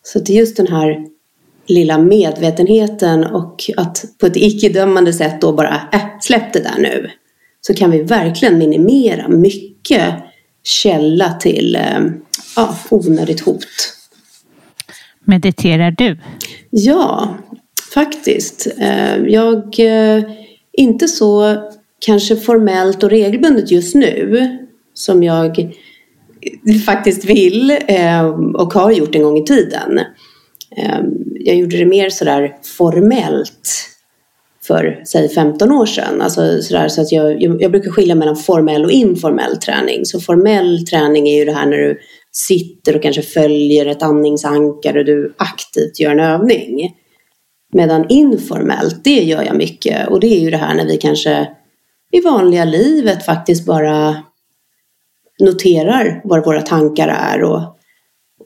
Så 0.03 0.19
det 0.19 0.33
är 0.33 0.37
just 0.37 0.57
den 0.57 0.67
här 0.67 1.07
lilla 1.69 1.99
medvetenheten 1.99 3.25
och 3.25 3.65
att 3.77 4.05
på 4.21 4.27
ett 4.27 4.37
icke-dömande 4.37 5.13
sätt 5.13 5.41
då 5.41 5.53
bara, 5.53 5.81
äh, 5.93 6.01
släpp 6.21 6.53
det 6.53 6.61
där 6.61 6.79
nu. 6.79 7.11
Så 7.61 7.75
kan 7.75 7.91
vi 7.91 8.03
verkligen 8.03 8.59
minimera 8.59 9.29
mycket 9.29 10.15
källa 10.65 11.33
till 11.33 11.77
äh, 11.77 12.01
ja, 12.57 12.79
onödigt 12.91 13.41
hot. 13.41 13.67
Mediterar 15.25 15.91
du? 15.91 16.19
Ja, 16.71 17.37
faktiskt. 17.95 18.69
Eh, 18.79 19.17
jag, 19.17 19.79
eh, 19.79 20.23
inte 20.73 21.09
så 21.09 21.57
kanske 22.07 22.37
formellt 22.37 23.03
och 23.03 23.11
regelbundet 23.11 23.71
just 23.71 23.95
nu 23.95 24.59
som 24.95 25.23
jag 25.23 25.75
faktiskt 26.87 27.25
vill 27.25 27.79
och 28.55 28.73
har 28.73 28.91
gjort 28.93 29.15
en 29.15 29.23
gång 29.23 29.39
i 29.39 29.45
tiden 29.45 30.01
Ehm, 30.77 31.05
jag 31.35 31.57
gjorde 31.57 31.77
det 31.77 31.87
mer 31.87 32.11
sådär 32.11 32.57
formellt 32.79 33.89
för 34.67 35.03
säg 35.07 35.29
15 35.29 35.73
år 35.73 35.87
sedan. 35.87 36.23
Alltså 36.23 36.63
sådär, 36.63 36.89
så 36.89 37.01
att 37.01 37.13
jag, 37.13 37.43
jag, 37.43 37.71
brukar 37.71 37.91
skilja 37.91 38.15
mellan 38.15 38.37
formell 38.37 38.85
och 38.85 38.91
informell 38.91 39.57
träning. 39.57 40.05
Så 40.05 40.21
formell 40.21 40.87
träning 40.87 41.29
är 41.29 41.39
ju 41.39 41.45
det 41.45 41.53
här 41.53 41.67
när 41.67 41.77
du 41.77 41.99
sitter 42.33 42.97
och 42.97 43.03
kanske 43.03 43.23
följer 43.23 43.87
ett 43.87 44.03
andningsankare 44.03 44.99
och 44.99 45.05
du 45.05 45.35
aktivt 45.39 46.01
gör 46.01 46.11
en 46.11 46.21
övning. 46.21 46.95
Medan 47.73 48.07
informellt, 48.09 49.05
det 49.05 49.23
gör 49.23 49.43
jag 49.43 49.57
mycket. 49.57 50.09
Och 50.09 50.21
det 50.21 50.27
är 50.27 50.41
ju 50.41 50.51
det 50.51 50.57
här 50.57 50.75
när 50.75 50.87
vi 50.87 50.97
kanske 50.97 51.49
i 52.13 52.21
vanliga 52.21 52.65
livet 52.65 53.25
faktiskt 53.25 53.67
bara 53.67 54.17
noterar 55.41 56.21
vad 56.25 56.45
våra 56.45 56.63
tankar 56.63 57.09
är 57.09 57.43
och 57.43 57.78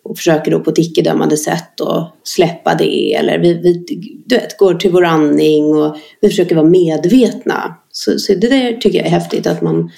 och 0.04 0.16
försöker 0.16 0.50
då 0.50 0.60
på 0.60 0.70
ett 0.70 0.78
icke-dömande 0.78 1.36
sätt 1.36 1.80
att 1.80 2.14
släppa 2.22 2.74
det. 2.74 3.14
Eller 3.14 3.38
vi, 3.38 3.54
vi 3.54 3.84
du 4.26 4.36
vet, 4.36 4.58
går 4.58 4.74
till 4.74 4.90
vår 4.90 5.04
andning 5.04 5.64
och 5.64 5.96
vi 6.20 6.28
försöker 6.28 6.54
vara 6.54 6.66
medvetna. 6.66 7.76
Så, 7.90 8.18
så 8.18 8.34
det 8.34 8.48
där 8.48 8.72
tycker 8.72 8.98
jag 8.98 9.06
är 9.06 9.10
häftigt 9.10 9.46
att 9.46 9.62
man, 9.62 9.90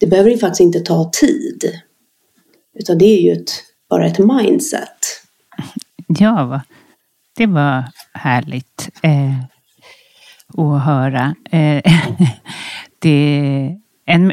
det 0.00 0.06
behöver 0.06 0.30
ju 0.30 0.38
faktiskt 0.38 0.60
inte 0.60 0.80
ta 0.80 1.10
tid. 1.20 1.72
Utan 2.78 2.98
det 2.98 3.04
är 3.04 3.20
ju 3.20 3.32
ett, 3.32 3.50
bara 3.90 4.06
ett 4.06 4.18
mindset. 4.18 5.22
Ja, 6.06 6.60
det 7.36 7.46
var 7.46 7.84
härligt 8.12 8.88
eh, 9.02 9.40
att 10.56 10.84
höra. 10.84 11.34
Eh, 11.50 11.82
det, 12.98 13.76
en, 14.06 14.32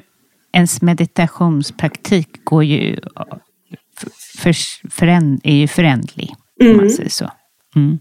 ens 0.54 0.82
meditationspraktik 0.82 2.46
går 2.46 2.64
ju 2.64 3.00
för, 4.38 4.54
för, 4.90 5.08
är 5.44 5.56
ju 5.56 5.68
förändlig, 5.68 6.36
om 6.60 6.68
man 6.68 6.76
mm. 6.76 6.90
säger 6.90 7.10
så. 7.10 7.32
Mm. 7.76 8.00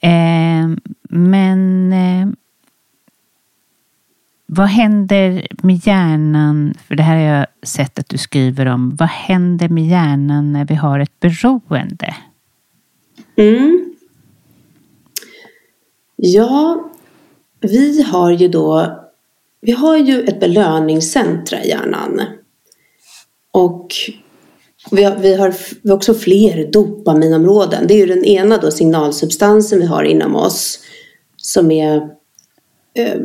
Eh, 0.00 0.78
men 1.10 1.92
eh, 1.92 2.28
vad 4.46 4.66
händer 4.66 5.46
med 5.62 5.86
hjärnan? 5.86 6.74
För 6.86 6.94
det 6.94 7.02
här 7.02 7.16
har 7.16 7.36
jag 7.36 7.46
sett 7.62 7.98
att 7.98 8.08
du 8.08 8.18
skriver 8.18 8.66
om. 8.66 8.96
Vad 8.96 9.08
händer 9.08 9.68
med 9.68 9.86
hjärnan 9.86 10.52
när 10.52 10.64
vi 10.64 10.74
har 10.74 11.00
ett 11.00 11.20
beroende? 11.20 12.16
Mm. 13.36 13.94
Ja, 16.16 16.90
vi 17.60 18.02
har 18.02 18.30
ju 18.30 18.48
då 18.48 18.98
vi 19.64 19.72
har 19.72 19.96
ju 19.96 20.22
ett 20.22 20.40
belöningscentra 20.40 21.62
i 21.62 21.68
hjärnan. 21.68 22.20
Och 23.50 23.88
vi 24.90 25.04
har, 25.04 25.16
vi 25.16 25.34
har, 25.34 25.54
också 25.90 26.14
fler 26.14 26.72
dopaminområden. 26.72 27.86
Det 27.86 27.94
är 27.94 27.98
ju 27.98 28.06
den 28.06 28.24
ena 28.24 28.58
då 28.58 28.70
signalsubstansen 28.70 29.80
vi 29.80 29.86
har 29.86 30.02
inom 30.02 30.36
oss 30.36 30.78
som 31.36 31.70
är 31.70 31.96
eh, 32.94 33.20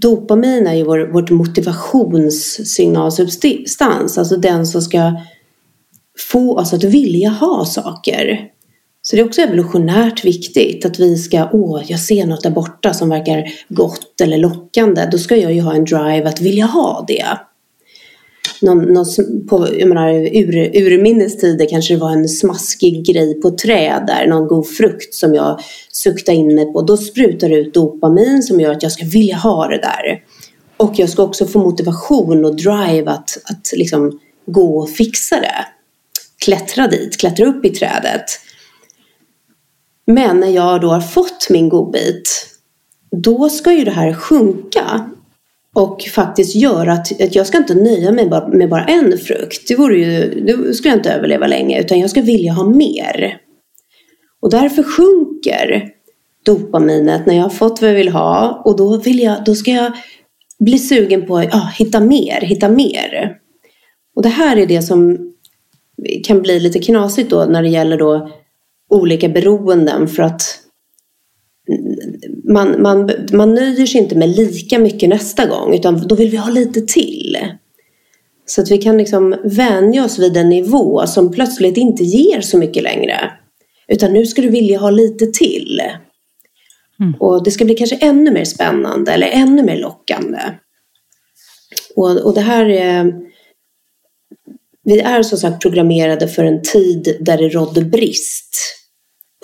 Dopamin 0.00 0.66
är 0.66 0.74
ju 0.74 0.84
vår, 0.84 1.12
vårt 1.12 1.30
motivationssignalsubstans, 1.30 4.18
alltså 4.18 4.36
den 4.36 4.66
som 4.66 4.82
ska 4.82 5.20
få 6.30 6.58
oss 6.58 6.72
att 6.72 6.84
vilja 6.84 7.30
ha 7.30 7.64
saker. 7.64 8.48
Så 9.02 9.16
det 9.16 9.22
är 9.22 9.26
också 9.26 9.40
evolutionärt 9.40 10.24
viktigt 10.24 10.86
att 10.86 11.00
vi 11.00 11.16
ska, 11.16 11.48
åh, 11.52 11.82
jag 11.86 12.00
ser 12.00 12.26
något 12.26 12.42
där 12.42 12.50
borta 12.50 12.94
som 12.94 13.08
verkar 13.08 13.48
gott 13.68 14.20
eller 14.20 14.38
lockande. 14.38 15.08
Då 15.12 15.18
ska 15.18 15.36
jag 15.36 15.52
ju 15.52 15.60
ha 15.60 15.74
en 15.74 15.84
drive 15.84 16.24
att 16.24 16.40
vilja 16.40 16.66
ha 16.66 17.04
det. 17.08 17.26
Någon, 18.62 18.78
någon, 18.78 19.06
på, 19.48 19.68
jag 19.78 19.88
menar, 19.88 20.12
ur, 20.12 20.76
urminnes 20.76 21.36
tider 21.36 21.66
kanske 21.68 21.94
det 21.94 22.00
var 22.00 22.10
en 22.10 22.28
smaskig 22.28 23.06
grej 23.06 23.40
på 23.40 23.50
träd 23.50 24.04
där, 24.06 24.26
någon 24.26 24.48
god 24.48 24.68
frukt 24.68 25.14
som 25.14 25.34
jag 25.34 25.60
suktade 25.92 26.38
in 26.38 26.54
mig 26.54 26.72
på. 26.72 26.82
Då 26.82 26.96
sprutar 26.96 27.48
det 27.48 27.56
ut 27.56 27.74
dopamin 27.74 28.42
som 28.42 28.60
gör 28.60 28.72
att 28.72 28.82
jag 28.82 28.92
ska 28.92 29.04
vilja 29.04 29.36
ha 29.36 29.68
det 29.68 29.78
där. 29.78 30.24
Och 30.76 30.92
jag 30.96 31.08
ska 31.08 31.22
också 31.22 31.46
få 31.46 31.58
motivation 31.58 32.44
och 32.44 32.56
drive 32.56 33.10
att, 33.10 33.38
att 33.44 33.72
liksom 33.76 34.20
gå 34.46 34.78
och 34.78 34.90
fixa 34.90 35.40
det. 35.40 35.66
Klättra 36.44 36.88
dit, 36.88 37.16
klättra 37.16 37.46
upp 37.46 37.64
i 37.64 37.70
trädet. 37.70 38.24
Men 40.06 40.40
när 40.40 40.50
jag 40.50 40.80
då 40.80 40.88
har 40.88 41.00
fått 41.00 41.46
min 41.50 41.68
godbit, 41.68 42.46
då 43.10 43.48
ska 43.48 43.72
ju 43.72 43.84
det 43.84 43.90
här 43.90 44.14
sjunka 44.14 45.10
och 45.74 46.02
faktiskt 46.02 46.54
göra 46.54 46.92
att, 46.92 47.20
att 47.20 47.34
jag 47.34 47.46
ska 47.46 47.58
inte 47.58 47.74
nöja 47.74 48.12
mig 48.12 48.28
bara, 48.28 48.48
med 48.48 48.68
bara 48.68 48.84
en 48.84 49.18
frukt. 49.18 49.68
Det 49.68 49.76
vore 49.76 49.98
ju, 49.98 50.40
då 50.46 50.74
skulle 50.74 50.90
jag 50.90 50.98
inte 50.98 51.12
överleva 51.12 51.46
länge 51.46 51.80
utan 51.80 52.00
jag 52.00 52.10
ska 52.10 52.22
vilja 52.22 52.52
ha 52.52 52.64
mer. 52.64 53.38
Och 54.40 54.50
därför 54.50 54.82
sjunker 54.82 55.88
dopaminet 56.44 57.26
när 57.26 57.34
jag 57.34 57.42
har 57.42 57.50
fått 57.50 57.80
vad 57.80 57.90
jag 57.90 57.94
vill 57.94 58.08
ha 58.08 58.62
och 58.64 58.76
då, 58.76 58.96
vill 58.96 59.18
jag, 59.18 59.44
då 59.44 59.54
ska 59.54 59.70
jag 59.70 59.92
bli 60.58 60.78
sugen 60.78 61.26
på 61.26 61.36
att 61.36 61.54
ah, 61.54 61.70
hitta 61.78 62.00
mer, 62.00 62.40
hitta 62.40 62.68
mer. 62.68 63.36
Och 64.16 64.22
det 64.22 64.28
här 64.28 64.56
är 64.56 64.66
det 64.66 64.82
som 64.82 65.32
kan 66.24 66.42
bli 66.42 66.60
lite 66.60 66.78
knasigt 66.78 67.30
då 67.30 67.44
när 67.44 67.62
det 67.62 67.68
gäller 67.68 67.98
då 67.98 68.30
olika 68.90 69.28
beroenden 69.28 70.08
för 70.08 70.22
att 70.22 70.42
man, 72.44 72.82
man, 72.82 73.10
man 73.32 73.54
nöjer 73.54 73.86
sig 73.86 74.00
inte 74.00 74.16
med 74.16 74.28
lika 74.28 74.78
mycket 74.78 75.08
nästa 75.08 75.46
gång 75.46 75.74
utan 75.74 76.08
då 76.08 76.14
vill 76.14 76.30
vi 76.30 76.36
ha 76.36 76.50
lite 76.50 76.80
till. 76.80 77.38
Så 78.46 78.62
att 78.62 78.70
vi 78.70 78.78
kan 78.78 78.98
liksom 78.98 79.36
vänja 79.44 80.04
oss 80.04 80.18
vid 80.18 80.36
en 80.36 80.48
nivå 80.48 81.06
som 81.06 81.32
plötsligt 81.32 81.76
inte 81.76 82.04
ger 82.04 82.40
så 82.40 82.58
mycket 82.58 82.82
längre. 82.82 83.32
Utan 83.88 84.12
nu 84.12 84.26
ska 84.26 84.42
du 84.42 84.48
vilja 84.48 84.78
ha 84.78 84.90
lite 84.90 85.26
till. 85.26 85.82
Mm. 87.00 87.14
Och 87.20 87.44
det 87.44 87.50
ska 87.50 87.64
bli 87.64 87.74
kanske 87.74 87.96
ännu 87.96 88.30
mer 88.30 88.44
spännande 88.44 89.12
eller 89.12 89.26
ännu 89.26 89.62
mer 89.62 89.76
lockande. 89.76 90.40
Och, 91.96 92.16
och 92.16 92.34
det 92.34 92.40
här 92.40 92.66
är... 92.66 93.12
Vi 94.84 95.00
är 95.00 95.22
som 95.22 95.38
sagt 95.38 95.62
programmerade 95.62 96.28
för 96.28 96.44
en 96.44 96.62
tid 96.62 97.16
där 97.20 97.38
det 97.38 97.48
rådde 97.48 97.80
brist 97.80 98.56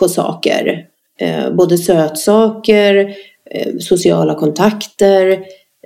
på 0.01 0.09
saker. 0.09 0.87
Eh, 1.21 1.51
både 1.51 1.79
sötsaker, 1.79 3.15
eh, 3.51 3.77
sociala 3.81 4.35
kontakter. 4.35 5.45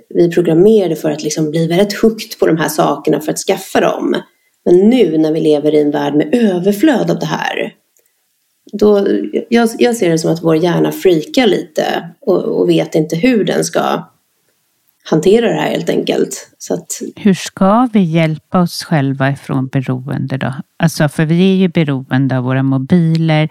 Vi 0.09 0.31
programmerade 0.31 0.95
för 0.95 1.11
att 1.11 1.23
liksom 1.23 1.51
bli 1.51 1.67
väldigt 1.67 2.01
hooked 2.01 2.39
på 2.39 2.47
de 2.47 2.57
här 2.57 2.69
sakerna 2.69 3.19
för 3.19 3.31
att 3.31 3.39
skaffa 3.39 3.79
dem. 3.79 4.21
Men 4.65 4.89
nu 4.89 5.17
när 5.17 5.31
vi 5.31 5.41
lever 5.41 5.73
i 5.73 5.81
en 5.81 5.91
värld 5.91 6.15
med 6.15 6.35
överflöd 6.35 7.11
av 7.11 7.19
det 7.19 7.25
här. 7.25 7.73
Då, 8.73 9.07
jag, 9.49 9.69
jag 9.79 9.95
ser 9.95 10.09
det 10.09 10.17
som 10.17 10.31
att 10.31 10.43
vår 10.43 10.55
hjärna 10.55 10.91
freakar 10.91 11.47
lite 11.47 12.09
och, 12.21 12.43
och 12.43 12.69
vet 12.69 12.95
inte 12.95 13.15
hur 13.15 13.43
den 13.43 13.63
ska 13.63 14.09
hantera 15.03 15.47
det 15.47 15.53
här 15.53 15.69
helt 15.69 15.89
enkelt. 15.89 16.49
Så 16.57 16.73
att... 16.73 17.01
Hur 17.15 17.33
ska 17.33 17.89
vi 17.93 17.99
hjälpa 17.99 18.61
oss 18.61 18.83
själva 18.83 19.29
ifrån 19.29 19.67
beroende 19.67 20.37
då? 20.37 20.53
Alltså, 20.77 21.09
för 21.09 21.25
vi 21.25 21.53
är 21.53 21.55
ju 21.55 21.67
beroende 21.67 22.37
av 22.37 22.43
våra 22.43 22.63
mobiler, 22.63 23.49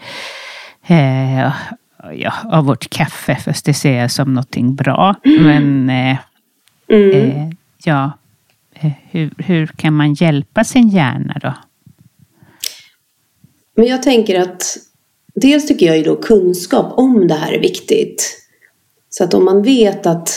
eh, 0.86 1.52
ja, 2.14 2.32
av 2.44 2.64
vårt 2.64 2.90
kaffe, 2.90 3.36
fast 3.44 3.64
det 3.64 3.74
ser 3.74 3.92
jag 3.92 4.10
som 4.10 4.34
någonting 4.34 4.74
bra. 4.74 5.14
Mm. 5.24 5.42
Men 5.42 5.90
eh, 5.90 6.18
mm. 6.88 7.30
eh, 7.30 7.50
ja, 7.84 8.12
eh, 8.74 8.90
hur, 9.10 9.30
hur 9.38 9.66
kan 9.66 9.94
man 9.94 10.14
hjälpa 10.14 10.64
sin 10.64 10.88
hjärna 10.88 11.38
då? 11.42 11.54
Men 13.76 13.86
jag 13.86 14.02
tänker 14.02 14.40
att 14.40 14.76
dels 15.34 15.66
tycker 15.66 15.86
jag 15.86 15.98
ju 15.98 16.04
då 16.04 16.16
kunskap 16.16 16.92
om 16.98 17.28
det 17.28 17.34
här 17.34 17.52
är 17.52 17.60
viktigt. 17.60 18.38
Så 19.10 19.24
att 19.24 19.34
om 19.34 19.44
man 19.44 19.62
vet 19.62 20.06
att, 20.06 20.30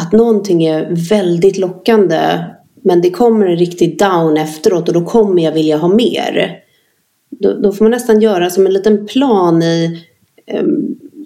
att 0.00 0.12
någonting 0.12 0.64
är 0.64 1.08
väldigt 1.08 1.58
lockande 1.58 2.44
men 2.84 3.00
det 3.02 3.10
kommer 3.10 3.46
en 3.46 3.56
riktig 3.56 3.98
down 3.98 4.36
efteråt 4.36 4.88
och 4.88 4.94
då 4.94 5.04
kommer 5.04 5.42
jag 5.42 5.52
vilja 5.52 5.76
ha 5.76 5.88
mer. 5.88 6.65
Då, 7.40 7.52
då, 7.52 7.72
får 7.72 7.84
man 7.84 7.90
nästan 7.90 8.20
göra 8.20 8.50
som 8.50 8.66
en 8.66 8.72
liten 8.72 9.06
plan 9.06 9.62
i 9.62 10.04
eh, 10.46 10.64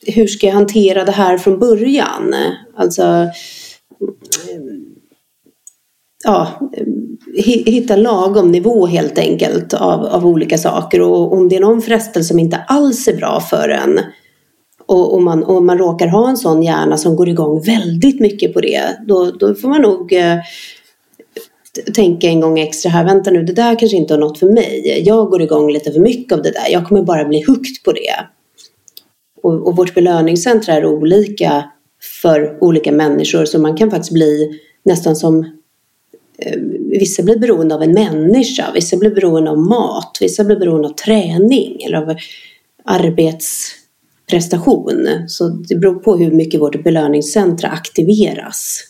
hur 0.06 0.26
ska 0.26 0.46
jag 0.46 0.54
hantera 0.54 1.04
det 1.04 1.12
här 1.12 1.38
från 1.38 1.58
början? 1.58 2.34
Alltså 2.76 3.02
eh, 3.02 3.28
ja, 6.24 6.70
ehm, 6.76 7.18
hitta 7.66 7.96
lagom 7.96 8.52
nivå 8.52 8.86
helt 8.86 9.18
enkelt 9.18 9.74
av, 9.74 10.04
av 10.04 10.26
olika 10.26 10.58
saker 10.58 11.00
och 11.00 11.32
om 11.32 11.48
det 11.48 11.56
är 11.56 11.61
någon 11.61 11.82
frestelse 11.82 12.28
som 12.28 12.38
inte 12.38 12.56
alls 12.56 13.08
är 13.08 13.16
bra 13.16 13.40
för 13.40 13.68
en 13.68 14.00
och, 14.86 15.14
om 15.14 15.24
man, 15.24 15.44
om 15.44 15.66
man 15.66 15.78
råkar 15.78 16.06
ha 16.06 16.28
en 16.28 16.36
sån 16.36 16.62
hjärna 16.62 16.96
som 16.96 17.16
går 17.16 17.28
igång 17.28 17.62
väldigt 17.62 18.20
mycket 18.20 18.52
på 18.54 18.61
det 18.61 18.96
då, 19.06 19.30
då 19.30 19.54
får 19.54 19.68
man 19.68 19.82
nog 19.82 20.12
eh, 20.12 20.36
tänka 21.94 22.26
en 22.26 22.40
gång 22.40 22.58
extra 22.58 22.90
här, 22.90 23.04
vänta 23.04 23.30
nu, 23.30 23.42
det 23.42 23.52
där 23.52 23.78
kanske 23.78 23.96
inte 23.96 24.14
har 24.14 24.18
något 24.18 24.38
för 24.38 24.46
mig. 24.46 25.02
Jag 25.06 25.30
går 25.30 25.42
igång 25.42 25.72
lite 25.72 25.92
för 25.92 26.00
mycket 26.00 26.32
av 26.32 26.42
det 26.42 26.50
där, 26.50 26.68
jag 26.70 26.88
kommer 26.88 27.02
bara 27.02 27.24
bli 27.24 27.44
hooked 27.46 27.82
på 27.84 27.92
det. 27.92 28.26
Och, 29.42 29.68
och 29.68 29.76
vårt 29.76 29.94
belöningscentra 29.94 30.74
är 30.74 30.86
olika 30.86 31.64
för 32.22 32.58
olika 32.60 32.92
människor 32.92 33.44
så 33.44 33.58
man 33.58 33.76
kan 33.76 33.90
faktiskt 33.90 34.12
bli 34.12 34.60
nästan 34.84 35.16
som 35.16 35.44
eh, 36.38 36.58
Vissa 36.90 37.22
blir 37.22 37.38
beroende 37.38 37.74
av 37.74 37.82
en 37.82 37.92
människa, 37.92 38.72
vissa 38.74 38.96
blir 38.96 39.10
beroende 39.10 39.50
av 39.50 39.58
mat, 39.58 40.18
vissa 40.20 40.44
blir 40.44 40.56
beroende 40.56 40.88
av 40.88 40.92
träning 40.92 41.82
eller 41.82 41.96
av 41.96 42.16
arbetsprestation. 42.84 45.08
Så 45.26 45.48
det 45.48 45.76
beror 45.76 45.94
på 45.94 46.16
hur 46.16 46.30
mycket 46.30 46.60
vårt 46.60 46.84
belöningscentra 46.84 47.68
aktiveras. 47.68 48.89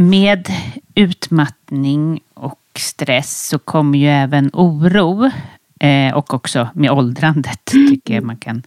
Med 0.00 0.48
utmattning 0.94 2.20
och 2.34 2.60
stress 2.78 3.48
så 3.48 3.58
kommer 3.58 3.98
ju 3.98 4.06
även 4.06 4.50
oro 4.52 5.30
eh, 5.80 6.16
och 6.16 6.34
också 6.34 6.68
med 6.74 6.90
åldrandet 6.90 7.64
tycker 7.64 8.14
jag 8.14 8.24
man 8.24 8.36
kan 8.36 8.62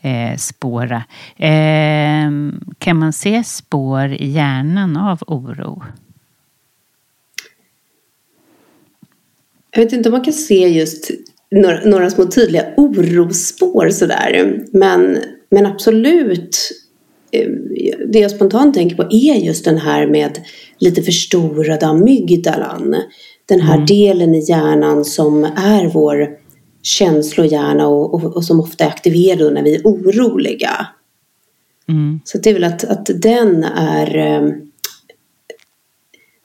eh, 0.00 0.36
spåra. 0.36 1.04
Eh, 1.36 2.30
kan 2.78 2.98
man 2.98 3.12
se 3.12 3.44
spår 3.44 4.12
i 4.12 4.30
hjärnan 4.30 4.96
av 4.96 5.18
oro? 5.26 5.82
Jag 9.70 9.84
vet 9.84 9.92
inte 9.92 10.08
om 10.08 10.12
man 10.12 10.24
kan 10.24 10.32
se 10.32 10.68
just 10.68 11.10
några, 11.50 11.80
några 11.84 12.10
små 12.10 12.26
tydliga 12.26 12.64
orosspår 12.76 13.90
sådär. 13.90 14.60
Men, 14.72 15.18
men 15.50 15.66
absolut, 15.66 16.58
det 18.08 18.18
jag 18.18 18.30
spontant 18.30 18.74
tänker 18.74 18.96
på 18.96 19.02
är 19.02 19.34
just 19.34 19.64
den 19.64 19.78
här 19.78 20.06
med 20.06 20.38
lite 20.78 21.02
förstorade 21.02 21.86
amygdalan. 21.86 22.96
Den 23.46 23.60
här 23.60 23.74
mm. 23.74 23.86
delen 23.86 24.34
i 24.34 24.44
hjärnan 24.48 25.04
som 25.04 25.44
är 25.44 25.90
vår 25.92 26.28
känslohjärna 26.82 27.86
och, 27.86 28.14
och, 28.14 28.36
och 28.36 28.44
som 28.44 28.60
ofta 28.60 28.84
är 28.84 28.88
aktiverad 28.88 29.52
när 29.52 29.62
vi 29.62 29.74
är 29.74 29.82
oroliga. 29.84 30.86
Mm. 31.88 32.20
Så 32.24 32.38
det 32.38 32.50
är 32.50 32.54
väl 32.54 32.64
att, 32.64 32.84
att 32.84 33.10
den 33.14 33.64
är 33.64 34.16
eh, 34.16 34.48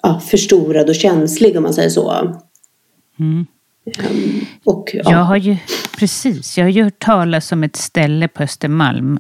ja, 0.04 0.20
förstorad 0.20 0.90
och 0.90 0.96
känslig 0.96 1.58
om 1.58 1.64
man 1.64 1.74
säger 1.74 1.90
så. 1.90 2.12
Mm. 3.20 3.46
Um, 4.10 4.46
och, 4.64 4.92
ja. 4.94 5.12
Jag 5.12 5.24
har 5.24 5.38
ju, 5.38 5.58
precis, 6.00 6.58
jag 6.58 6.66
har 6.66 6.70
ju 6.70 6.84
hört 6.84 7.00
talas 7.00 7.52
om 7.52 7.64
ett 7.64 7.76
ställe 7.76 8.28
på 8.28 8.44
Östermalm 8.44 9.20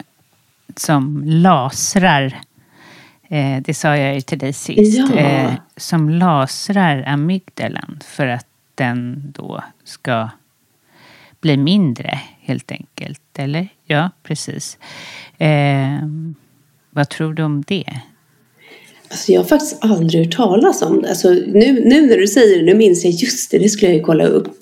som 0.75 1.23
lasrar, 1.25 2.41
eh, 3.29 3.61
det 3.61 3.73
sa 3.73 3.97
jag 3.97 4.15
ju 4.15 4.21
till 4.21 4.39
dig 4.39 4.53
sist, 4.53 4.97
ja. 4.97 5.15
eh, 5.15 5.53
som 5.77 6.09
lasrar 6.09 7.03
amygdalan 7.07 7.99
för 8.05 8.27
att 8.27 8.47
den 8.75 9.31
då 9.35 9.63
ska 9.83 10.29
bli 11.41 11.57
mindre 11.57 12.19
helt 12.41 12.71
enkelt. 12.71 13.21
Eller? 13.37 13.67
Ja, 13.85 14.09
precis. 14.23 14.77
Eh, 15.37 15.99
vad 16.89 17.09
tror 17.09 17.33
du 17.33 17.43
om 17.43 17.63
det? 17.67 18.01
Alltså 19.09 19.31
jag 19.31 19.41
har 19.41 19.47
faktiskt 19.47 19.77
aldrig 19.83 20.25
hört 20.25 20.35
talas 20.35 20.81
om 20.81 21.01
det. 21.01 21.09
Alltså 21.09 21.29
nu, 21.29 21.85
nu 21.85 22.07
när 22.07 22.17
du 22.17 22.27
säger 22.27 22.59
det, 22.59 22.65
nu 22.65 22.73
minns 22.73 23.03
jag 23.05 23.13
just 23.13 23.51
det, 23.51 23.57
det 23.57 23.69
skulle 23.69 23.91
jag 23.91 23.97
ju 23.97 24.03
kolla 24.03 24.25
upp. 24.25 24.57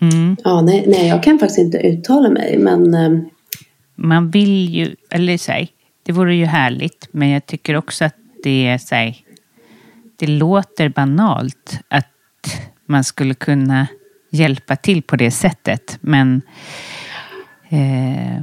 Mm. 0.00 0.36
Ja, 0.44 0.60
nej, 0.60 0.84
nej, 0.86 1.08
jag 1.08 1.22
kan 1.22 1.38
faktiskt 1.38 1.58
inte 1.58 1.78
uttala 1.78 2.30
mig, 2.30 2.58
men... 2.58 2.94
Man 3.94 4.30
vill 4.30 4.74
ju, 4.74 4.96
eller 5.10 5.38
säg, 5.38 5.68
det 6.02 6.12
vore 6.12 6.34
ju 6.34 6.44
härligt, 6.44 7.08
men 7.12 7.28
jag 7.28 7.46
tycker 7.46 7.76
också 7.76 8.04
att 8.04 8.16
det 8.42 8.66
är 8.66 8.78
så 8.78 8.94
här, 8.94 9.16
det 10.16 10.26
låter 10.26 10.88
banalt 10.88 11.80
att 11.88 12.08
man 12.86 13.04
skulle 13.04 13.34
kunna 13.34 13.86
hjälpa 14.30 14.76
till 14.76 15.02
på 15.02 15.16
det 15.16 15.30
sättet, 15.30 15.98
men 16.00 16.42
eh, 17.68 18.42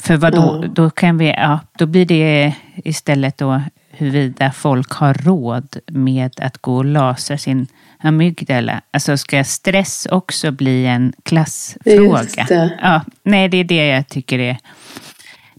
för 0.00 0.16
vad 0.16 0.34
då, 0.34 0.60
ja. 0.62 0.68
då 0.74 0.90
kan 0.90 1.18
vi, 1.18 1.26
ja, 1.26 1.60
då 1.78 1.86
blir 1.86 2.06
det 2.06 2.54
istället 2.84 3.38
då 3.38 3.62
huruvida 3.90 4.52
folk 4.52 4.90
har 4.90 5.14
råd 5.14 5.76
med 5.86 6.32
att 6.40 6.58
gå 6.58 6.76
och 6.76 6.84
lasra 6.84 7.38
sin 7.38 7.66
amygdala. 7.98 8.80
Alltså 8.90 9.16
ska 9.16 9.44
stress 9.44 10.06
också 10.10 10.50
bli 10.50 10.86
en 10.86 11.12
klassfråga? 11.22 12.46
Ja, 12.82 13.02
nej, 13.22 13.48
det 13.48 13.56
är 13.56 13.64
det 13.64 13.86
jag 13.86 14.08
tycker 14.08 14.38
är, 14.38 14.58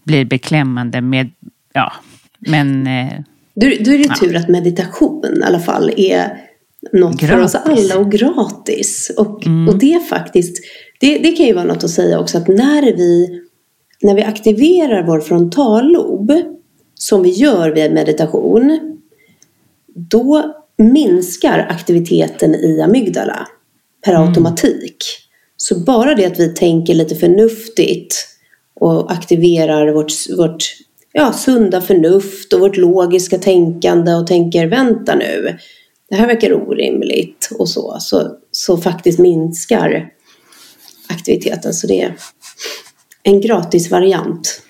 blir 0.03 0.25
beklämmande 0.25 1.01
med, 1.01 1.29
ja, 1.73 1.93
men... 2.39 2.87
Eh, 2.87 3.13
då, 3.55 3.67
då 3.67 3.91
är 3.91 3.97
det 3.97 4.05
ja. 4.07 4.15
tur 4.15 4.35
att 4.35 4.49
meditation 4.49 5.37
i 5.41 5.43
alla 5.43 5.59
fall 5.59 5.91
är 5.97 6.37
något 6.91 7.19
gratis. 7.19 7.29
för 7.29 7.39
oss 7.43 7.55
alla 7.55 7.97
och 7.97 8.11
gratis. 8.11 9.11
Och, 9.17 9.45
mm. 9.45 9.69
och 9.69 9.79
det 9.79 9.99
faktiskt, 10.09 10.63
det, 10.99 11.17
det 11.17 11.31
kan 11.31 11.45
ju 11.45 11.53
vara 11.53 11.65
något 11.65 11.83
att 11.83 11.89
säga 11.89 12.19
också 12.19 12.37
att 12.37 12.47
när 12.47 12.81
vi, 12.81 13.41
när 14.01 14.15
vi 14.15 14.23
aktiverar 14.23 15.03
vår 15.03 15.19
frontallob 15.19 16.31
som 16.95 17.23
vi 17.23 17.29
gör 17.29 17.69
vid 17.69 17.93
meditation, 17.93 18.79
då 19.95 20.53
minskar 20.77 21.67
aktiviteten 21.69 22.55
i 22.55 22.81
amygdala 22.81 23.47
per 24.05 24.13
mm. 24.13 24.27
automatik. 24.27 25.05
Så 25.57 25.79
bara 25.79 26.15
det 26.15 26.25
att 26.25 26.39
vi 26.39 26.53
tänker 26.53 26.93
lite 26.93 27.15
förnuftigt 27.15 28.27
och 28.73 29.11
aktiverar 29.11 29.91
vårt, 29.93 30.11
vårt 30.37 30.75
ja, 31.11 31.33
sunda 31.33 31.81
förnuft 31.81 32.53
och 32.53 32.59
vårt 32.59 32.77
logiska 32.77 33.37
tänkande 33.37 34.13
och 34.13 34.27
tänker 34.27 34.67
vänta 34.67 35.15
nu, 35.15 35.57
det 36.09 36.15
här 36.15 36.27
verkar 36.27 36.53
orimligt 36.53 37.49
och 37.59 37.69
så, 37.69 37.97
så, 37.99 38.37
så 38.51 38.77
faktiskt 38.77 39.19
minskar 39.19 40.09
aktiviteten. 41.09 41.73
Så 41.73 41.87
det 41.87 42.13
en 43.23 43.41
gratis 43.41 43.91
variant 43.91 44.61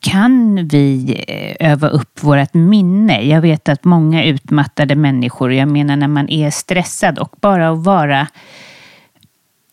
kan 0.00 0.68
vi 0.68 1.16
eh, 1.28 1.72
öva 1.72 1.88
upp 1.88 2.22
vårt 2.22 2.54
minne? 2.54 3.22
Jag 3.22 3.40
vet 3.40 3.68
att 3.68 3.84
många 3.84 4.24
utmattade 4.24 4.96
människor, 4.96 5.52
jag 5.52 5.68
menar 5.68 5.96
när 5.96 6.08
man 6.08 6.28
är 6.28 6.50
stressad 6.50 7.18
och 7.18 7.36
bara 7.40 7.70
att 7.70 7.84
vara 7.84 8.26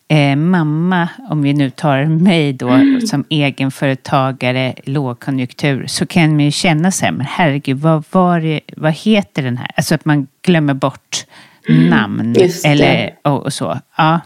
eh, 0.07 0.36
mamma, 0.36 1.09
om 1.30 1.41
vi 1.41 1.53
nu 1.53 1.70
tar 1.70 2.05
mig 2.05 2.53
då 2.53 2.70
mm. 2.70 3.01
som 3.01 3.26
egenföretagare, 3.30 4.74
lågkonjunktur, 4.84 5.88
så 5.88 6.05
kan 6.05 6.36
man 6.36 6.45
ju 6.45 6.51
känna 6.51 6.91
sig, 6.91 7.11
men 7.11 7.26
herregud, 7.30 7.78
vad, 7.78 8.03
var 8.11 8.39
det, 8.39 8.59
vad 8.78 8.93
heter 8.93 9.43
den 9.43 9.57
här? 9.57 9.72
Alltså 9.76 9.95
att 9.95 10.05
man 10.05 10.28
glömmer 10.41 10.74
bort 10.74 11.26
mm. 11.70 11.89
namn 11.89 12.36
eller 12.65 13.15
och, 13.22 13.45
och, 13.45 13.53
så. 13.53 13.80
Ja. 13.97 14.20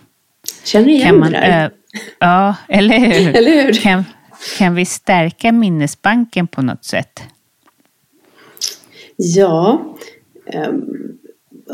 Känner 0.64 0.90
igen 0.90 1.08
kan 1.08 1.20
man, 1.20 1.32
det 1.32 1.40
där. 1.40 1.72
Ja, 2.20 2.56
eller 2.70 3.00
hur? 3.00 3.36
eller 3.36 3.64
hur? 3.64 3.74
Kan, 3.74 4.04
kan 4.58 4.76
vi 4.76 4.86
stärka 4.86 5.52
minnesbanken 5.52 6.48
på 6.48 6.62
något 6.62 6.86
sätt? 6.86 7.24
Ja, 9.16 9.82
um, 10.70 11.18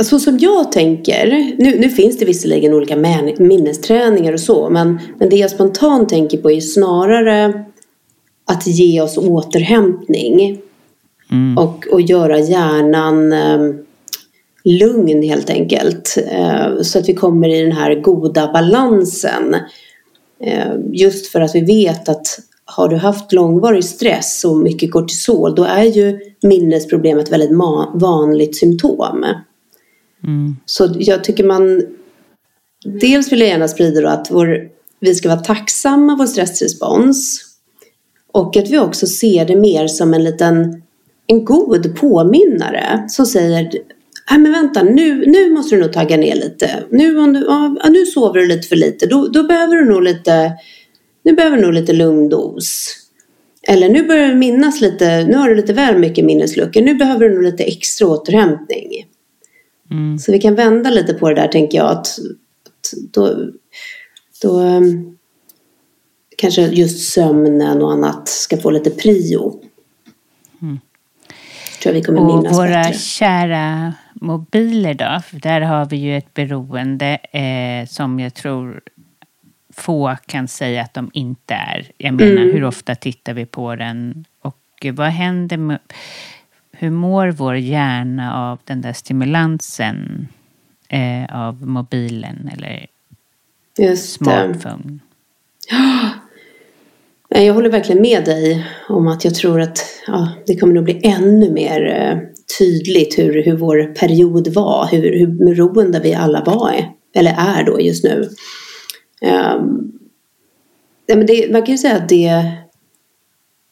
så 0.04 0.20
som 0.20 0.38
jag 0.38 0.72
tänker, 0.72 1.28
nu, 1.58 1.80
nu 1.80 1.90
finns 1.90 2.18
det 2.18 2.26
visserligen 2.26 2.74
olika 2.74 2.96
minnesträningar 3.40 4.34
och 4.34 4.40
så, 4.40 4.70
men, 4.70 5.00
men 5.20 5.30
det 5.30 5.36
jag 5.36 5.52
spontant 5.52 6.10
tänker 6.10 6.38
på 6.38 6.52
är 6.52 6.60
snarare 6.60 7.66
att 8.46 8.68
ge 8.68 9.02
oss 9.02 9.18
återhämtning 9.18 10.60
mm. 11.32 11.58
och, 11.58 11.88
och 11.92 12.02
göra 12.02 12.40
hjärnan 12.40 13.34
um, 13.34 13.86
lugn 14.64 15.24
helt 15.24 15.50
enkelt. 15.50 16.18
Uh, 16.34 16.82
så 16.82 17.00
att 17.00 17.10
vi 17.10 17.14
kommer 17.14 17.50
i 17.50 17.62
den 17.62 17.72
här 17.72 17.96
goda 17.96 18.52
balansen. 18.54 19.56
Uh, 20.46 20.76
just 20.92 21.28
för 21.28 21.42
att 21.42 21.56
vi 21.56 21.62
vet 21.62 22.10
att 22.10 22.40
har 22.66 22.90
du 22.90 22.96
haft 22.96 23.34
långvarig 23.34 23.84
stress 23.84 24.46
och 24.46 24.58
mycket 24.58 24.92
kortisol 24.92 25.56
då 25.56 25.64
är 25.64 25.84
ju 25.84 26.20
minnesproblem 26.42 27.20
ett 27.20 27.32
väldigt 27.32 27.58
vanligt 27.94 28.56
symptom. 28.56 29.26
Mm. 30.24 30.56
Så 30.66 30.96
jag 30.96 31.24
tycker 31.24 31.44
man 31.44 31.82
Dels 32.86 33.32
vill 33.32 33.40
jag 33.40 33.50
gärna 33.50 33.68
sprida 33.68 34.02
då 34.02 34.08
att 34.08 34.32
vår, 34.32 34.70
vi 35.00 35.16
ska 35.16 35.30
vara 35.30 35.40
tacksamma 35.40 36.16
vår 36.16 36.26
stressrespons 36.26 37.46
Och 38.32 38.58
att 38.58 38.70
vi 38.70 38.80
också 38.80 39.08
ser 39.08 39.46
det 39.46 39.56
mer 39.56 39.88
som 39.88 40.14
en 40.14 40.24
liten 40.24 40.82
en 41.28 41.46
god 41.46 41.96
påminnare 41.96 43.06
som 43.10 43.26
säger 43.26 43.72
Nej 44.30 44.40
men 44.40 44.52
vänta, 44.52 44.84
nu, 44.84 45.26
nu 45.26 45.54
måste 45.54 45.76
du 45.76 45.82
nog 45.82 45.94
tagga 45.94 46.18
ner 46.18 46.36
lite. 46.36 46.84
Nu, 46.90 47.20
om 47.20 47.34
du, 47.34 47.40
ja, 47.40 47.90
nu 47.90 48.06
sover 48.06 48.40
du 48.40 48.48
lite 48.48 48.68
för 48.68 48.76
lite. 48.76 49.06
Då, 49.06 49.28
då 49.28 49.44
behöver 49.44 49.76
du 49.76 49.86
nog 49.86 50.04
lite, 50.04 50.52
nu 51.24 51.34
behöver 51.34 51.58
du 51.58 51.64
nog 51.64 51.74
lite 51.74 51.94
lugn 51.94 52.30
dos. 52.30 52.96
Eller 53.68 53.90
nu 53.90 54.08
börjar 54.08 54.28
du 54.28 54.36
minnas 54.36 54.82
lite, 54.82 55.24
nu 55.24 55.36
har 55.36 55.50
du 55.50 55.56
lite 55.56 55.74
väl 55.74 55.98
mycket 55.98 56.26
minnesluckor. 56.26 56.82
Nu 56.82 56.94
behöver 56.94 57.30
du 57.30 57.36
nog 57.36 57.44
lite 57.44 57.64
extra 57.64 58.08
återhämtning. 58.08 59.06
Mm. 59.92 60.20
Så 60.20 60.32
vi 60.32 60.40
kan 60.40 60.56
vända 60.56 60.90
lite 60.90 61.14
på 61.14 61.30
det 61.30 61.36
där 61.36 61.48
tänker 61.48 61.78
jag. 61.78 61.92
Att, 61.92 62.08
att 62.66 62.94
då, 63.12 63.52
då 64.42 64.60
um, 64.60 65.18
kanske 66.38 66.62
just 66.62 67.14
sömnen 67.14 67.82
och 67.82 67.92
annat 67.92 68.30
ska 68.30 68.58
få 68.58 68.70
lite 68.70 68.90
prio. 68.90 69.62
Mm. 70.62 70.80
Tror 71.82 71.94
jag 71.94 71.94
vi 71.94 72.02
kommer 72.02 72.20
och 72.20 72.26
minnas 72.26 72.58
våra 72.58 72.84
bättre. 72.84 72.94
kära 72.94 73.94
mobiler 74.22 74.94
då? 74.94 75.22
För 75.26 75.40
där 75.40 75.62
har 75.62 75.86
vi 75.86 75.98
ju 75.98 76.18
ett 76.18 76.34
beroende 76.34 77.18
eh, 77.32 77.88
som 77.88 78.20
jag 78.20 78.34
tror 78.34 78.82
få 79.74 80.16
kan 80.26 80.48
säga 80.48 80.82
att 80.82 80.94
de 80.94 81.12
inte 81.14 81.54
är. 81.54 81.92
Jag 81.98 82.14
menar, 82.14 82.42
mm. 82.42 82.54
hur 82.54 82.64
ofta 82.64 82.96
tittar 82.96 83.34
vi 83.34 83.46
på 83.46 83.76
den? 83.76 84.26
Och 84.42 84.86
vad 84.94 85.08
händer 85.08 85.58
med... 85.58 85.80
Hur 86.72 86.90
mår 86.90 87.28
vår 87.28 87.56
hjärna 87.56 88.52
av 88.52 88.60
den 88.64 88.82
där 88.82 88.94
stimulansen 88.94 90.28
eh, 90.90 91.48
av 91.48 91.68
mobilen 91.68 92.50
eller 92.54 92.88
Just 93.78 94.14
smartphone? 94.14 95.00
Ja. 95.70 96.10
Jag 97.30 97.54
håller 97.54 97.70
verkligen 97.70 98.02
med 98.02 98.26
dig 98.26 98.66
om 98.90 99.08
att 99.08 99.26
jag 99.26 99.36
tror 99.36 99.62
att 99.62 99.80
ja, 100.08 100.30
det 100.46 100.56
kommer 100.56 100.74
nog 100.74 100.84
bli 100.84 101.02
ännu 101.04 101.52
mer 101.52 101.88
eh, 101.88 102.18
tydligt 102.58 103.20
hur, 103.20 103.44
hur 103.44 103.58
vår 103.58 103.96
period 103.96 104.48
var, 104.48 104.88
hur, 104.92 105.20
hur 105.20 105.28
beroende 105.28 106.00
vi 106.00 106.14
alla 106.14 106.44
var, 106.44 106.94
eller 107.16 107.36
är 107.38 107.64
då 107.64 107.82
just 107.82 108.04
nu. 108.04 108.30
Um, 109.22 109.92
men 111.08 111.26
det, 111.26 111.52
man 111.52 111.62
kan 111.62 111.72
ju 111.72 111.78
säga 111.78 111.96
att 111.96 112.10
det, 112.10 112.52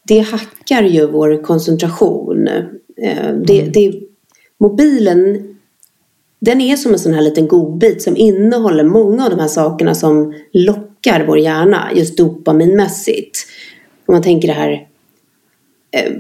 det 0.08 0.20
hackar 0.20 0.84
ju 0.84 1.08
vår 1.08 1.44
koncentration. 1.44 2.48
Uh, 2.48 2.64
det, 3.46 3.62
mm. 3.62 3.72
det, 3.72 3.94
mobilen 4.58 5.56
den 6.40 6.62
är 6.62 6.76
som 6.76 6.94
en 6.94 7.00
sån 7.00 7.14
här 7.14 7.22
liten 7.22 7.48
godbit 7.48 8.02
som 8.02 8.18
innehåller 8.18 8.84
många 8.84 9.24
av 9.24 9.30
de 9.30 9.40
här 9.40 9.48
sakerna 9.48 9.96
som 9.96 10.34
lockar 10.54 11.26
vår 11.28 11.40
hjärna 11.40 11.90
just 11.96 12.18
dopaminmässigt. 12.18 13.40
Om 14.06 14.14
man 14.14 14.22
tänker 14.22 14.48
det 14.48 14.54
här 14.54 14.88
eh, 15.92 16.12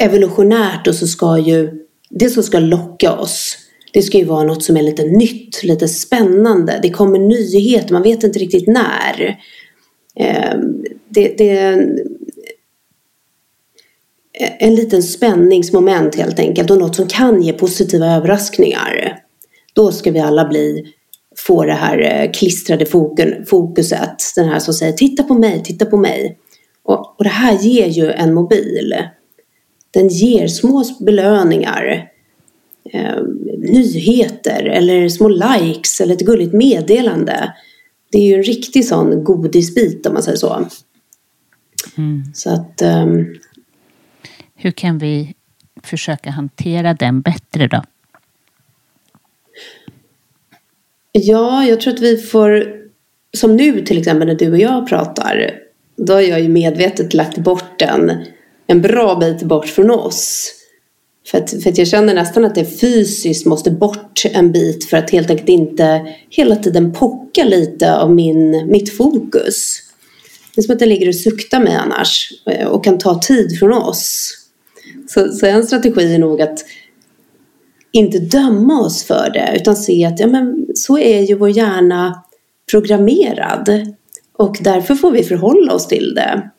evolutionärt 0.00 0.86
och 0.86 0.94
så 0.94 1.06
ska 1.06 1.38
ju 1.38 1.70
det 2.10 2.28
som 2.28 2.42
ska 2.42 2.58
locka 2.58 3.12
oss 3.12 3.58
det 3.92 4.02
ska 4.02 4.18
ju 4.18 4.24
vara 4.24 4.44
något 4.44 4.62
som 4.62 4.76
är 4.76 4.82
lite 4.82 5.04
nytt, 5.04 5.62
lite 5.62 5.88
spännande. 5.88 6.78
Det 6.82 6.90
kommer 6.90 7.18
nyheter, 7.18 7.92
man 7.92 8.02
vet 8.02 8.24
inte 8.24 8.38
riktigt 8.38 8.66
när. 8.66 9.38
Eh, 10.16 10.58
det, 11.08 11.34
det 11.38 11.58
är 11.58 11.88
en, 14.58 14.74
liten 14.74 15.02
spänningsmoment 15.02 16.14
helt 16.14 16.38
enkelt 16.38 16.70
och 16.70 16.78
något 16.78 16.96
som 16.96 17.06
kan 17.06 17.42
ge 17.42 17.52
positiva 17.52 18.06
överraskningar. 18.06 19.18
Då 19.72 19.92
ska 19.92 20.10
vi 20.10 20.20
alla 20.20 20.48
bli, 20.48 20.94
få 21.36 21.64
det 21.64 21.72
här 21.72 21.98
eh, 21.98 22.30
klistrade 22.30 22.86
fokuset. 23.46 24.16
Den 24.36 24.48
här 24.48 24.58
som 24.58 24.74
säger 24.74 24.92
titta 24.92 25.22
på 25.22 25.34
mig, 25.34 25.62
titta 25.64 25.86
på 25.86 25.96
mig. 25.96 26.38
Och, 26.82 27.14
och 27.18 27.24
det 27.24 27.30
här 27.30 27.58
ger 27.58 27.86
ju 27.86 28.10
en 28.10 28.34
mobil. 28.34 28.94
Den 29.92 30.08
ger 30.08 30.48
små 30.48 30.84
belöningar. 31.00 32.08
Eh, 32.92 33.22
nyheter 33.58 34.64
eller 34.64 35.08
små 35.08 35.28
likes 35.28 36.00
eller 36.00 36.14
ett 36.14 36.26
gulligt 36.26 36.52
meddelande. 36.52 37.54
Det 38.12 38.18
är 38.18 38.22
ju 38.22 38.34
en 38.34 38.42
riktig 38.42 38.84
sån 38.84 39.24
godisbit 39.24 40.06
om 40.06 40.14
man 40.14 40.22
säger 40.22 40.38
så. 40.38 40.66
Mm. 41.96 42.22
Så 42.34 42.50
att... 42.50 42.82
Um... 42.82 43.34
Hur 44.54 44.70
kan 44.70 44.98
vi 44.98 45.34
försöka 45.82 46.30
hantera 46.30 46.94
den 46.94 47.20
bättre 47.20 47.66
då? 47.66 47.82
Ja, 51.12 51.64
jag 51.64 51.80
tror 51.80 51.94
att 51.94 52.00
vi 52.00 52.16
får, 52.16 52.66
som 53.36 53.56
nu 53.56 53.84
till 53.84 53.98
exempel 53.98 54.28
när 54.28 54.34
du 54.34 54.50
och 54.50 54.58
jag 54.58 54.88
pratar, 54.88 55.50
då 55.96 56.12
har 56.12 56.20
jag 56.20 56.40
ju 56.40 56.48
medvetet 56.48 57.14
lagt 57.14 57.38
bort 57.38 57.78
den 57.78 58.24
en 58.66 58.82
bra 58.82 59.14
bit 59.14 59.42
bort 59.42 59.66
från 59.66 59.90
oss. 59.90 60.54
För 61.26 61.38
att, 61.38 61.62
för 61.62 61.70
att 61.70 61.78
jag 61.78 61.88
känner 61.88 62.14
nästan 62.14 62.44
att 62.44 62.54
det 62.54 62.80
fysiskt 62.80 63.46
måste 63.46 63.70
bort 63.70 64.22
en 64.32 64.52
bit 64.52 64.84
för 64.84 64.96
att 64.96 65.10
helt 65.10 65.30
enkelt 65.30 65.48
inte 65.48 66.14
hela 66.30 66.56
tiden 66.56 66.92
pocka 66.92 67.44
lite 67.44 67.96
av 67.96 68.14
min, 68.14 68.70
mitt 68.70 68.96
fokus. 68.96 69.78
Det 70.54 70.60
är 70.60 70.62
som 70.62 70.72
att 70.72 70.78
den 70.78 70.88
ligger 70.88 71.08
och 71.08 71.14
suktar 71.14 71.60
mig 71.60 71.74
annars 71.74 72.28
och 72.66 72.84
kan 72.84 72.98
ta 72.98 73.20
tid 73.20 73.58
från 73.58 73.72
oss. 73.72 74.32
Så, 75.08 75.28
så 75.28 75.46
en 75.46 75.66
strategi 75.66 76.14
är 76.14 76.18
nog 76.18 76.42
att 76.42 76.64
inte 77.92 78.18
döma 78.18 78.80
oss 78.80 79.04
för 79.04 79.30
det 79.34 79.52
utan 79.56 79.76
se 79.76 80.04
att 80.04 80.20
ja, 80.20 80.26
men, 80.26 80.66
så 80.74 80.98
är 80.98 81.20
ju 81.20 81.34
vår 81.34 81.50
hjärna 81.50 82.22
programmerad 82.70 83.94
och 84.32 84.56
därför 84.60 84.94
får 84.94 85.10
vi 85.10 85.22
förhålla 85.22 85.72
oss 85.72 85.88
till 85.88 86.14
det. 86.14 86.50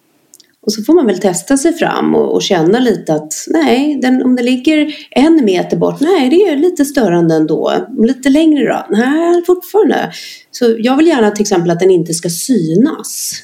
Och 0.66 0.74
så 0.74 0.84
får 0.84 0.94
man 0.94 1.06
väl 1.06 1.20
testa 1.20 1.58
sig 1.58 1.74
fram 1.74 2.16
och, 2.16 2.34
och 2.34 2.42
känna 2.42 2.80
lite 2.80 3.14
att 3.14 3.34
nej, 3.48 4.00
den, 4.02 4.24
om 4.24 4.36
det 4.36 4.44
ligger 4.44 4.96
en 5.12 5.46
meter 5.46 5.78
bort, 5.78 6.00
nej 6.00 6.30
det 6.30 6.36
är 6.36 6.56
lite 6.56 6.86
störande 6.86 7.36
ändå. 7.36 7.74
Lite 7.98 8.30
längre 8.30 8.66
då? 8.66 8.86
Nej, 8.90 9.44
fortfarande. 9.46 10.12
Så 10.52 10.76
jag 10.80 10.98
vill 10.98 11.08
gärna 11.08 11.32
till 11.32 11.42
exempel 11.42 11.72
att 11.72 11.80
den 11.80 11.92
inte 11.92 12.14
ska 12.14 12.30
synas. 12.30 13.44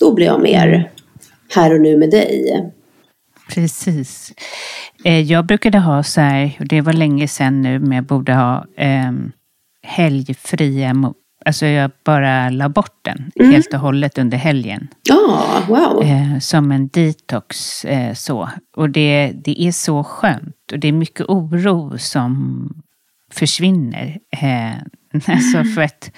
Då 0.00 0.14
blir 0.14 0.26
jag 0.26 0.42
mer 0.42 0.90
här 1.54 1.74
och 1.74 1.80
nu 1.80 1.96
med 1.96 2.10
dig. 2.10 2.64
Precis. 3.54 4.32
Eh, 5.04 5.20
jag 5.20 5.46
brukade 5.46 5.78
ha 5.78 6.02
så 6.02 6.20
här, 6.20 6.56
det 6.68 6.80
var 6.80 6.92
länge 6.92 7.28
sedan 7.28 7.62
nu, 7.62 7.78
men 7.78 7.92
jag 7.92 8.04
borde 8.04 8.34
ha 8.34 8.66
eh, 8.76 9.12
helgfria 9.82 10.94
Alltså 11.46 11.66
jag 11.66 11.90
bara 12.04 12.50
la 12.50 12.68
bort 12.68 12.98
den 13.02 13.30
mm. 13.40 13.52
helt 13.52 13.74
och 13.74 13.80
hållet 13.80 14.18
under 14.18 14.38
helgen. 14.38 14.88
Oh, 15.10 15.68
wow. 15.68 16.02
Eh, 16.02 16.38
som 16.38 16.72
en 16.72 16.88
detox. 16.88 17.84
Eh, 17.84 18.14
så. 18.14 18.48
Och 18.76 18.90
det, 18.90 19.32
det 19.44 19.62
är 19.62 19.72
så 19.72 20.04
skönt. 20.04 20.72
Och 20.72 20.78
det 20.78 20.88
är 20.88 20.92
mycket 20.92 21.26
oro 21.28 21.98
som 21.98 22.68
försvinner. 23.32 24.18
Eh, 24.42 24.72
alltså 25.34 25.64
för 25.64 25.82
att 25.82 26.10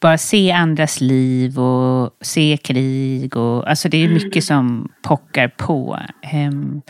bara 0.00 0.18
se 0.18 0.50
andras 0.50 1.00
liv 1.00 1.58
och 1.58 2.10
se 2.20 2.56
krig. 2.56 3.36
Och, 3.36 3.70
alltså 3.70 3.88
det 3.88 4.04
är 4.04 4.08
mycket 4.08 4.44
som 4.44 4.92
pockar 5.02 5.48
på. 5.48 5.98
Ehm, 6.22 6.82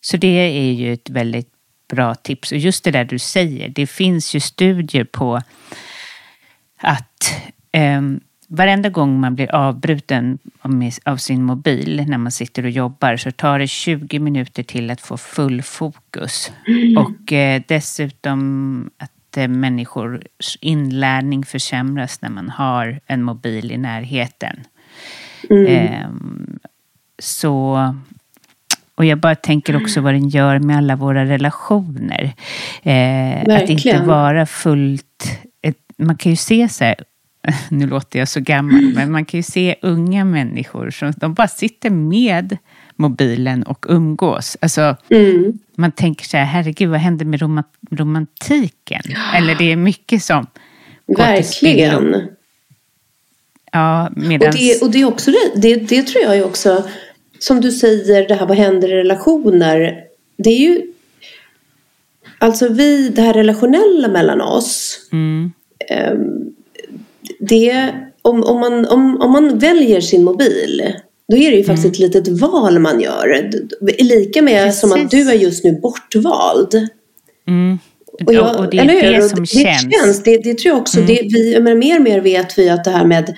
så 0.00 0.16
det 0.16 0.58
är 0.58 0.72
ju 0.72 0.92
ett 0.92 1.10
väldigt 1.10 1.48
bra 1.90 2.14
tips. 2.14 2.52
Och 2.52 2.58
just 2.58 2.84
det 2.84 2.90
där 2.90 3.04
du 3.04 3.18
säger, 3.18 3.68
det 3.68 3.86
finns 3.86 4.34
ju 4.34 4.40
studier 4.40 5.04
på 5.04 5.40
att 6.76 7.32
eh, 7.72 8.02
varenda 8.48 8.88
gång 8.88 9.20
man 9.20 9.34
blir 9.34 9.54
avbruten 9.54 10.38
av 11.04 11.16
sin 11.16 11.42
mobil 11.42 12.04
när 12.08 12.18
man 12.18 12.32
sitter 12.32 12.64
och 12.64 12.70
jobbar 12.70 13.16
så 13.16 13.30
tar 13.30 13.58
det 13.58 13.66
20 13.66 14.18
minuter 14.18 14.62
till 14.62 14.90
att 14.90 15.00
få 15.00 15.16
full 15.16 15.62
fokus. 15.62 16.52
Mm. 16.66 16.96
Och 16.96 17.32
eh, 17.32 17.62
dessutom 17.68 18.90
att 18.98 19.36
eh, 19.36 19.48
människors 19.48 20.56
inlärning 20.60 21.44
försämras 21.44 22.22
när 22.22 22.30
man 22.30 22.48
har 22.50 23.00
en 23.06 23.22
mobil 23.22 23.72
i 23.72 23.76
närheten. 23.76 24.60
Mm. 25.50 25.66
Eh, 25.66 26.06
så 27.18 27.94
och 28.96 29.04
jag 29.04 29.18
bara 29.18 29.34
tänker 29.34 29.76
också 29.76 30.00
vad 30.00 30.14
den 30.14 30.28
gör 30.28 30.58
med 30.58 30.76
alla 30.76 30.96
våra 30.96 31.24
relationer. 31.24 32.32
Eh, 32.82 33.56
att 33.56 33.68
inte 33.68 34.02
vara 34.02 34.46
fullt... 34.46 35.40
Man 35.98 36.16
kan 36.16 36.32
ju 36.32 36.36
se 36.36 36.68
så 36.68 36.84
här, 36.84 36.96
nu 37.70 37.86
låter 37.86 38.18
jag 38.18 38.28
så 38.28 38.40
gammal, 38.40 38.92
men 38.94 39.12
man 39.12 39.24
kan 39.24 39.38
ju 39.38 39.42
se 39.42 39.76
unga 39.82 40.24
människor 40.24 40.90
som 40.90 41.12
de 41.16 41.34
bara 41.34 41.48
sitter 41.48 41.90
med 41.90 42.56
mobilen 42.96 43.62
och 43.62 43.86
umgås. 43.88 44.56
Alltså, 44.60 44.96
mm. 45.08 45.58
Man 45.74 45.92
tänker 45.92 46.24
så 46.24 46.36
här, 46.36 46.44
herregud, 46.44 46.88
vad 46.88 47.00
händer 47.00 47.24
med 47.24 47.40
romant 47.40 47.72
romantiken? 47.90 49.02
Eller 49.34 49.54
det 49.54 49.72
är 49.72 49.76
mycket 49.76 50.22
som 50.22 50.46
Verkligen. 51.06 52.28
Ja, 53.72 54.10
medans... 54.16 54.54
och, 54.54 54.60
det, 54.60 54.82
och 54.82 54.90
det 54.90 55.00
är 55.00 55.04
också 55.04 55.30
det, 55.30 55.60
det, 55.60 55.76
det 55.76 56.02
tror 56.02 56.24
jag 56.24 56.36
är 56.36 56.44
också 56.44 56.84
som 57.38 57.60
du 57.60 57.72
säger, 57.72 58.28
det 58.28 58.34
här 58.34 58.46
vad 58.46 58.56
händer 58.56 58.88
i 58.88 58.96
relationer. 58.96 60.04
Det 60.36 60.50
är 60.50 60.58
ju 60.58 60.92
Alltså 62.38 62.68
vi, 62.68 63.08
det 63.08 63.22
här 63.22 63.32
relationella 63.32 64.08
mellan 64.08 64.40
oss. 64.40 65.00
Mm. 65.12 65.52
Det, 67.40 67.94
om, 68.22 68.44
om, 68.44 68.60
man, 68.60 68.86
om, 68.86 69.20
om 69.20 69.32
man 69.32 69.58
väljer 69.58 70.00
sin 70.00 70.24
mobil 70.24 70.92
då 71.28 71.36
är 71.36 71.50
det 71.50 71.56
ju 71.56 71.64
faktiskt 71.64 71.86
ett 71.86 71.98
litet 71.98 72.28
val 72.28 72.78
man 72.78 73.00
gör. 73.00 73.50
Lika 73.98 74.42
med 74.42 74.64
Precis. 74.64 74.80
som 74.80 74.92
att 74.92 75.10
du 75.10 75.30
är 75.30 75.34
just 75.34 75.64
nu 75.64 75.80
bortvald. 75.80 76.88
Mm. 77.48 77.78
Och, 78.26 78.34
jag, 78.34 78.60
och 78.60 78.70
det 78.70 78.78
är 78.78 78.88
hur? 78.88 79.12
det 79.12 79.28
som 79.28 79.40
det, 79.40 79.46
känns. 79.46 79.94
Känns 79.94 80.22
det, 80.22 80.38
det 80.38 80.58
tror 80.58 80.74
jag 80.74 80.80
också. 80.80 80.96
Mm. 80.98 81.06
Det, 81.06 81.22
vi, 81.22 81.60
men 81.60 81.78
mer 81.78 81.96
och 81.96 82.02
mer 82.02 82.20
vet 82.20 82.58
vi 82.58 82.68
att 82.68 82.84
det 82.84 82.90
här 82.90 83.06
med 83.06 83.34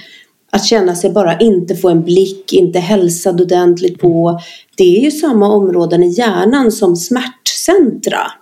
att 0.51 0.64
känna 0.64 0.94
sig 0.94 1.11
bara 1.11 1.38
inte 1.38 1.74
få 1.74 1.88
en 1.88 2.05
blick, 2.05 2.53
inte 2.53 2.78
hälsad 2.78 3.40
ordentligt 3.40 3.99
på. 3.99 4.40
Det 4.76 4.99
är 4.99 5.01
ju 5.01 5.11
samma 5.11 5.49
områden 5.49 6.03
i 6.03 6.09
hjärnan 6.09 6.72
som 6.72 6.96
smärtcentra. 6.96 8.32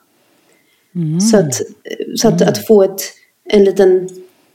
Mm. 0.94 1.20
Så, 1.20 1.36
att, 1.36 1.54
så 2.16 2.28
att, 2.28 2.42
att 2.42 2.66
få 2.66 2.82
ett, 2.82 3.00
en 3.48 3.64
liten, 3.64 4.08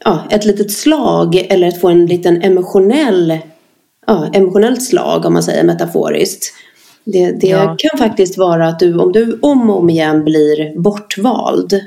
ja, 0.06 0.24
ett 0.30 0.46
litet 0.46 0.72
slag 0.72 1.36
eller 1.50 1.68
att 1.68 1.82
få 1.82 1.90
en 1.90 2.06
liten 2.06 2.42
emotionell, 2.42 3.38
ja, 4.08 4.30
emotionellt 4.34 4.84
slag 4.84 5.26
om 5.26 5.34
man 5.34 5.44
säger 5.44 5.64
metaforiskt. 5.64 6.54
Det, 7.04 7.32
det 7.32 7.48
Ja. 7.48 7.76
kan 7.80 7.98
faktiskt 8.00 8.38
vara 8.38 8.68
att 8.68 8.80
du, 8.80 8.98
om 8.98 9.12
du 9.12 9.40
om 9.42 9.70
och 9.70 9.80
om 9.80 9.90
igen 9.90 10.24
blir 10.24 10.80
bortvald 10.80 11.80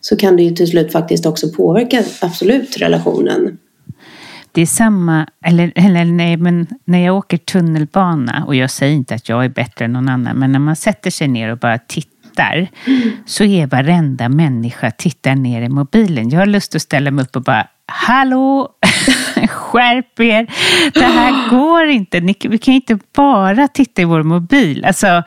så 0.00 0.16
kan 0.16 0.36
det 0.36 0.42
ju 0.42 0.50
till 0.54 0.68
slut 0.68 0.92
faktiskt 0.92 1.26
också 1.26 1.48
påverka 1.48 2.04
absolut 2.20 2.76
relationen. 2.76 3.58
Det 4.52 4.62
är 4.62 4.66
samma, 4.66 5.26
eller, 5.44 5.72
eller 5.74 6.04
nej, 6.04 6.36
men 6.36 6.66
när 6.84 7.04
jag 7.04 7.16
åker 7.16 7.36
tunnelbana 7.36 8.44
och 8.46 8.54
jag 8.54 8.70
säger 8.70 8.94
inte 8.94 9.14
att 9.14 9.28
jag 9.28 9.44
är 9.44 9.48
bättre 9.48 9.84
än 9.84 9.92
någon 9.92 10.08
annan, 10.08 10.36
men 10.36 10.52
när 10.52 10.58
man 10.58 10.76
sätter 10.76 11.10
sig 11.10 11.28
ner 11.28 11.52
och 11.52 11.58
bara 11.58 11.78
tittar 11.78 12.11
så 13.26 13.44
är 13.44 13.66
varenda 13.66 14.28
människa 14.28 14.90
tittar 14.90 15.34
ner 15.34 15.62
i 15.62 15.68
mobilen. 15.68 16.30
Jag 16.30 16.38
har 16.38 16.46
lust 16.46 16.74
att 16.74 16.82
ställa 16.82 17.10
mig 17.10 17.22
upp 17.24 17.36
och 17.36 17.42
bara 17.42 17.66
Hallå! 17.86 18.68
Skärp 19.48 20.20
er! 20.20 20.46
Det 20.94 21.04
här 21.04 21.50
går 21.50 21.86
inte. 21.86 22.20
Ni, 22.20 22.36
vi 22.40 22.58
kan 22.58 22.74
inte 22.74 22.98
bara 23.14 23.68
titta 23.68 24.02
i 24.02 24.04
vår 24.04 24.22
mobil. 24.22 24.84
Alltså, 24.84 25.22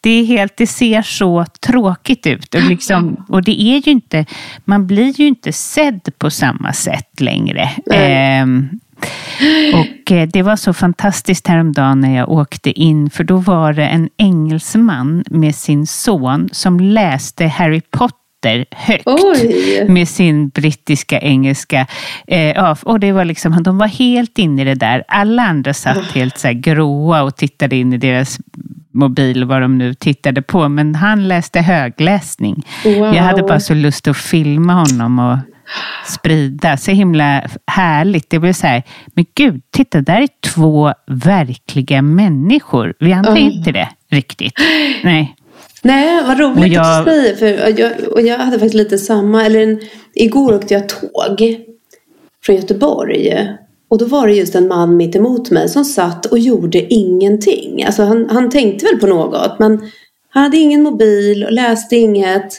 det, 0.00 0.10
är 0.10 0.24
helt, 0.24 0.56
det 0.56 0.66
ser 0.66 1.02
så 1.02 1.44
tråkigt 1.60 2.26
ut. 2.26 2.54
Och, 2.54 2.62
liksom, 2.62 3.24
och 3.28 3.42
det 3.42 3.62
är 3.62 3.86
ju 3.86 3.92
inte, 3.92 4.26
man 4.64 4.86
blir 4.86 5.20
ju 5.20 5.26
inte 5.26 5.52
sedd 5.52 6.08
på 6.18 6.30
samma 6.30 6.72
sätt 6.72 7.20
längre. 7.20 7.70
Ehm, 7.92 8.68
och 9.74 9.86
eh, 9.86 9.99
det 10.10 10.42
var 10.42 10.56
så 10.56 10.72
fantastiskt 10.72 11.46
häromdagen 11.46 12.00
när 12.00 12.16
jag 12.16 12.28
åkte 12.28 12.80
in, 12.80 13.10
för 13.10 13.24
då 13.24 13.36
var 13.36 13.72
det 13.72 13.86
en 13.86 14.08
engelsman 14.16 15.24
med 15.30 15.54
sin 15.54 15.86
son 15.86 16.48
som 16.52 16.80
läste 16.80 17.46
Harry 17.46 17.80
Potter 17.90 18.64
högt 18.70 19.06
Oj! 19.06 19.86
med 19.88 20.08
sin 20.08 20.48
brittiska 20.48 21.20
engelska. 21.20 21.86
Eh, 22.26 22.76
och 22.82 23.00
det 23.00 23.12
var 23.12 23.24
liksom, 23.24 23.62
de 23.62 23.78
var 23.78 23.86
helt 23.86 24.38
inne 24.38 24.62
i 24.62 24.64
det 24.64 24.74
där. 24.74 25.04
Alla 25.08 25.42
andra 25.42 25.74
satt 25.74 26.12
helt 26.12 26.38
så 26.38 26.46
här 26.46 26.54
gråa 26.54 27.22
och 27.22 27.36
tittade 27.36 27.76
in 27.76 27.92
i 27.92 27.96
deras 27.96 28.38
mobil, 28.92 29.44
vad 29.44 29.62
de 29.62 29.78
nu 29.78 29.94
tittade 29.94 30.42
på. 30.42 30.68
Men 30.68 30.94
han 30.94 31.28
läste 31.28 31.60
högläsning. 31.60 32.66
Wow. 32.84 33.14
Jag 33.14 33.22
hade 33.22 33.42
bara 33.42 33.60
så 33.60 33.74
lust 33.74 34.08
att 34.08 34.16
filma 34.16 34.72
honom 34.74 35.18
och 35.18 35.38
sprida. 36.06 36.76
Så 36.76 36.90
himla 36.90 37.42
härligt. 37.66 38.30
Det 38.30 38.38
blev 38.38 38.52
så 38.52 38.66
här, 38.66 38.82
men 39.14 39.24
gud, 39.34 39.62
titta, 39.70 40.00
där 40.00 40.20
är 40.22 40.28
två 40.54 40.92
verkliga 41.06 42.02
människor. 42.02 42.94
Vi 42.98 43.12
andra 43.12 43.32
är 43.32 43.36
Mm. 43.36 43.52
inte 43.52 43.72
det 43.72 43.88
riktigt. 44.10 44.54
Nej. 45.04 45.36
Nej, 45.82 46.24
vad 46.26 46.38
roligt 46.40 46.58
Och 46.58 46.64
att 46.64 46.72
jag- 46.72 47.04
du 47.06 47.10
säger. 47.10 47.36
För 47.36 47.80
jag, 47.80 47.92
och 48.12 48.20
jag 48.22 48.38
hade 48.38 48.50
faktiskt 48.52 48.74
lite 48.74 48.98
samma. 48.98 49.44
Eller 49.44 49.60
en, 49.62 49.80
igår 50.14 50.54
åkte 50.54 50.74
jag 50.74 50.88
tåg 50.88 51.56
från 52.44 52.56
Göteborg. 52.56 53.48
Och 53.90 53.98
då 53.98 54.04
var 54.04 54.26
det 54.26 54.32
just 54.34 54.54
en 54.54 54.68
man 54.68 54.96
mitt 54.96 55.16
emot 55.16 55.50
mig 55.50 55.68
som 55.68 55.84
satt 55.84 56.26
och 56.26 56.38
gjorde 56.38 56.94
ingenting. 56.94 57.84
Alltså 57.84 58.02
han, 58.04 58.26
han 58.30 58.50
tänkte 58.50 58.86
väl 58.86 58.98
på 59.00 59.06
något. 59.06 59.58
Men 59.58 59.90
han 60.28 60.42
hade 60.42 60.56
ingen 60.56 60.82
mobil 60.82 61.44
och 61.44 61.52
läste 61.52 61.96
inget. 61.96 62.58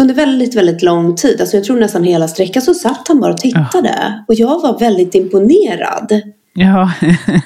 Under 0.00 0.14
väldigt, 0.14 0.54
väldigt 0.54 0.82
lång 0.82 1.16
tid. 1.16 1.40
Alltså 1.40 1.56
jag 1.56 1.64
tror 1.64 1.80
nästan 1.80 2.04
hela 2.04 2.28
sträckan 2.28 2.62
så 2.62 2.74
satt 2.74 3.08
han 3.08 3.20
bara 3.20 3.32
och 3.32 3.38
tittade. 3.38 4.24
Och 4.28 4.34
jag 4.34 4.62
var 4.62 4.78
väldigt 4.78 5.14
imponerad. 5.14 6.22
Ja. 6.54 6.92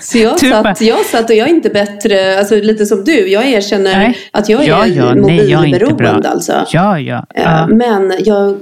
Så 0.01 0.19
jag 0.19 0.41
satt, 0.41 0.81
jag 0.81 1.05
satt 1.05 1.31
och 1.31 1.37
jag 1.37 1.49
är 1.49 1.55
inte 1.55 1.71
bättre, 1.71 2.39
alltså 2.39 2.55
lite 2.55 2.87
som 2.87 3.05
du. 3.05 3.29
Jag 3.29 3.49
erkänner 3.49 3.99
Nej. 3.99 4.19
att 4.33 4.49
jag 4.49 4.65
är 4.65 4.69
ja, 4.69 4.87
ja, 4.87 5.15
mobilberoende 5.15 6.29
alltså. 6.29 6.67
Ja, 6.73 7.01
ja. 7.01 7.27
Ja. 7.35 7.67
Men 7.67 8.13
jag, 8.19 8.61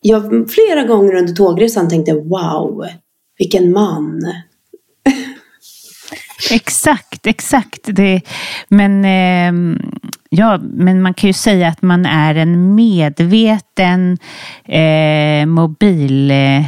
jag 0.00 0.50
flera 0.50 0.82
gånger 0.82 1.14
under 1.14 1.32
tågresan 1.32 1.88
tänkte 1.88 2.12
wow, 2.12 2.86
vilken 3.38 3.72
man. 3.72 4.32
Exakt, 6.50 7.26
exakt. 7.26 7.80
Det, 7.84 8.20
men, 8.68 9.04
eh, 9.04 9.78
ja, 10.30 10.58
men 10.62 11.02
man 11.02 11.14
kan 11.14 11.28
ju 11.28 11.32
säga 11.34 11.68
att 11.68 11.82
man 11.82 12.06
är 12.06 12.34
en 12.34 12.74
medveten 12.74 14.18
eh, 14.64 15.46
mobil... 15.46 16.30
Eh, 16.30 16.64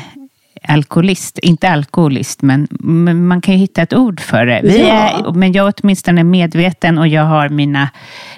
alkoholist, 0.68 1.38
inte 1.38 1.70
alkoholist, 1.70 2.42
men, 2.42 2.68
men 2.80 3.26
man 3.26 3.40
kan 3.40 3.54
ju 3.54 3.60
hitta 3.60 3.82
ett 3.82 3.94
ord 3.94 4.20
för 4.20 4.46
det. 4.46 4.60
Vi 4.64 4.78
Ja. 4.80 4.86
är, 4.94 5.32
men 5.32 5.52
jag 5.52 5.68
är 5.68 5.72
åtminstone 5.82 6.24
medveten 6.24 6.98
och 6.98 7.08
jag 7.08 7.24
har 7.24 7.48
mina 7.48 7.90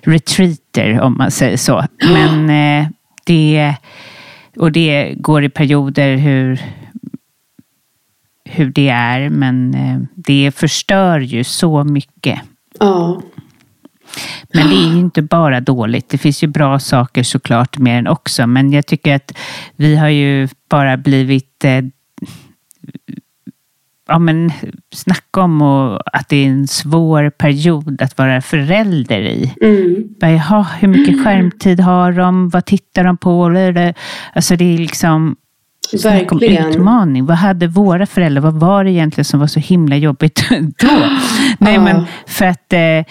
retreater, 0.03 1.01
om 1.01 1.17
man 1.19 1.31
säger 1.31 1.57
så. 1.57 1.85
Men 2.13 2.51
eh, 2.81 2.87
det, 3.25 3.75
och 4.57 4.73
det 4.73 5.15
går 5.17 5.45
i 5.45 5.49
perioder 5.49 6.17
hur, 6.17 6.61
hur 8.45 8.71
det 8.71 8.89
är, 8.89 9.29
men 9.29 9.75
eh, 9.75 9.99
det 10.15 10.51
förstör 10.55 11.19
ju 11.21 11.45
så 11.45 11.85
mycket. 11.85 12.41
Ja, 12.81 13.23
Men 14.55 14.69
det 14.69 14.75
är 14.75 14.95
ju 14.95 14.99
inte 14.99 15.23
bara 15.23 15.61
dåligt. 15.61 16.09
Det 16.09 16.19
finns 16.19 16.43
ju 16.43 16.47
bra 16.47 16.79
saker 16.79 17.23
såklart 17.23 17.79
med 17.79 17.97
den 17.97 18.07
också. 18.07 18.47
Men 18.47 18.73
jag 18.73 18.87
tycker 18.87 19.15
att 19.15 19.33
vi 19.77 19.97
har 19.97 20.09
ju 20.09 20.49
bara 20.69 20.97
blivit 20.97 21.65
eh, 21.65 21.81
ja, 24.09 24.19
men, 24.19 24.53
snacka 24.93 25.41
om 25.41 25.63
och 25.63 26.17
att 26.17 26.29
det 26.29 26.37
är 26.37 26.47
en 26.49 26.69
svår 26.69 27.31
period 27.31 28.03
att 28.03 28.19
vara 28.19 28.43
förälder 28.43 29.21
i. 29.21 29.55
mm. 29.63 30.05
Bara, 30.21 30.31
Jaha, 30.31 30.67
hur 30.81 30.89
mycket 30.89 31.25
skärmtid 31.25 31.81
har 31.81 32.13
de? 32.13 32.49
Vad 32.49 32.65
tittar 32.65 33.05
de 33.05 33.17
på? 33.17 33.45
Alltså 34.35 34.57
det 34.57 34.75
är 34.75 34.79
liksom 34.79 35.37
Snacka 35.99 36.35
om 36.35 36.43
utmaning. 36.43 37.27
Vad 37.27 37.37
hade 37.37 37.67
våra 37.67 38.07
föräldrar, 38.07 38.43
vad 38.43 38.55
var 38.55 38.85
det 38.85 38.91
egentligen 38.91 39.25
som 39.25 39.41
var 39.41 39.47
så 39.47 39.61
himla 39.61 39.97
jobbigt 39.97 40.45
då? 40.79 41.11
Nej, 41.59 41.79
men 41.79 42.05
för 42.27 42.45
att, 42.47 42.73
eh, 42.73 43.05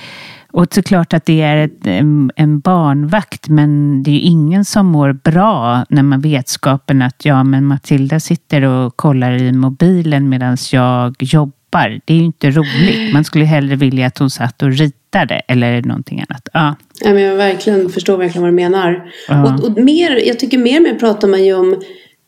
och 0.53 0.73
såklart 0.73 1.13
att 1.13 1.25
det 1.25 1.41
är 1.41 1.57
ett, 1.57 1.87
en- 2.35 2.59
barnvakt, 2.59 3.49
men 3.49 4.03
det 4.03 4.09
är 4.11 4.13
ju 4.13 4.19
ingen 4.19 4.65
som 4.65 4.85
mår 4.85 5.13
bra 5.13 5.85
när 5.89 6.03
man 6.03 6.21
vetskapen 6.21 7.01
att 7.01 7.25
ja, 7.25 7.43
men 7.43 7.65
Matilda 7.65 8.19
sitter 8.19 8.61
och 8.61 8.97
kollar 8.97 9.41
i 9.41 9.51
mobilen 9.51 10.29
medan 10.29 10.57
jag 10.71 11.15
jobbar. 11.19 11.99
Det 12.05 12.13
är 12.13 12.17
ju 12.17 12.23
inte 12.23 12.49
roligt. 12.51 13.13
Man 13.13 13.23
skulle 13.23 13.45
hellre 13.45 13.75
vilja 13.75 14.07
att 14.07 14.17
hon 14.17 14.29
satt 14.29 14.61
och 14.63 14.71
ritade 14.71 15.35
eller 15.35 15.81
någonting 15.81 16.23
annat. 16.29 16.49
Ja. 16.53 16.75
Ja, 17.01 17.13
men 17.13 17.21
jag 17.23 17.35
verkligen 17.35 17.89
förstår 17.89 18.17
verkligen 18.17 18.41
vad 18.41 18.51
du 18.51 18.55
menar. 18.55 19.03
Ja. 19.27 19.43
Och, 19.43 19.63
och 19.65 19.83
mer, 19.83 20.27
jag 20.27 20.39
tycker 20.39 20.57
mer 20.57 20.77
och 20.77 20.83
mer 20.83 20.95
pratar 20.99 21.27
man 21.27 21.45
ju 21.45 21.53
om 21.53 21.81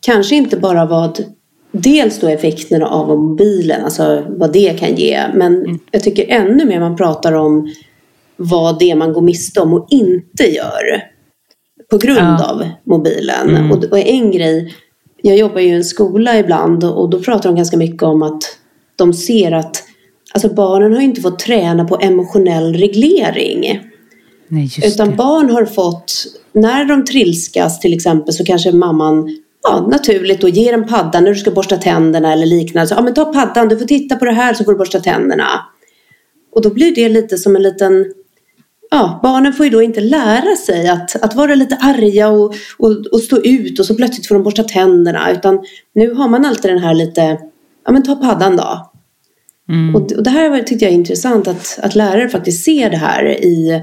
kanske 0.06 0.36
inte 0.36 0.56
bara 0.56 0.86
vad 0.86 1.18
dels 1.72 2.20
då 2.20 2.28
effekterna 2.28 2.86
av 2.86 3.08
mobilen, 3.08 3.84
alltså 3.84 4.24
vad 4.28 4.52
det 4.52 4.78
kan 4.80 4.94
ge. 4.94 5.20
Men 5.34 5.54
Mm. 5.64 5.78
jag 5.90 6.02
tycker 6.02 6.26
ännu 6.28 6.64
mer 6.64 6.80
man 6.80 6.96
pratar 6.96 7.32
om 7.32 7.72
vad 8.36 8.78
det 8.78 8.90
är 8.90 8.94
man 8.96 9.12
går 9.12 9.22
miste 9.22 9.60
om 9.60 9.74
och 9.74 9.86
inte 9.90 10.44
gör. 10.44 11.02
På 11.90 11.98
grund 11.98 12.18
Ja. 12.18 12.50
av 12.50 12.68
mobilen. 12.84 13.48
Mm. 13.50 13.72
Och, 13.72 13.84
och 13.84 13.98
en 13.98 14.30
grej, 14.30 14.74
jag 15.22 15.36
jobbar 15.36 15.60
ju 15.60 15.68
i 15.68 15.70
en 15.70 15.84
skola 15.84 16.38
ibland 16.38 16.84
och 16.84 17.10
då 17.10 17.20
pratar 17.20 17.48
de 17.48 17.56
ganska 17.56 17.76
mycket 17.76 18.02
om 18.02 18.22
att 18.22 18.42
de 18.96 19.12
ser 19.12 19.52
att 19.52 19.84
Alltså 20.34 20.48
barnen 20.54 20.92
har 20.94 21.00
inte 21.00 21.20
fått 21.20 21.38
träna 21.38 21.84
på 21.84 21.98
emotionell 22.00 22.74
reglering. 22.74 23.80
Nej, 24.48 24.68
Utan 24.84 25.10
det. 25.10 25.16
barn 25.16 25.50
har 25.50 25.64
fått, 25.64 26.12
när 26.52 26.84
de 26.84 27.04
trilskas 27.04 27.80
till 27.80 27.94
exempel 27.94 28.34
så 28.34 28.44
kanske 28.44 28.72
mamman 28.72 29.36
ja, 29.62 29.86
naturligt 29.90 30.40
då 30.40 30.48
ger 30.48 30.72
en 30.72 30.86
padda 30.86 31.20
när 31.20 31.30
du 31.30 31.36
ska 31.36 31.50
borsta 31.50 31.76
tänderna 31.76 32.32
eller 32.32 32.46
liknande. 32.46 32.86
Så, 32.88 32.94
ja, 32.94 33.02
men 33.02 33.14
ta 33.14 33.24
paddan, 33.32 33.68
du 33.68 33.78
får 33.78 33.86
titta 33.86 34.16
på 34.16 34.24
det 34.24 34.32
här 34.32 34.54
så 34.54 34.64
får 34.64 34.72
du 34.72 34.78
borsta 34.78 35.00
tänderna. 35.00 35.46
Och 36.54 36.62
då 36.62 36.70
blir 36.70 36.94
det 36.94 37.08
lite 37.08 37.38
som 37.38 37.56
en 37.56 37.62
liten, 37.62 38.04
ja, 38.94 39.20
barnen 39.22 39.52
får 39.52 39.66
ju 39.66 39.72
då 39.72 39.82
inte 39.82 40.00
lära 40.00 40.56
sig 40.56 40.88
att, 40.88 41.22
att 41.22 41.34
vara 41.34 41.54
lite 41.54 41.76
arga 41.76 42.28
och, 42.28 42.54
och, 42.78 43.06
och 43.12 43.20
stå 43.20 43.36
ut 43.44 43.78
och 43.78 43.86
så 43.86 43.94
plötsligt 43.94 44.26
får 44.26 44.34
de 44.34 44.44
borsta 44.44 44.62
tänderna. 44.62 45.30
Utan 45.30 45.64
nu 45.94 46.14
har 46.14 46.28
man 46.28 46.44
alltid 46.44 46.70
den 46.70 46.78
här 46.78 46.94
lite, 46.94 47.38
ja 47.84 47.92
men 47.92 48.02
ta 48.02 48.16
paddan 48.16 48.56
då. 48.56 48.90
Mm. 49.68 49.94
Och, 49.94 50.12
och 50.12 50.22
det 50.22 50.30
här 50.30 50.62
tyckte 50.62 50.84
jag 50.84 50.92
är 50.92 50.96
intressant 50.96 51.48
att, 51.48 51.78
att 51.82 51.94
lärare 51.94 52.28
faktiskt 52.28 52.64
ser 52.64 52.90
det 52.90 52.96
här 52.96 53.24
i, 53.44 53.82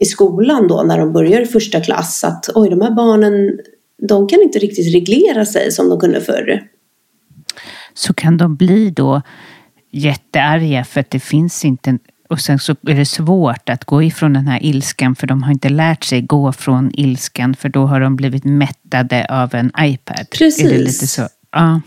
i 0.00 0.04
skolan 0.04 0.68
då 0.68 0.82
när 0.82 0.98
de 0.98 1.12
börjar 1.12 1.40
i 1.40 1.46
första 1.46 1.80
klass. 1.80 2.24
Att 2.24 2.50
oj, 2.54 2.70
de 2.70 2.80
här 2.80 2.90
barnen, 2.90 3.58
de 4.08 4.28
kan 4.28 4.42
inte 4.42 4.58
riktigt 4.58 4.94
reglera 4.94 5.44
sig 5.44 5.72
som 5.72 5.88
de 5.88 6.00
kunde 6.00 6.20
förr. 6.20 6.62
så 7.94 8.14
kan 8.14 8.36
de 8.36 8.56
bli 8.56 8.90
då 8.90 9.22
jättearga 9.90 10.84
för 10.84 11.00
att 11.00 11.10
det 11.10 11.20
finns 11.20 11.64
inte 11.64 11.98
och 12.32 12.40
sen 12.40 12.58
så 12.58 12.72
är 12.72 12.94
det 12.94 13.04
svårt 13.04 13.68
att 13.68 13.84
gå 13.84 14.02
ifrån 14.02 14.32
den 14.32 14.46
här 14.46 14.62
ilskan 14.62 15.14
för 15.14 15.26
de 15.26 15.42
har 15.42 15.52
inte 15.52 15.68
lärt 15.68 16.04
sig 16.04 16.20
gå 16.20 16.52
från 16.52 16.90
ilskan 16.94 17.54
för 17.54 17.68
då 17.68 17.86
har 17.86 18.00
de 18.00 18.16
blivit 18.16 18.44
mättade 18.44 19.26
av 19.30 19.54
en 19.54 19.72
iPad. 19.80 20.26
Precis. 20.38 20.64
Är 20.64 20.70
det 20.70 20.78
lite 20.78 21.06
så? 21.06 21.22
Ja. 21.52 21.80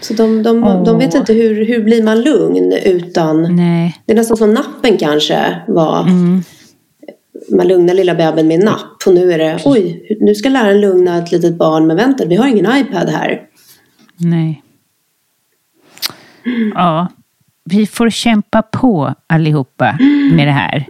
Så 0.00 0.14
de, 0.14 0.42
de, 0.42 0.84
de 0.84 0.98
vet 0.98 1.14
inte 1.14 1.32
hur, 1.32 1.64
hur 1.64 1.84
blir 1.84 2.02
man 2.02 2.22
lugn 2.22 2.72
utan... 2.84 3.56
Nej. 3.56 4.02
Det 4.06 4.12
är 4.12 4.16
nästan 4.16 4.36
som 4.36 4.54
nappen 4.54 4.96
kanske 4.98 5.62
var. 5.68 6.02
Mm. 6.02 6.42
Man 7.56 7.68
lugnar 7.68 7.94
lilla 7.94 8.14
bebisen 8.14 8.48
med 8.48 8.58
en 8.58 8.64
napp. 8.64 9.06
Och 9.06 9.14
nu 9.14 9.32
är 9.32 9.38
det, 9.38 9.60
oj, 9.64 10.16
nu 10.20 10.34
ska 10.34 10.48
läraren 10.48 10.80
lugna 10.80 11.18
ett 11.18 11.32
litet 11.32 11.58
barn. 11.58 11.86
Men 11.86 11.96
vänta, 11.96 12.24
vi 12.24 12.36
har 12.36 12.46
ingen 12.46 12.76
iPad 12.76 13.08
här. 13.08 13.40
Nej. 14.16 14.62
Ja, 16.74 17.08
vi 17.70 17.86
får 17.86 18.10
kämpa 18.10 18.62
på 18.62 19.14
allihopa 19.26 19.98
med 20.32 20.46
det 20.46 20.52
här. 20.52 20.86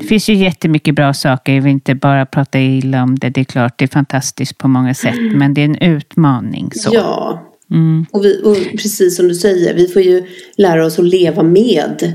Det 0.00 0.06
finns 0.06 0.28
ju 0.28 0.34
jättemycket 0.34 0.94
bra 0.94 1.14
saker. 1.14 1.52
Jag 1.54 1.62
vill 1.62 1.72
inte 1.72 1.94
bara 1.94 2.26
prata 2.26 2.60
illa 2.60 3.02
om 3.02 3.18
det. 3.18 3.30
Det 3.30 3.40
är 3.40 3.44
klart, 3.44 3.78
det 3.78 3.84
är 3.84 3.88
fantastiskt 3.88 4.58
på 4.58 4.68
många 4.68 4.94
sätt. 4.94 5.14
Men 5.34 5.54
det 5.54 5.60
är 5.60 5.64
en 5.64 5.78
utmaning. 5.78 6.70
Så. 6.74 6.90
Ja, 6.94 7.40
Mm. 7.70 8.06
och, 8.12 8.24
vi, 8.24 8.40
och 8.44 8.56
precis 8.72 9.16
som 9.16 9.28
du 9.28 9.34
säger, 9.34 9.74
vi 9.74 9.88
får 9.88 10.02
ju 10.02 10.22
lära 10.56 10.86
oss 10.86 10.98
att 10.98 11.04
leva 11.04 11.42
med 11.42 12.12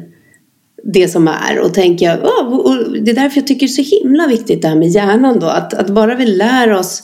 det 0.93 1.07
som 1.07 1.27
är 1.27 1.59
och 1.59 1.73
tänka, 1.73 2.19
"Åh, 2.23 2.47
och 2.59 2.91
det 3.03 3.11
är 3.11 3.15
därför 3.15 3.37
jag 3.37 3.47
tycker 3.47 3.67
det 3.67 3.71
är 3.73 3.83
så 3.83 4.01
himla 4.03 4.27
viktigt 4.27 4.61
det 4.61 4.67
här 4.67 4.75
med 4.75 4.87
hjärnan 4.87 5.39
då, 5.39 5.47
att, 5.47 5.73
att 5.73 5.89
bara 5.89 6.15
vi 6.15 6.25
lär 6.25 6.71
oss 6.73 7.03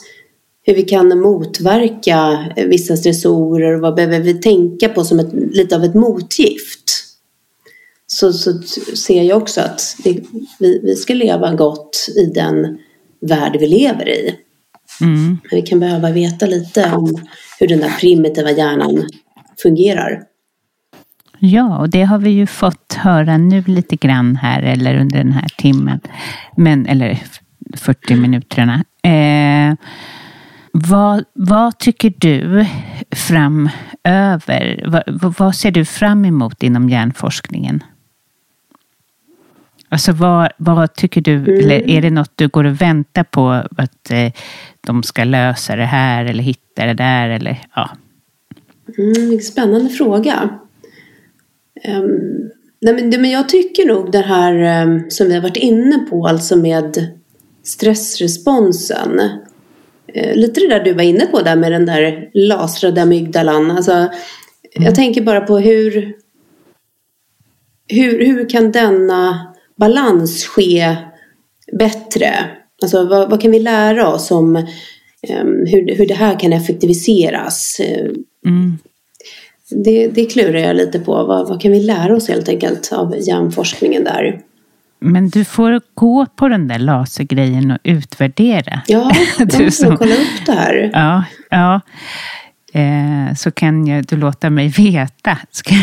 hur 0.62 0.74
vi 0.74 0.82
kan 0.82 1.18
motverka 1.20 2.38
vissa 2.68 2.96
stressorer 2.96 3.74
och 3.74 3.80
vad 3.80 3.94
behöver 3.94 4.20
vi 4.20 4.34
tänka 4.34 4.88
på 4.88 5.04
som 5.04 5.18
ett, 5.20 5.32
lite 5.52 5.76
av 5.76 5.84
ett 5.84 5.94
motgift. 5.94 6.85
Så, 8.16 8.32
så 8.32 8.62
ser 8.96 9.22
jag 9.22 9.42
också 9.42 9.60
att 9.60 9.96
det, 10.04 10.20
vi, 10.58 10.80
vi 10.82 10.96
ska 10.96 11.14
leva 11.14 11.54
gott 11.54 12.08
i 12.16 12.26
den 12.34 12.78
värld 13.20 13.56
vi 13.60 13.68
lever 13.68 14.08
i. 14.08 14.34
Mm. 15.00 15.26
Men 15.26 15.60
vi 15.60 15.62
kan 15.62 15.80
behöva 15.80 16.10
veta 16.10 16.46
lite 16.46 16.92
om 16.92 17.26
hur 17.58 17.68
den 17.68 17.78
där 17.78 17.90
primitiva 18.00 18.50
hjärnan 18.50 19.08
fungerar. 19.62 20.22
Ja, 21.38 21.78
och 21.78 21.90
det 21.90 22.02
har 22.02 22.18
vi 22.18 22.30
ju 22.30 22.46
fått 22.46 22.92
höra 22.92 23.38
nu 23.38 23.64
lite 23.66 23.96
grann 23.96 24.36
här, 24.36 24.62
eller 24.62 25.00
under 25.00 25.18
den 25.18 25.32
här 25.32 25.48
timmen. 25.58 26.00
Men, 26.56 26.86
eller 26.86 27.22
40 27.76 28.14
minuterna. 28.14 28.84
Eh, 29.02 29.74
vad, 30.72 31.24
vad 31.32 31.78
tycker 31.78 32.14
du 32.18 32.66
framöver? 33.10 34.84
Vad, 35.06 35.34
vad 35.38 35.54
ser 35.54 35.70
du 35.70 35.84
fram 35.84 36.24
emot 36.24 36.62
inom 36.62 36.88
hjärnforskningen? 36.88 37.82
Alltså 39.88 40.12
vad, 40.12 40.52
vad 40.56 40.94
tycker 40.94 41.20
du, 41.20 41.58
eller 41.58 41.90
är 41.90 42.02
det 42.02 42.10
något 42.10 42.32
du 42.34 42.48
går 42.48 42.64
och 42.64 42.80
väntar 42.80 43.24
på 43.24 43.50
att 43.76 44.10
eh, 44.10 44.32
de 44.86 45.02
ska 45.02 45.24
lösa 45.24 45.76
det 45.76 45.84
här 45.84 46.24
eller 46.24 46.42
hitta 46.42 46.86
det 46.86 46.94
där 46.94 47.28
eller 47.28 47.58
ja. 47.74 47.90
Mm, 48.98 49.40
spännande 49.40 49.90
fråga. 49.90 50.58
Um, 51.88 52.50
nej 52.80 52.94
men, 52.94 53.20
men 53.20 53.30
jag 53.30 53.48
tycker 53.48 53.86
nog 53.86 54.12
det 54.12 54.18
här 54.18 54.54
ehm, 54.54 55.10
som 55.10 55.28
vi 55.28 55.34
har 55.34 55.40
varit 55.40 55.56
inne 55.56 55.98
på, 55.98 56.26
alltså 56.26 56.56
med 56.56 57.18
stressresponsen. 57.62 59.20
Eh, 60.14 60.36
lite 60.36 60.60
det 60.60 60.68
där 60.68 60.84
du 60.84 60.92
var 60.92 61.02
inne 61.02 61.26
på 61.26 61.40
där 61.40 61.56
med 61.56 61.72
den 61.72 61.86
där 61.86 62.30
lasrade 62.34 63.02
amygdalan. 63.02 63.70
Alltså, 63.70 64.08
Jag 64.72 64.94
tänker 64.94 65.22
bara 65.22 65.40
på 65.40 65.58
hur, 65.58 66.14
hur, 67.88 68.26
hur 68.26 68.48
kan 68.48 68.72
denna 68.72 69.55
balans 69.76 70.44
ske 70.44 70.96
bättre? 71.78 72.34
Alltså 72.82 73.04
vad, 73.08 73.30
vad 73.30 73.42
kan 73.42 73.50
vi 73.50 73.58
lära 73.58 74.08
oss 74.08 74.30
om 74.30 74.56
ehm, 74.56 75.66
hur, 75.66 75.96
hur 75.96 76.06
det 76.08 76.14
här 76.14 76.40
kan 76.40 76.52
effektiviseras? 76.52 77.80
Eh, 77.80 78.06
Mm. 78.46 78.78
det, 79.70 80.08
det 80.08 80.24
klurar 80.24 80.58
jag 80.58 80.76
lite 80.76 80.98
på. 80.98 81.12
Vad, 81.12 81.48
vad 81.48 81.60
kan 81.60 81.72
vi 81.72 81.80
lära 81.80 82.16
oss 82.16 82.28
helt 82.28 82.48
enkelt 82.48 82.92
av 82.92 83.14
hjärnforskningen 83.20 84.04
där? 84.04 84.40
Men 85.00 85.28
du 85.28 85.44
får 85.44 85.80
gå 85.94 86.26
på 86.36 86.48
den 86.48 86.68
där 86.68 86.78
lasergrejen 86.78 87.70
och 87.70 87.78
utvärdera. 87.82 88.80
Ja, 88.86 89.10
jag 89.38 89.74
får 89.74 89.96
kolla 89.96 90.14
upp 90.14 90.46
det 90.46 90.52
här. 90.52 90.90
Ja, 90.92 91.24
ja. 91.50 91.80
Eh, 92.76 93.34
så 93.34 93.50
kan 93.50 93.86
jag, 93.86 94.06
du 94.06 94.16
låta 94.16 94.50
mig 94.50 94.68
veta. 94.68 95.38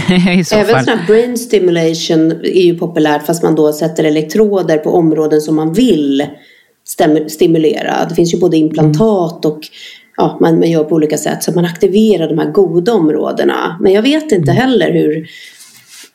I 0.38 0.44
så 0.44 0.56
Även 0.56 0.76
fall. 0.76 0.86
sån 0.86 0.98
här 0.98 1.08
brain 1.08 1.38
stimulation 1.38 2.32
är 2.32 2.64
ju 2.64 2.78
populärt 2.78 3.26
fast 3.26 3.44
man 3.44 3.56
då 3.56 3.74
sätter 3.74 4.04
elektroder 4.04 4.78
på 4.78 4.90
områden 4.90 5.42
som 5.42 5.56
man 5.56 5.74
vill 5.74 6.28
stimulera. 7.28 8.06
Det 8.10 8.16
finns 8.16 8.34
ju 8.34 8.40
både 8.40 8.58
implantat 8.58 9.46
och 9.46 9.60
ja, 10.18 10.38
man, 10.42 10.60
man 10.60 10.72
gör 10.72 10.84
på 10.84 10.96
olika 10.96 11.18
sätt 11.18 11.44
så 11.44 11.52
man 11.52 11.66
aktiverar 11.66 12.28
de 12.28 12.38
här 12.40 12.52
goda 12.52 12.94
områdena. 12.94 13.78
Men 13.82 13.94
jag 13.94 14.02
vet 14.02 14.32
inte 14.32 14.52
heller 14.52 14.92
hur, 14.92 15.28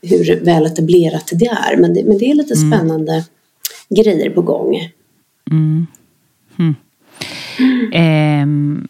hur 0.03 0.45
väl 0.45 0.67
etablerat 0.67 1.31
det 1.33 1.47
är. 1.47 1.77
Men 1.77 1.95
det, 1.95 2.05
men 2.05 2.19
det 2.19 2.31
är 2.31 2.35
lite 2.35 2.57
spännande 2.57 3.25
grejer 3.89 4.31
på 4.31 4.43
gång. 4.43 4.77
Ehm, 7.93 8.89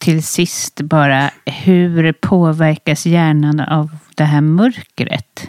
till 0.00 0.22
sist 0.22 0.80
bara, 0.80 1.30
hur 1.64 2.12
påverkas 2.12 3.06
hjärnan 3.06 3.60
av 3.60 3.88
det 4.16 4.24
här 4.24 4.40
mörkret? 4.40 5.48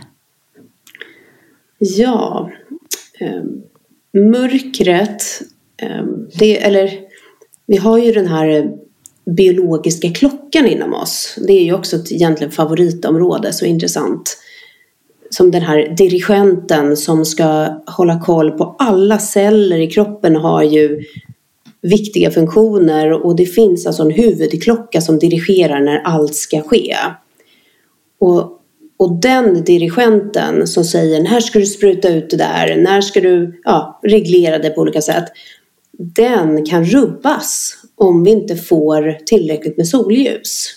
Ja, 1.78 2.52
eh, 3.20 3.44
mörkret, 4.22 5.24
eh, 5.78 6.04
det, 6.40 6.64
eller 6.64 6.92
vi 7.68 7.78
har 7.78 7.98
ju 7.98 8.12
den 8.12 8.28
här 8.28 8.72
biologiska 9.26 10.10
klockan 10.10 10.68
inom 10.68 10.94
oss. 10.94 11.38
Det 11.48 11.54
är 11.54 11.64
ju 11.64 11.74
också 11.74 11.96
ett 11.96 12.12
egentligen 12.12 12.52
favoritområde, 12.52 13.54
så 13.54 13.66
intressant. 13.66 14.38
Som 15.30 15.52
den 15.52 15.62
här 15.62 15.96
dirigenten 15.98 16.98
som 16.98 17.26
ska 17.26 17.82
hålla 17.88 18.20
koll 18.20 18.52
på 18.52 18.76
alla 18.80 19.20
celler 19.20 19.78
i 19.78 19.88
kroppen 19.88 20.36
har 20.36 20.64
ju 20.64 21.04
viktiga 21.82 22.32
funktioner 22.32 23.26
och 23.26 23.36
det 23.36 23.46
finns 23.46 23.88
alltså 23.88 24.04
en 24.04 24.12
huvudklocka 24.12 25.02
som 25.02 25.20
dirigerar 25.20 25.80
när 25.80 25.98
allt 25.98 26.36
ska 26.36 26.62
ske. 26.62 26.96
Och, 28.20 28.60
och 28.98 29.22
den 29.22 29.64
dirigenten 29.64 30.68
som 30.68 30.84
säger 30.84 31.24
när 31.24 31.40
ska 31.40 31.60
du 31.60 31.66
spruta 31.66 32.10
ut 32.10 32.30
det 32.30 32.38
där, 32.38 32.76
när 32.76 33.02
ska 33.02 33.22
du 33.22 33.62
ja, 33.64 34.00
reglera 34.04 34.60
det 34.60 34.70
på 34.70 34.82
olika 34.82 35.02
sätt. 35.02 35.26
Den 35.98 36.66
kan 36.66 36.86
rubbas 36.86 37.74
om 37.96 38.24
vi 38.24 38.32
inte 38.32 38.56
får 38.56 39.18
tillräckligt 39.26 39.78
med 39.78 39.88
solljus. 39.88 40.68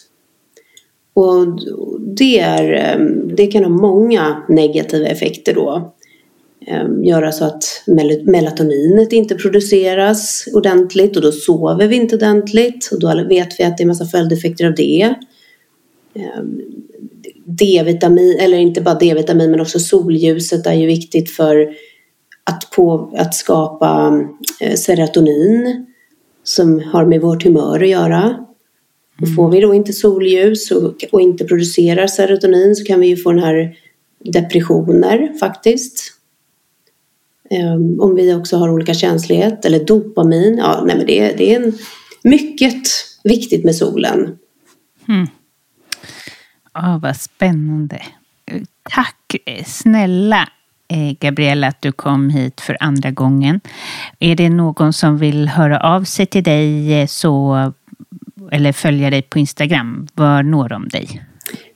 Och 1.15 1.47
det, 2.17 2.39
är, 2.39 2.73
eh, 2.73 3.07
det 3.37 3.47
kan 3.47 3.65
ha 3.65 3.71
många 3.71 4.43
negativa 4.49 5.07
effekter 5.07 5.55
då. 5.55 5.94
Ehm, 6.67 7.05
göra 7.05 7.33
så 7.33 7.45
att 7.45 7.83
melatoninet 8.25 9.13
inte 9.13 9.35
produceras 9.35 10.49
ordentligt 10.55 11.17
och 11.17 11.23
då 11.23 11.33
sover 11.33 11.89
vi 11.89 11.97
inte 11.97 12.17
ordentligt 12.17 12.89
och 12.93 13.01
då 13.01 13.25
vet 13.29 13.61
vi 13.61 13.65
att 13.65 13.79
det 13.79 13.85
är 13.85 13.87
massa 13.87 14.07
följdeffekter 14.07 14.67
av 14.67 14.75
det. 14.75 15.15
Ehm, 16.15 16.61
D-vitamin, 17.45 18.39
eller 18.39 18.59
inte 18.59 18.81
bara 18.81 18.95
D-vitamin 18.95 19.51
men 19.51 19.61
också 19.61 19.79
solljuset 19.79 20.67
är 20.67 20.75
ju 20.75 20.87
viktigt 20.87 21.31
för 21.31 21.75
att, 22.45 22.71
på, 22.71 23.15
att 23.17 23.35
skapa 23.35 24.21
eh, 24.61 24.75
serotonin 24.75 25.87
som 26.45 26.81
har 26.81 27.07
med 27.07 27.21
vårt 27.21 27.45
humör 27.45 27.83
att 27.83 27.89
göra. 27.89 28.47
Och 29.23 29.35
får 29.37 29.51
vi 29.51 29.61
då 29.61 29.75
inte 29.75 29.93
solljus 29.93 30.71
och, 30.71 31.05
och 31.13 31.21
inte 31.21 31.45
producerar 31.45 32.07
serotonin 32.07 32.77
så 32.77 32.85
kan 32.85 33.01
vi 33.01 33.07
ju 33.07 33.17
få 33.17 33.33
den 33.33 33.43
här 33.43 33.77
depressioner 34.19 35.39
faktiskt. 35.41 36.14
Ehm, 37.55 38.01
om 38.01 38.15
vi 38.15 38.35
också 38.35 38.57
har 38.57 38.69
olika 38.69 38.95
känslighet 38.95 39.65
eller 39.65 39.85
dopamin. 39.85 40.57
Ja, 40.59 40.83
nej 40.87 40.97
men 40.97 41.07
det, 41.07 41.33
det 41.39 41.55
är 41.55 41.63
en, 41.63 41.73
mycket 42.25 42.83
viktigt 43.25 43.65
med 43.65 43.77
solen. 43.77 44.39
Ja, 46.75 47.01
vad 47.03 47.17
spännande. 47.17 48.03
Tack 48.91 49.37
snälla 49.67 50.49
eh, 50.89 51.17
Gabriella 51.21 51.69
att 51.69 51.83
du 51.83 51.93
kom 51.93 52.31
hit 52.31 52.61
för 52.61 52.77
andra 52.81 53.11
gången. 53.11 53.61
Är 54.19 54.37
det 54.37 54.49
någon 54.49 54.93
som 54.93 55.19
vill 55.19 55.49
höra 55.49 55.81
av 55.81 56.05
sig 56.05 56.27
till 56.27 56.43
dig 56.43 57.01
eh, 57.01 57.07
så, 57.07 57.73
eller 58.53 58.73
följa 58.73 59.11
dig 59.11 59.23
på 59.23 59.39
Instagram, 59.39 60.07
var 60.15 60.43
når 60.43 60.69
de 60.69 60.89
dig? 60.89 61.23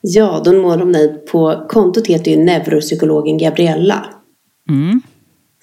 Ja, 0.01 0.43
då 0.45 0.51
når 0.51 0.77
de 0.77 0.91
mig 0.91 1.27
på 1.27 1.67
kontot 1.69 2.07
heter 2.07 2.31
ju 2.31 2.37
neuropsykologen 2.37 3.39
Gabriella. 3.39 4.07
Mm. 4.69 5.03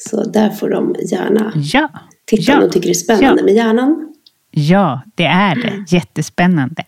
Så 0.09 0.23
där 0.23 0.49
får 0.49 0.69
de 0.69 0.95
gärna 1.11 1.51
Ja, 1.55 1.89
titta 2.25 2.51
ja, 2.51 2.57
om 2.57 2.61
de 2.63 2.69
tycker 2.69 2.87
det 2.87 2.91
är 2.91 2.93
spännande 2.93 3.41
ja. 3.41 3.45
med 3.45 3.53
hjärnan. 3.53 4.13
Ja, 4.51 5.01
det 5.15 5.25
är 5.25 5.55
det. 5.55 5.85
Jättespännande. 5.95 6.83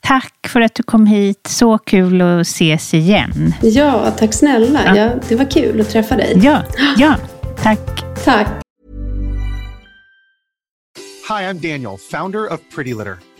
Tack 0.00 0.48
för 0.48 0.60
att 0.60 0.74
du 0.74 0.82
kom 0.82 1.06
hit. 1.06 1.46
Så 1.48 1.78
kul 1.78 2.20
att 2.20 2.40
ses 2.40 2.94
igen. 2.94 3.54
Ja, 3.62 4.10
tack 4.10 4.34
snälla. 4.34 4.80
Ja. 4.86 4.96
ja 4.96 5.10
det 5.28 5.36
var 5.36 5.50
kul 5.50 5.80
att 5.80 5.90
träffa 5.90 6.16
dig. 6.16 6.40
Ja, 6.42 6.62
ja. 6.96 7.14
Tack. 7.62 8.04
Tack. 8.24 8.48
Hi, 11.28 11.44
I'm 11.44 11.60
Daniel, 11.60 11.96
founder 12.10 12.52
of 12.52 12.60
Pretty 12.74 12.94
Litter. 12.94 13.31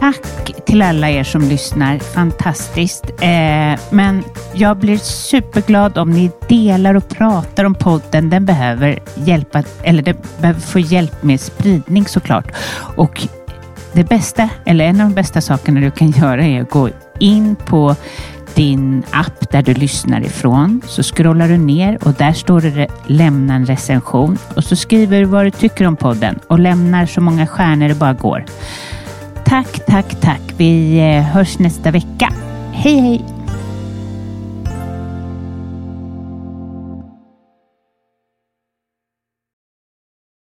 Tack 0.00 0.66
till 0.66 0.82
alla 0.82 1.10
er 1.10 1.24
som 1.24 1.42
lyssnar. 1.42 1.98
Fantastiskt. 1.98 3.04
Eh, 3.20 3.80
men 3.90 4.24
jag 4.54 4.76
blir 4.76 4.96
superglad 4.98 5.98
om 5.98 6.10
ni 6.10 6.30
delar 6.48 6.94
och 6.94 7.08
pratar 7.08 7.64
om 7.64 7.74
podden. 7.74 8.30
Den 8.30 8.46
behöver 8.46 8.98
hjälpa, 9.14 9.62
eller 9.82 10.02
den 10.02 10.16
behöver 10.40 10.60
få 10.60 10.78
hjälp 10.78 11.22
med 11.22 11.40
spridning 11.40 12.06
såklart. 12.06 12.52
Och 12.96 13.28
det 13.92 14.04
bästa, 14.04 14.48
eller 14.64 14.84
en 14.84 15.00
av 15.00 15.08
de 15.08 15.14
bästa 15.14 15.40
sakerna 15.40 15.80
du 15.80 15.90
kan 15.90 16.10
göra 16.10 16.44
är 16.44 16.62
att 16.62 16.70
gå 16.70 16.90
in 17.18 17.56
på 17.56 17.96
din 18.54 19.02
app 19.10 19.50
där 19.50 19.62
du 19.62 19.74
lyssnar 19.74 20.20
ifrån 20.20 20.80
så 20.86 21.02
scrollar 21.02 21.48
du 21.48 21.56
ner 21.56 21.98
och 22.02 22.12
där 22.12 22.32
står 22.32 22.60
det 22.60 22.88
lämna 23.06 23.54
en 23.54 23.66
recension 23.66 24.38
och 24.54 24.64
så 24.64 24.76
skriver 24.76 25.20
du 25.20 25.24
vad 25.24 25.44
du 25.44 25.50
tycker 25.50 25.86
om 25.86 25.96
podden 25.96 26.38
och 26.46 26.58
lämnar 26.58 27.06
så 27.06 27.20
många 27.20 27.46
stjärnor 27.46 27.88
det 27.88 27.94
bara 27.94 28.12
går. 28.12 28.44
Tack, 29.48 29.86
tack, 29.86 30.20
tack. 30.20 30.40
Vi 30.56 30.98
eh, 30.98 31.22
hörs 31.22 31.58
nästa 31.58 31.90
vecka. 31.90 32.28
Hej, 32.72 33.00
hej! 33.00 33.35